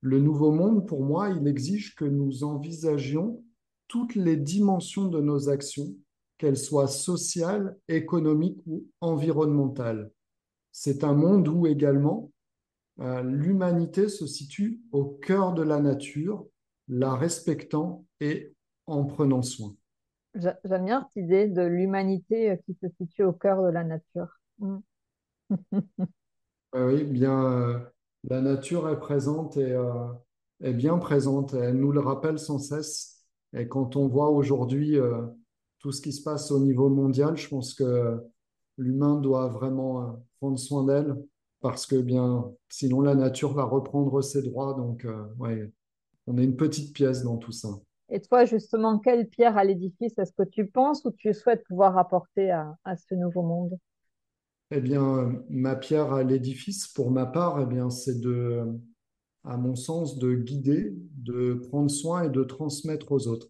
Le 0.00 0.20
nouveau 0.20 0.52
monde, 0.52 0.86
pour 0.86 1.02
moi, 1.02 1.30
il 1.30 1.48
exige 1.48 1.96
que 1.96 2.04
nous 2.04 2.44
envisagions 2.44 3.42
toutes 3.88 4.14
les 4.14 4.36
dimensions 4.36 5.08
de 5.08 5.20
nos 5.20 5.48
actions, 5.48 5.92
qu'elles 6.36 6.56
soient 6.56 6.86
sociales, 6.86 7.76
économiques 7.88 8.60
ou 8.66 8.86
environnementales. 9.00 10.12
C'est 10.80 11.02
un 11.02 11.12
monde 11.12 11.48
où 11.48 11.66
également 11.66 12.30
euh, 13.00 13.20
l'humanité 13.24 14.08
se 14.08 14.28
situe 14.28 14.80
au 14.92 15.06
cœur 15.06 15.52
de 15.52 15.64
la 15.64 15.80
nature, 15.80 16.46
la 16.86 17.16
respectant 17.16 18.06
et 18.20 18.54
en 18.86 19.04
prenant 19.04 19.42
soin. 19.42 19.74
J'aime 20.36 20.84
bien 20.84 21.00
cette 21.02 21.24
idée 21.24 21.48
de 21.48 21.62
l'humanité 21.62 22.52
euh, 22.52 22.56
qui 22.64 22.78
se 22.80 22.86
situe 22.96 23.24
au 23.24 23.32
cœur 23.32 23.60
de 23.64 23.70
la 23.70 23.82
nature. 23.82 24.28
Mm. 24.60 24.78
oui, 26.76 27.02
bien, 27.02 27.44
euh, 27.44 27.80
la 28.22 28.40
nature 28.40 28.88
est 28.88 29.00
présente 29.00 29.56
et 29.56 29.76
est 30.60 30.74
bien 30.74 30.96
présente. 30.98 31.54
Elle 31.54 31.80
nous 31.80 31.90
le 31.90 32.00
rappelle 32.00 32.38
sans 32.38 32.60
cesse. 32.60 33.24
Et 33.52 33.66
quand 33.66 33.96
on 33.96 34.06
voit 34.06 34.30
aujourd'hui 34.30 34.96
tout 35.80 35.90
ce 35.90 36.00
qui 36.00 36.12
se 36.12 36.22
passe 36.22 36.52
au 36.52 36.60
niveau 36.60 36.88
mondial, 36.88 37.36
je 37.36 37.48
pense 37.48 37.74
que 37.74 38.22
l'humain 38.78 39.16
doit 39.16 39.48
vraiment 39.48 40.18
prendre 40.38 40.58
soin 40.58 40.84
d'elle 40.84 41.16
parce 41.60 41.86
que 41.86 41.96
bien, 41.96 42.50
sinon 42.68 43.00
la 43.00 43.14
nature 43.14 43.52
va 43.52 43.64
reprendre 43.64 44.22
ses 44.22 44.42
droits. 44.42 44.74
Donc, 44.74 45.04
euh, 45.04 45.24
ouais, 45.38 45.70
on 46.26 46.38
est 46.38 46.44
une 46.44 46.56
petite 46.56 46.94
pièce 46.94 47.22
dans 47.22 47.36
tout 47.36 47.52
ça. 47.52 47.68
Et 48.10 48.20
toi, 48.20 48.44
justement, 48.44 48.98
quelle 48.98 49.28
pierre 49.28 49.58
à 49.58 49.64
l'édifice 49.64 50.18
est-ce 50.18 50.32
que 50.32 50.48
tu 50.48 50.66
penses 50.66 51.04
ou 51.04 51.10
tu 51.10 51.34
souhaites 51.34 51.64
pouvoir 51.64 51.98
apporter 51.98 52.50
à, 52.50 52.96
ce 52.96 53.14
nouveau 53.14 53.42
monde? 53.42 53.76
Eh 54.70 54.80
bien, 54.80 55.42
ma 55.50 55.76
pierre 55.76 56.12
à 56.12 56.22
l'édifice, 56.22 56.86
pour 56.88 57.10
ma 57.10 57.26
part, 57.26 57.60
eh 57.60 57.66
bien, 57.66 57.90
c'est 57.90 58.20
de, 58.20 58.62
à 59.44 59.56
mon 59.56 59.74
sens, 59.74 60.18
de 60.18 60.34
guider, 60.34 60.94
de 61.16 61.54
prendre 61.54 61.90
soin 61.90 62.24
et 62.24 62.30
de 62.30 62.44
transmettre 62.44 63.12
aux 63.12 63.28
autres. 63.28 63.48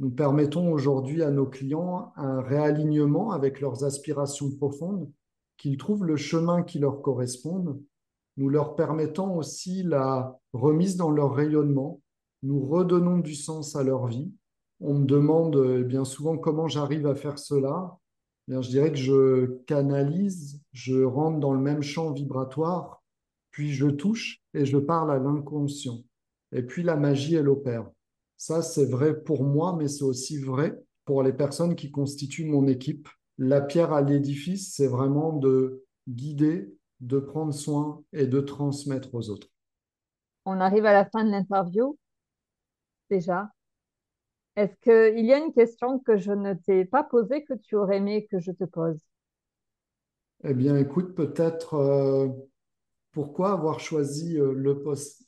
Nous 0.00 0.10
permettons 0.10 0.72
aujourd'hui 0.72 1.22
à 1.22 1.30
nos 1.30 1.46
clients 1.46 2.12
un 2.16 2.40
réalignement 2.40 3.32
avec 3.32 3.60
leurs 3.60 3.84
aspirations 3.84 4.50
profondes 4.50 5.10
qu'ils 5.58 5.76
trouvent 5.76 6.06
le 6.06 6.16
chemin 6.16 6.62
qui 6.62 6.78
leur 6.78 7.02
corresponde, 7.02 7.78
nous 8.38 8.48
leur 8.48 8.76
permettons 8.76 9.36
aussi 9.36 9.82
la 9.82 10.40
remise 10.54 10.96
dans 10.96 11.10
leur 11.10 11.34
rayonnement, 11.34 12.00
nous 12.42 12.66
redonnons 12.66 13.18
du 13.18 13.34
sens 13.34 13.76
à 13.76 13.82
leur 13.82 14.06
vie. 14.06 14.32
On 14.80 14.94
me 14.94 15.04
demande 15.04 15.62
eh 15.80 15.84
bien 15.84 16.06
souvent 16.06 16.38
comment 16.38 16.66
j'arrive 16.66 17.06
à 17.06 17.14
faire 17.14 17.38
cela. 17.38 17.98
Eh 18.48 18.52
bien, 18.52 18.62
je 18.62 18.70
dirais 18.70 18.90
que 18.90 18.98
je 18.98 19.46
canalise, 19.66 20.62
je 20.72 21.02
rentre 21.02 21.40
dans 21.40 21.52
le 21.52 21.60
même 21.60 21.82
champ 21.82 22.12
vibratoire, 22.12 23.02
puis 23.50 23.72
je 23.72 23.88
touche 23.88 24.40
et 24.54 24.64
je 24.64 24.78
parle 24.78 25.10
à 25.12 25.18
l'inconscient. 25.18 25.98
Et 26.52 26.62
puis 26.62 26.82
la 26.82 26.96
magie, 26.96 27.34
elle 27.34 27.50
opère. 27.50 27.90
Ça, 28.40 28.62
c'est 28.62 28.86
vrai 28.86 29.20
pour 29.22 29.44
moi, 29.44 29.76
mais 29.78 29.86
c'est 29.86 30.02
aussi 30.02 30.38
vrai 30.38 30.82
pour 31.04 31.22
les 31.22 31.32
personnes 31.34 31.76
qui 31.76 31.90
constituent 31.92 32.46
mon 32.46 32.66
équipe 32.66 33.06
la 33.38 33.60
pierre 33.60 33.92
à 33.92 34.02
l'édifice, 34.02 34.74
c'est 34.74 34.86
vraiment 34.88 35.32
de 35.34 35.84
guider, 36.08 36.74
de 37.00 37.18
prendre 37.20 37.54
soin 37.54 38.02
et 38.12 38.26
de 38.26 38.40
transmettre 38.40 39.14
aux 39.14 39.30
autres. 39.30 39.48
On 40.44 40.60
arrive 40.60 40.84
à 40.84 40.92
la 40.92 41.06
fin 41.06 41.24
de 41.24 41.30
l'interview 41.30 41.96
déjà. 43.10 43.52
Est-ce 44.54 44.76
qu'il 44.82 45.26
y 45.26 45.32
a 45.32 45.38
une 45.38 45.52
question 45.52 45.98
que 45.98 46.16
je 46.16 46.30
ne 46.30 46.54
t'ai 46.54 46.84
pas 46.84 47.02
posée 47.02 47.44
que 47.44 47.54
tu 47.54 47.74
aurais 47.74 47.96
aimé 47.96 48.28
que 48.30 48.38
je 48.38 48.52
te 48.52 48.62
pose? 48.62 49.00
Eh 50.44 50.54
bien, 50.54 50.76
écoute, 50.76 51.14
peut-être 51.14 51.74
euh, 51.74 52.28
pourquoi 53.12 53.52
avoir 53.52 53.80
choisi 53.80 54.38
euh, 54.38 54.52
le, 54.54 54.82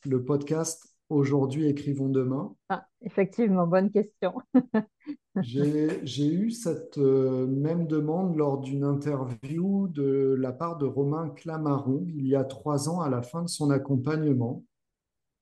le 0.06 0.24
podcast 0.24 0.91
Aujourd'hui, 1.12 1.66
écrivons 1.66 2.08
demain 2.08 2.54
ah, 2.70 2.86
Effectivement, 3.02 3.66
bonne 3.66 3.90
question. 3.90 4.32
J'ai 5.42 6.26
eu 6.26 6.50
cette 6.50 6.96
euh, 6.96 7.46
même 7.46 7.86
demande 7.86 8.34
lors 8.34 8.60
d'une 8.60 8.82
interview 8.82 9.88
de 9.88 10.34
la 10.38 10.52
part 10.52 10.78
de 10.78 10.86
Romain 10.86 11.28
Clamaron 11.28 12.06
il 12.08 12.26
y 12.26 12.34
a 12.34 12.44
trois 12.44 12.88
ans 12.88 13.02
à 13.02 13.10
la 13.10 13.20
fin 13.20 13.42
de 13.42 13.48
son 13.48 13.70
accompagnement. 13.70 14.64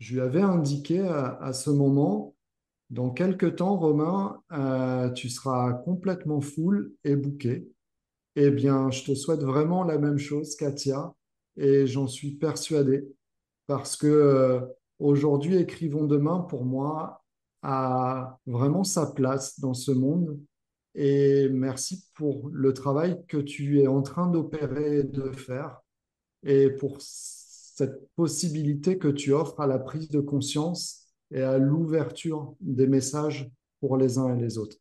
Je 0.01 0.15
lui 0.15 0.21
avais 0.21 0.41
indiqué 0.41 0.99
à, 1.07 1.53
ce 1.53 1.71
moment, 1.71 2.35
dans 2.89 3.11
quelques 3.11 3.57
temps, 3.57 3.77
Romain, 3.77 4.43
euh, 4.51 5.09
tu 5.11 5.29
seras 5.29 5.73
complètement 5.73 6.41
full 6.41 6.93
et 7.05 7.15
bouqué. 7.15 7.69
Eh 8.35 8.51
bien, 8.51 8.91
je 8.91 9.05
te 9.05 9.15
souhaite 9.15 9.43
vraiment 9.43 9.85
la 9.85 9.99
même 9.99 10.19
chose, 10.19 10.57
Katia, 10.57 11.15
et 11.57 11.87
j'en 11.87 12.09
suis 12.09 12.33
persuadé, 12.33 13.07
parce 13.69 13.97
que 13.97 14.07
euh, 14.09 14.61
aujourd'hui, 15.01 15.57
écrivons 15.57 16.05
demain, 16.05 16.41
pour 16.41 16.65
moi, 16.65 17.25
a 17.63 18.39
vraiment 18.47 18.85
sa 18.85 19.07
place 19.07 19.59
dans 19.61 19.75
ce 19.75 19.91
monde. 19.91 20.39
Et 20.95 21.49
merci 21.49 22.05
pour 22.15 22.49
le 22.53 22.73
travail 22.73 23.25
que 23.29 23.37
tu 23.37 23.81
es 23.81 23.87
en 23.87 24.03
train 24.03 24.29
d'opérer 24.29 24.99
et 24.99 25.05
de 25.05 25.31
faire 25.31 25.81
et 26.43 26.71
pour 26.71 26.97
cette 27.01 28.09
possibilité 28.17 28.99
que 28.99 29.09
tu 29.09 29.33
offres 29.33 29.61
à 29.61 29.67
la 29.67 29.79
prise 29.79 30.09
de 30.09 30.21
conscience 30.21 31.07
et 31.31 31.43
à 31.43 31.59
l'ouverture 31.59 32.55
des 32.61 32.87
messages 32.87 33.49
pour 33.81 33.97
les 33.97 34.19
uns 34.19 34.35
et 34.35 34.41
les 34.41 34.59
autres. 34.59 34.77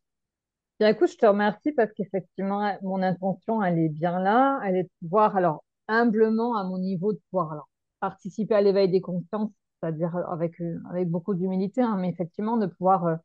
Bien, 0.80 0.88
écoute, 0.88 1.10
je 1.10 1.16
te 1.16 1.26
remercie 1.26 1.72
parce 1.72 1.92
qu'effectivement, 1.92 2.76
mon 2.82 3.02
intention, 3.02 3.62
elle 3.62 3.78
est 3.78 3.88
bien 3.88 4.18
là. 4.18 4.60
Elle 4.64 4.76
est 4.76 4.82
de 4.84 4.90
pouvoir, 5.00 5.36
alors, 5.36 5.62
humblement, 5.88 6.56
à 6.56 6.64
mon 6.64 6.78
niveau, 6.78 7.12
de 7.12 7.20
pouvoir 7.30 7.52
alors, 7.52 7.68
participer 8.00 8.54
à 8.54 8.62
l'éveil 8.62 8.90
des 8.90 9.00
consciences 9.00 9.50
c'est-à-dire 9.80 10.16
avec, 10.30 10.60
euh, 10.60 10.80
avec 10.90 11.08
beaucoup 11.10 11.34
d'humilité, 11.34 11.82
hein, 11.82 11.96
mais 11.98 12.08
effectivement 12.10 12.56
de 12.56 12.66
pouvoir 12.66 13.06
euh, 13.06 13.16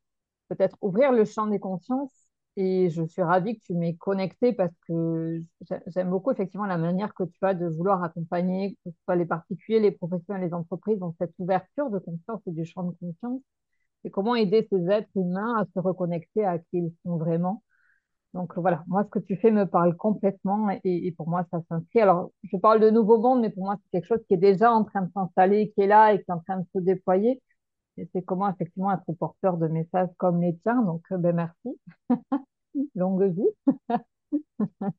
peut-être 0.49 0.77
ouvrir 0.81 1.11
le 1.11 1.25
champ 1.25 1.47
des 1.47 1.59
consciences. 1.59 2.13
Et 2.57 2.89
je 2.89 3.03
suis 3.03 3.21
ravie 3.21 3.59
que 3.59 3.65
tu 3.65 3.73
m'aies 3.73 3.95
connecté 3.97 4.53
parce 4.53 4.71
que 4.87 5.41
j'aime 5.87 6.09
beaucoup 6.09 6.31
effectivement 6.31 6.65
la 6.65 6.77
manière 6.77 7.13
que 7.13 7.23
tu 7.25 7.37
as 7.45 7.53
de 7.53 7.67
vouloir 7.67 8.01
accompagner, 8.03 8.75
que 8.85 8.91
ce 8.91 8.97
soit 9.03 9.15
les 9.17 9.25
particuliers, 9.25 9.79
les 9.81 9.91
professionnels, 9.91 10.43
les 10.47 10.53
entreprises, 10.53 10.99
dans 10.99 11.13
cette 11.19 11.33
ouverture 11.39 11.89
de 11.89 11.99
conscience 11.99 12.41
et 12.47 12.51
du 12.51 12.63
champ 12.65 12.83
de 12.83 12.95
conscience. 12.97 13.41
Et 14.05 14.11
comment 14.11 14.35
aider 14.35 14.67
ces 14.71 14.89
êtres 14.89 15.09
humains 15.15 15.57
à 15.57 15.65
se 15.73 15.79
reconnecter 15.79 16.45
à 16.45 16.59
qui 16.59 16.77
ils 16.79 16.93
sont 17.05 17.17
vraiment? 17.17 17.63
Donc 18.35 18.53
voilà, 18.57 18.83
moi, 18.87 19.05
ce 19.05 19.09
que 19.09 19.19
tu 19.19 19.37
fais 19.37 19.49
me 19.49 19.65
parle 19.65 19.95
complètement 19.95 20.69
et, 20.83 21.13
pour 21.13 21.29
moi, 21.29 21.45
ça 21.51 21.61
s'inscrit. 21.69 22.01
Alors, 22.01 22.31
je 22.43 22.57
parle 22.57 22.81
de 22.81 22.89
nouveau 22.89 23.17
monde, 23.17 23.39
mais 23.39 23.49
pour 23.49 23.63
moi, 23.63 23.77
c'est 23.81 23.91
quelque 23.91 24.07
chose 24.07 24.25
qui 24.27 24.33
est 24.33 24.37
déjà 24.37 24.73
en 24.73 24.83
train 24.83 25.03
de 25.03 25.11
s'installer, 25.13 25.71
qui 25.71 25.81
est 25.83 25.87
là 25.87 26.13
et 26.13 26.17
qui 26.17 26.25
est 26.29 26.33
en 26.33 26.41
train 26.41 26.59
de 26.59 26.65
se 26.75 26.79
déployer. 26.79 27.41
Et 27.97 28.09
c'est 28.11 28.23
comment 28.23 28.49
effectivement 28.49 28.91
être 28.91 29.13
porteur 29.17 29.55
de 29.57 29.67
messages 29.69 30.09
comme 30.17 30.41
les 30.41 30.57
tiens. 30.63 30.81
Donc, 30.81 31.01
euh, 31.13 31.17
ben 31.17 31.33
merci. 31.33 31.79
Longue 32.95 33.23
vie. 33.23 33.47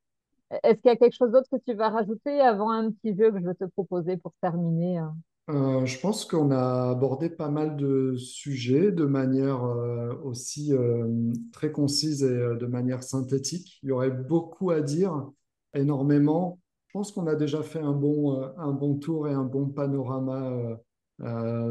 Est-ce 0.62 0.80
qu'il 0.80 0.90
y 0.90 0.94
a 0.94 0.96
quelque 0.96 1.16
chose 1.16 1.30
d'autre 1.30 1.48
que 1.50 1.62
tu 1.62 1.74
vas 1.74 1.90
rajouter 1.90 2.40
avant 2.40 2.70
un 2.70 2.90
petit 2.90 3.14
jeu 3.16 3.30
que 3.32 3.38
je 3.38 3.44
vais 3.44 3.54
te 3.54 3.64
proposer 3.64 4.16
pour 4.16 4.32
terminer 4.40 4.96
hein? 4.98 5.14
Euh, 5.48 5.86
je 5.86 6.00
pense 6.00 6.24
qu'on 6.24 6.50
a 6.50 6.90
abordé 6.90 7.30
pas 7.30 7.48
mal 7.48 7.76
de 7.76 8.16
sujets 8.16 8.90
de 8.90 9.04
manière 9.04 9.62
euh, 9.62 10.12
aussi 10.24 10.72
euh, 10.72 11.32
très 11.52 11.70
concise 11.70 12.24
et 12.24 12.28
de 12.28 12.66
manière 12.66 13.04
synthétique. 13.04 13.78
Il 13.82 13.90
y 13.90 13.92
aurait 13.92 14.10
beaucoup 14.10 14.70
à 14.70 14.80
dire, 14.80 15.30
énormément. 15.72 16.58
Je 16.88 16.98
pense 16.98 17.12
qu'on 17.12 17.28
a 17.28 17.36
déjà 17.36 17.62
fait 17.62 17.78
un 17.78 17.92
bon, 17.92 18.42
un 18.56 18.72
bon 18.72 18.96
tour 18.96 19.28
et 19.28 19.32
un 19.32 19.44
bon 19.44 19.68
panorama 19.68 20.78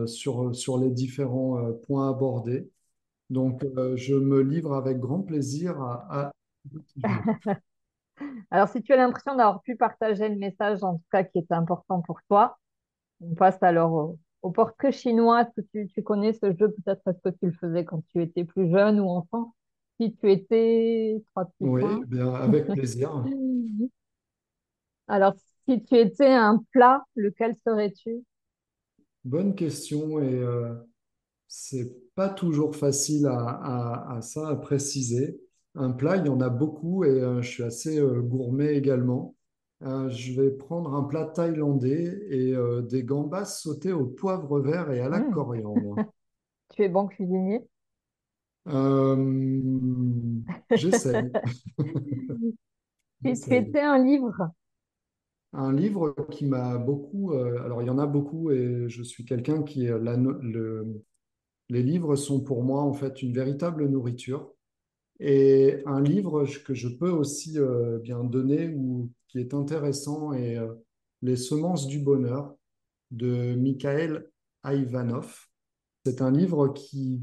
sur, 0.05 0.55
sur 0.55 0.78
les 0.78 0.91
différents 0.91 1.73
points 1.88 2.09
abordés. 2.09 2.69
Donc, 3.32 3.65
je 3.95 4.13
me 4.13 4.41
livre 4.41 4.73
avec 4.76 4.99
grand 4.99 5.21
plaisir 5.21 5.82
à... 5.82 6.32
Alors, 8.51 8.69
si 8.69 8.84
tu 8.84 8.93
as 8.93 8.97
l'impression 8.97 9.36
d'avoir 9.36 9.61
pu 9.63 9.76
partager 9.76 10.30
le 10.30 10.36
message, 10.36 10.84
en 10.84 10.97
tout 10.97 11.03
cas, 11.11 11.23
qui 11.23 11.39
est 11.39 11.51
important 11.51 12.01
pour 12.01 12.19
toi, 12.30 12.57
on 13.22 13.34
passe 13.36 13.61
alors 13.61 14.16
au, 14.41 14.51
portrait 14.51 14.91
chinois. 14.91 15.41
Est-ce 15.41 15.61
que 15.61 15.88
tu, 15.93 16.03
connais 16.03 16.34
ce 16.34 16.55
jeu? 16.57 16.70
Peut-être 16.72 17.01
est-ce 17.07 17.30
que 17.30 17.36
tu 17.36 17.47
le 17.47 17.53
faisais 17.53 17.86
quand 17.86 18.03
tu 18.11 18.22
étais 18.22 18.43
plus 18.43 18.70
jeune 18.70 18.99
ou 18.99 19.09
enfant 19.09 19.55
Si 19.99 20.16
tu 20.16 20.32
étais 20.32 21.24
Oui, 21.59 22.03
bien, 22.07 22.34
avec 22.34 22.68
plaisir. 22.74 23.26
alors, 25.07 25.34
si 25.68 25.84
tu 25.84 25.95
étais 25.95 26.32
un 26.32 26.63
plat, 26.72 27.03
lequel 27.16 27.55
serais-tu? 27.66 28.24
Bonne 29.24 29.55
question 29.55 30.20
et 30.20 30.36
euh, 30.36 30.76
c'est 31.47 31.95
pas 32.16 32.30
toujours 32.30 32.76
facile 32.76 33.28
à, 33.28 34.20
ça 34.22 34.49
à 34.49 34.55
préciser. 34.55 35.39
Un 35.74 35.91
plat, 35.91 36.18
il 36.18 36.26
y 36.26 36.30
en 36.30 36.41
a 36.41 36.49
beaucoup 36.49 37.03
et 37.03 37.09
euh, 37.09 37.41
je 37.41 37.49
suis 37.49 37.63
assez 37.63 37.99
euh, 37.99 38.22
gourmet 38.22 38.76
également. 38.76 39.36
Euh, 39.84 40.09
je 40.09 40.34
vais 40.41 40.51
prendre 40.51 40.93
un 40.95 41.03
plat 41.03 41.26
thaïlandais 41.26 42.19
et 42.30 42.53
euh, 42.53 42.82
des 42.82 43.03
gambas 43.03 43.45
sautées 43.45 43.91
au 43.93 44.05
poivre 44.05 44.59
vert 44.59 44.91
et 44.91 44.99
à 45.01 45.09
la 45.09 45.19
mmh. 45.19 45.34
coriandre. 45.34 46.01
Tu 46.76 46.84
es 46.84 46.89
bon 46.89 47.07
cuisinier? 47.07 47.67
Euh, 48.67 49.15
J'essaie. 50.73 51.32
tu 53.23 53.30
étais 53.53 53.82
un 53.82 53.97
livre? 54.03 54.51
Un 55.53 55.71
livre 55.73 56.13
qui 56.32 56.45
m'a 56.45 56.78
beaucoup, 56.78 57.32
euh, 57.34 57.63
alors 57.63 57.82
il 57.82 57.86
y 57.88 57.89
en 57.89 57.97
a 57.97 58.05
beaucoup 58.07 58.51
et 58.51 58.86
je 58.89 59.03
suis 59.03 59.23
quelqu'un 59.26 59.63
qui, 59.63 59.86
la 59.88 60.17
no- 60.17 60.38
le- 60.41 61.01
les 61.69 61.84
livres 61.84 62.15
sont 62.15 62.41
pour 62.41 62.63
moi 62.63 62.82
en 62.84 62.93
fait 62.93 63.21
une 63.23 63.34
véritable 63.34 63.88
nourriture. 63.89 64.53
Et 65.19 65.78
un 65.86 66.01
livre 66.01 66.45
que 66.65 66.73
je 66.76 66.89
peux 66.89 67.09
aussi 67.11 67.57
bien 68.03 68.23
donner 68.23 68.69
ou 68.76 69.09
qui 69.36 69.41
est 69.41 69.53
intéressant 69.53 70.31
est 70.31 70.57
euh, 70.57 70.73
Les 71.21 71.36
semences 71.36 71.88
du 71.88 71.99
bonheur 71.99 72.55
de 73.11 73.53
Mikhail 73.55 74.23
Ivanov. 74.63 75.47
C'est 76.05 76.21
un 76.21 76.31
livre 76.31 76.69
qui 76.69 77.19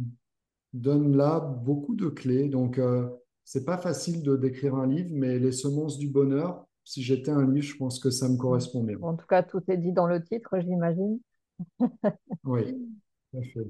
donne 0.74 1.16
là 1.16 1.40
beaucoup 1.40 1.94
de 1.94 2.08
clés. 2.08 2.48
Donc, 2.48 2.78
euh, 2.78 3.08
c'est 3.44 3.64
pas 3.64 3.78
facile 3.78 4.22
de 4.22 4.36
décrire 4.36 4.74
un 4.74 4.86
livre, 4.86 5.10
mais 5.14 5.38
Les 5.38 5.52
semences 5.52 5.98
du 5.98 6.08
bonheur, 6.08 6.66
si 6.84 7.02
j'étais 7.02 7.30
un 7.30 7.50
livre, 7.50 7.66
je 7.66 7.76
pense 7.76 7.98
que 7.98 8.10
ça 8.10 8.28
me 8.28 8.36
correspond 8.36 8.84
bien. 8.84 8.98
En 9.00 9.16
tout 9.16 9.26
cas, 9.26 9.42
tout 9.42 9.62
est 9.68 9.78
dit 9.78 9.92
dans 9.92 10.06
le 10.06 10.22
titre, 10.22 10.60
j'imagine. 10.60 11.18
Oui, 12.44 12.76
tout 13.32 13.38
à 13.38 13.42
fait. 13.42 13.66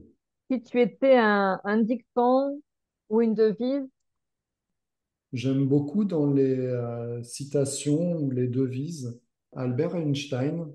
Si 0.50 0.62
tu 0.62 0.80
étais 0.80 1.16
un, 1.16 1.60
un 1.62 1.78
dicton 1.78 2.60
ou 3.08 3.20
une 3.20 3.34
devise, 3.34 3.88
J'aime 5.34 5.66
beaucoup 5.66 6.04
dans 6.04 6.32
les 6.32 6.56
euh, 6.58 7.22
citations 7.22 8.16
ou 8.18 8.30
les 8.30 8.48
devises 8.48 9.20
Albert 9.54 9.94
Einstein 9.96 10.72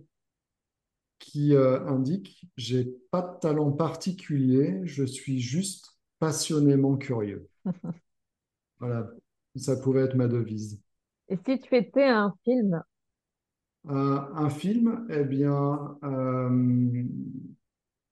qui 1.19 1.53
euh, 1.55 1.85
indique 1.87 2.45
j'ai 2.57 2.85
pas 3.11 3.21
de 3.21 3.39
talent 3.39 3.71
particulier, 3.71 4.81
je 4.85 5.03
suis 5.03 5.39
juste 5.39 5.97
passionnément 6.19 6.97
curieux. 6.97 7.49
Voilà, 8.79 9.11
ça 9.55 9.75
pouvait 9.77 10.01
être 10.05 10.15
ma 10.15 10.27
devise. 10.27 10.81
et 11.29 11.37
si 11.45 11.57
tu 11.61 11.73
étais 11.77 12.03
un 12.03 12.33
film, 12.43 12.83
Euh, 13.89 14.19
un 14.33 14.49
film, 14.49 15.07
eh 15.09 15.23
bien, 15.23 15.97
euh, 16.03 16.49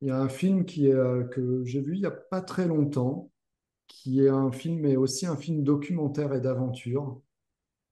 il 0.02 0.08
y 0.08 0.12
a 0.12 0.20
un 0.22 0.30
film 0.30 0.66
qui 0.66 0.88
est, 0.88 1.30
que 1.32 1.64
j'ai 1.66 1.82
vu 1.82 1.96
il 1.96 2.00
n'y 2.02 2.06
a 2.06 2.12
pas 2.12 2.42
très 2.42 2.66
longtemps, 2.68 3.32
qui 3.88 4.22
est 4.22 4.30
un 4.30 4.52
film, 4.52 4.82
mais 4.82 4.96
aussi 4.96 5.26
un 5.26 5.36
film 5.36 5.64
documentaire 5.64 6.34
et 6.34 6.42
d'aventure, 6.42 7.22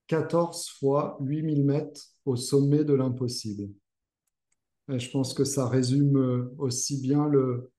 14 0.06 0.68
fois 0.68 1.16
8000 1.20 1.64
mètres 1.64 2.02
au 2.24 2.36
sommet 2.36 2.84
de 2.84 2.94
l'impossible. 2.94 3.70
Et 4.92 4.98
je 4.98 5.10
pense 5.10 5.32
que 5.32 5.44
ça 5.44 5.68
résume 5.68 6.18
euh, 6.18 6.54
aussi 6.58 7.00
bien 7.00 7.26
le, 7.26 7.70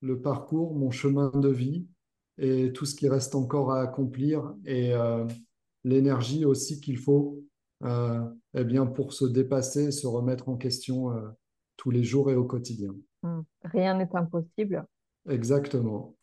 le 0.00 0.20
parcours, 0.20 0.74
mon 0.74 0.90
chemin 0.90 1.30
de 1.30 1.48
vie 1.48 1.86
et 2.38 2.72
tout 2.72 2.86
ce 2.86 2.94
qui 2.94 3.08
reste 3.08 3.34
encore 3.34 3.72
à 3.72 3.80
accomplir 3.80 4.54
et 4.64 4.94
euh, 4.94 5.26
l'énergie 5.84 6.44
aussi 6.44 6.80
qu'il 6.80 6.98
faut 6.98 7.42
euh, 7.84 8.20
eh 8.54 8.64
bien, 8.64 8.86
pour 8.86 9.12
se 9.12 9.24
dépasser, 9.24 9.90
se 9.90 10.06
remettre 10.06 10.48
en 10.48 10.56
question 10.56 11.12
euh, 11.12 11.28
tous 11.76 11.90
les 11.90 12.04
jours 12.04 12.30
et 12.30 12.34
au 12.34 12.44
quotidien. 12.44 12.94
hmm, 13.22 13.40
rien 13.64 13.94
n'est 13.94 14.14
impossible. 14.14 14.86
Exactement. 15.28 16.14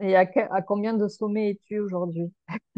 Et 0.00 0.16
à, 0.16 0.26
combien 0.62 0.94
de 0.94 1.08
sommets 1.08 1.50
es-tu 1.50 1.78
aujourd'hui? 1.80 2.32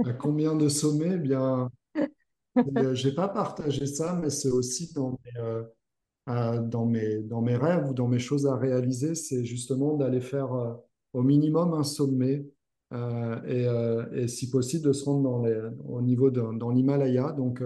À 0.05 0.13
combien 0.13 0.55
de 0.57 0.69
sommets? 0.69 1.13
Eh 1.15 1.19
bien, 1.19 1.71
euh, 2.77 2.95
j'ai 2.95 3.15
pas 3.15 3.29
partagé 3.29 3.87
ça, 3.87 4.19
mais 4.21 4.31
c'est 4.31 4.51
aussi 4.51 4.93
dans 4.93 5.19
mes, 5.25 5.41
euh, 6.29 6.61
dans 6.61 6.87
mes, 6.87 7.19
dans 7.19 7.43
mes 7.43 7.57
rêves 7.57 7.89
ou 7.89 7.95
dans 7.95 8.09
mes 8.09 8.19
choses 8.19 8.47
à 8.47 8.57
réaliser, 8.57 9.15
c'est 9.15 9.45
justement 9.45 9.97
d'aller 9.97 10.21
faire 10.21 10.53
euh, 10.53 10.75
au 11.13 11.23
minimum 11.23 11.75
un 11.75 11.85
sommet 11.85 12.45
euh, 12.93 14.11
et, 14.15 14.23
et 14.23 14.29
si 14.29 14.51
possible 14.51 14.85
de 14.85 14.93
se 14.93 15.05
rendre 15.05 15.23
dans 15.23 15.43
les, 15.43 15.59
au 15.89 16.03
niveau 16.03 16.31
de, 16.31 16.43
dans 16.59 16.71
l'Himalaya. 16.71 17.33
Donc, 17.33 17.63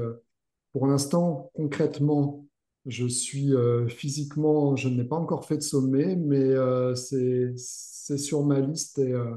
pour 0.72 0.86
l'instant, 0.86 1.50
concrètement, 1.54 2.45
je 2.86 3.06
suis 3.06 3.54
euh, 3.54 3.88
physiquement, 3.88 4.76
je 4.76 4.88
n'ai 4.88 5.04
pas 5.04 5.16
encore 5.16 5.44
fait 5.44 5.56
de 5.56 5.62
sommet, 5.62 6.16
mais 6.16 6.38
euh, 6.38 6.94
c'est, 6.94 7.56
sur 7.56 8.44
ma 8.44 8.60
liste 8.60 8.98
et, 8.98 9.12
euh, 9.12 9.36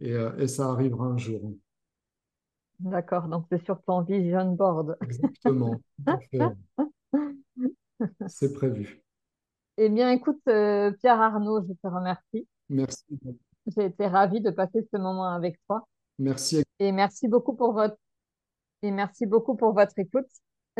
et, 0.00 0.16
et 0.38 0.48
ça 0.48 0.70
arrivera 0.70 1.06
un 1.06 1.16
jour. 1.16 1.52
D'accord, 2.80 3.28
donc 3.28 3.46
c'est 3.50 3.64
sur 3.64 3.82
ton 3.82 4.02
vision 4.02 4.52
board. 4.52 4.96
Exactement. 5.02 5.76
C'est 8.28 8.52
prévu. 8.52 9.02
Eh 9.76 9.88
bien, 9.88 10.10
écoute, 10.10 10.40
euh, 10.48 10.92
Pierre 11.00 11.20
Arnaud, 11.20 11.64
je 11.66 11.72
te 11.72 11.86
remercie. 11.86 12.46
Merci. 12.68 13.04
J'ai 13.66 13.86
été 13.86 14.06
ravie 14.06 14.40
de 14.40 14.50
passer 14.50 14.86
ce 14.92 14.98
moment 14.98 15.32
avec 15.32 15.58
toi. 15.66 15.86
Merci. 16.18 16.62
Et 16.78 16.92
merci 16.92 17.28
beaucoup 17.28 17.54
pour 17.54 17.72
votre, 17.72 17.96
et 18.82 18.90
merci 18.90 19.26
beaucoup 19.26 19.56
pour 19.56 19.72
votre 19.72 19.98
écoute. 19.98 20.26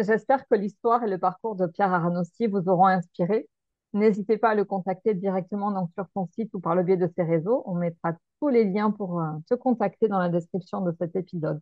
J'espère 0.00 0.46
que 0.46 0.54
l'histoire 0.54 1.02
et 1.02 1.08
le 1.08 1.18
parcours 1.18 1.56
de 1.56 1.66
Pierre 1.66 1.92
Arnossi 1.92 2.46
vous 2.46 2.68
auront 2.68 2.86
inspiré. 2.86 3.48
N'hésitez 3.94 4.38
pas 4.38 4.50
à 4.50 4.54
le 4.54 4.64
contacter 4.64 5.12
directement 5.12 5.74
sur 5.94 6.06
son 6.14 6.28
site 6.36 6.54
ou 6.54 6.60
par 6.60 6.76
le 6.76 6.84
biais 6.84 6.96
de 6.96 7.10
ses 7.16 7.24
réseaux. 7.24 7.64
On 7.66 7.74
mettra 7.74 8.12
tous 8.40 8.48
les 8.48 8.64
liens 8.64 8.92
pour 8.92 9.20
euh, 9.20 9.24
te 9.50 9.54
contacter 9.54 10.06
dans 10.06 10.20
la 10.20 10.28
description 10.28 10.82
de 10.82 10.94
cet 11.00 11.16
épisode. 11.16 11.60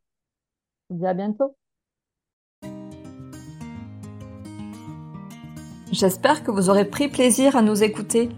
Je 0.91 0.95
vous 0.95 1.01
dis 1.01 1.07
à 1.07 1.14
bientôt. 1.14 1.57
J'espère 5.91 6.45
que 6.45 6.51
vous 6.51 6.68
aurez 6.68 6.84
pris 6.84 7.09
plaisir 7.09 7.57
à 7.57 7.62
nous 7.62 7.82
écouter. 7.82 8.28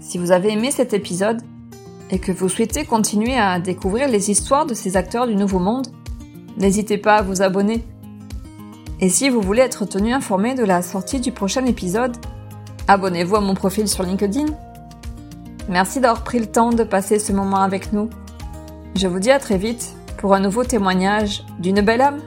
Si 0.00 0.18
vous 0.18 0.32
avez 0.32 0.50
aimé 0.50 0.72
cet 0.72 0.94
épisode 0.94 1.42
et 2.10 2.18
que 2.18 2.32
vous 2.32 2.48
souhaitez 2.48 2.84
continuer 2.84 3.36
à 3.36 3.60
découvrir 3.60 4.08
les 4.08 4.32
histoires 4.32 4.66
de 4.66 4.74
ces 4.74 4.96
acteurs 4.96 5.28
du 5.28 5.36
Nouveau 5.36 5.60
Monde, 5.60 5.86
n'hésitez 6.56 6.98
pas 6.98 7.18
à 7.18 7.22
vous 7.22 7.40
abonner. 7.40 7.84
Et 9.02 9.08
si 9.08 9.30
vous 9.30 9.40
voulez 9.40 9.62
être 9.62 9.86
tenu 9.86 10.12
informé 10.12 10.54
de 10.54 10.62
la 10.62 10.82
sortie 10.82 11.20
du 11.20 11.32
prochain 11.32 11.64
épisode, 11.64 12.16
abonnez-vous 12.86 13.36
à 13.36 13.40
mon 13.40 13.54
profil 13.54 13.88
sur 13.88 14.02
LinkedIn. 14.02 14.46
Merci 15.70 16.00
d'avoir 16.00 16.22
pris 16.22 16.38
le 16.38 16.46
temps 16.46 16.70
de 16.70 16.84
passer 16.84 17.18
ce 17.18 17.32
moment 17.32 17.62
avec 17.62 17.94
nous. 17.94 18.10
Je 18.96 19.08
vous 19.08 19.18
dis 19.18 19.30
à 19.30 19.38
très 19.38 19.56
vite 19.56 19.94
pour 20.18 20.34
un 20.34 20.40
nouveau 20.40 20.64
témoignage 20.64 21.44
d'une 21.60 21.80
belle 21.80 22.02
âme. 22.02 22.20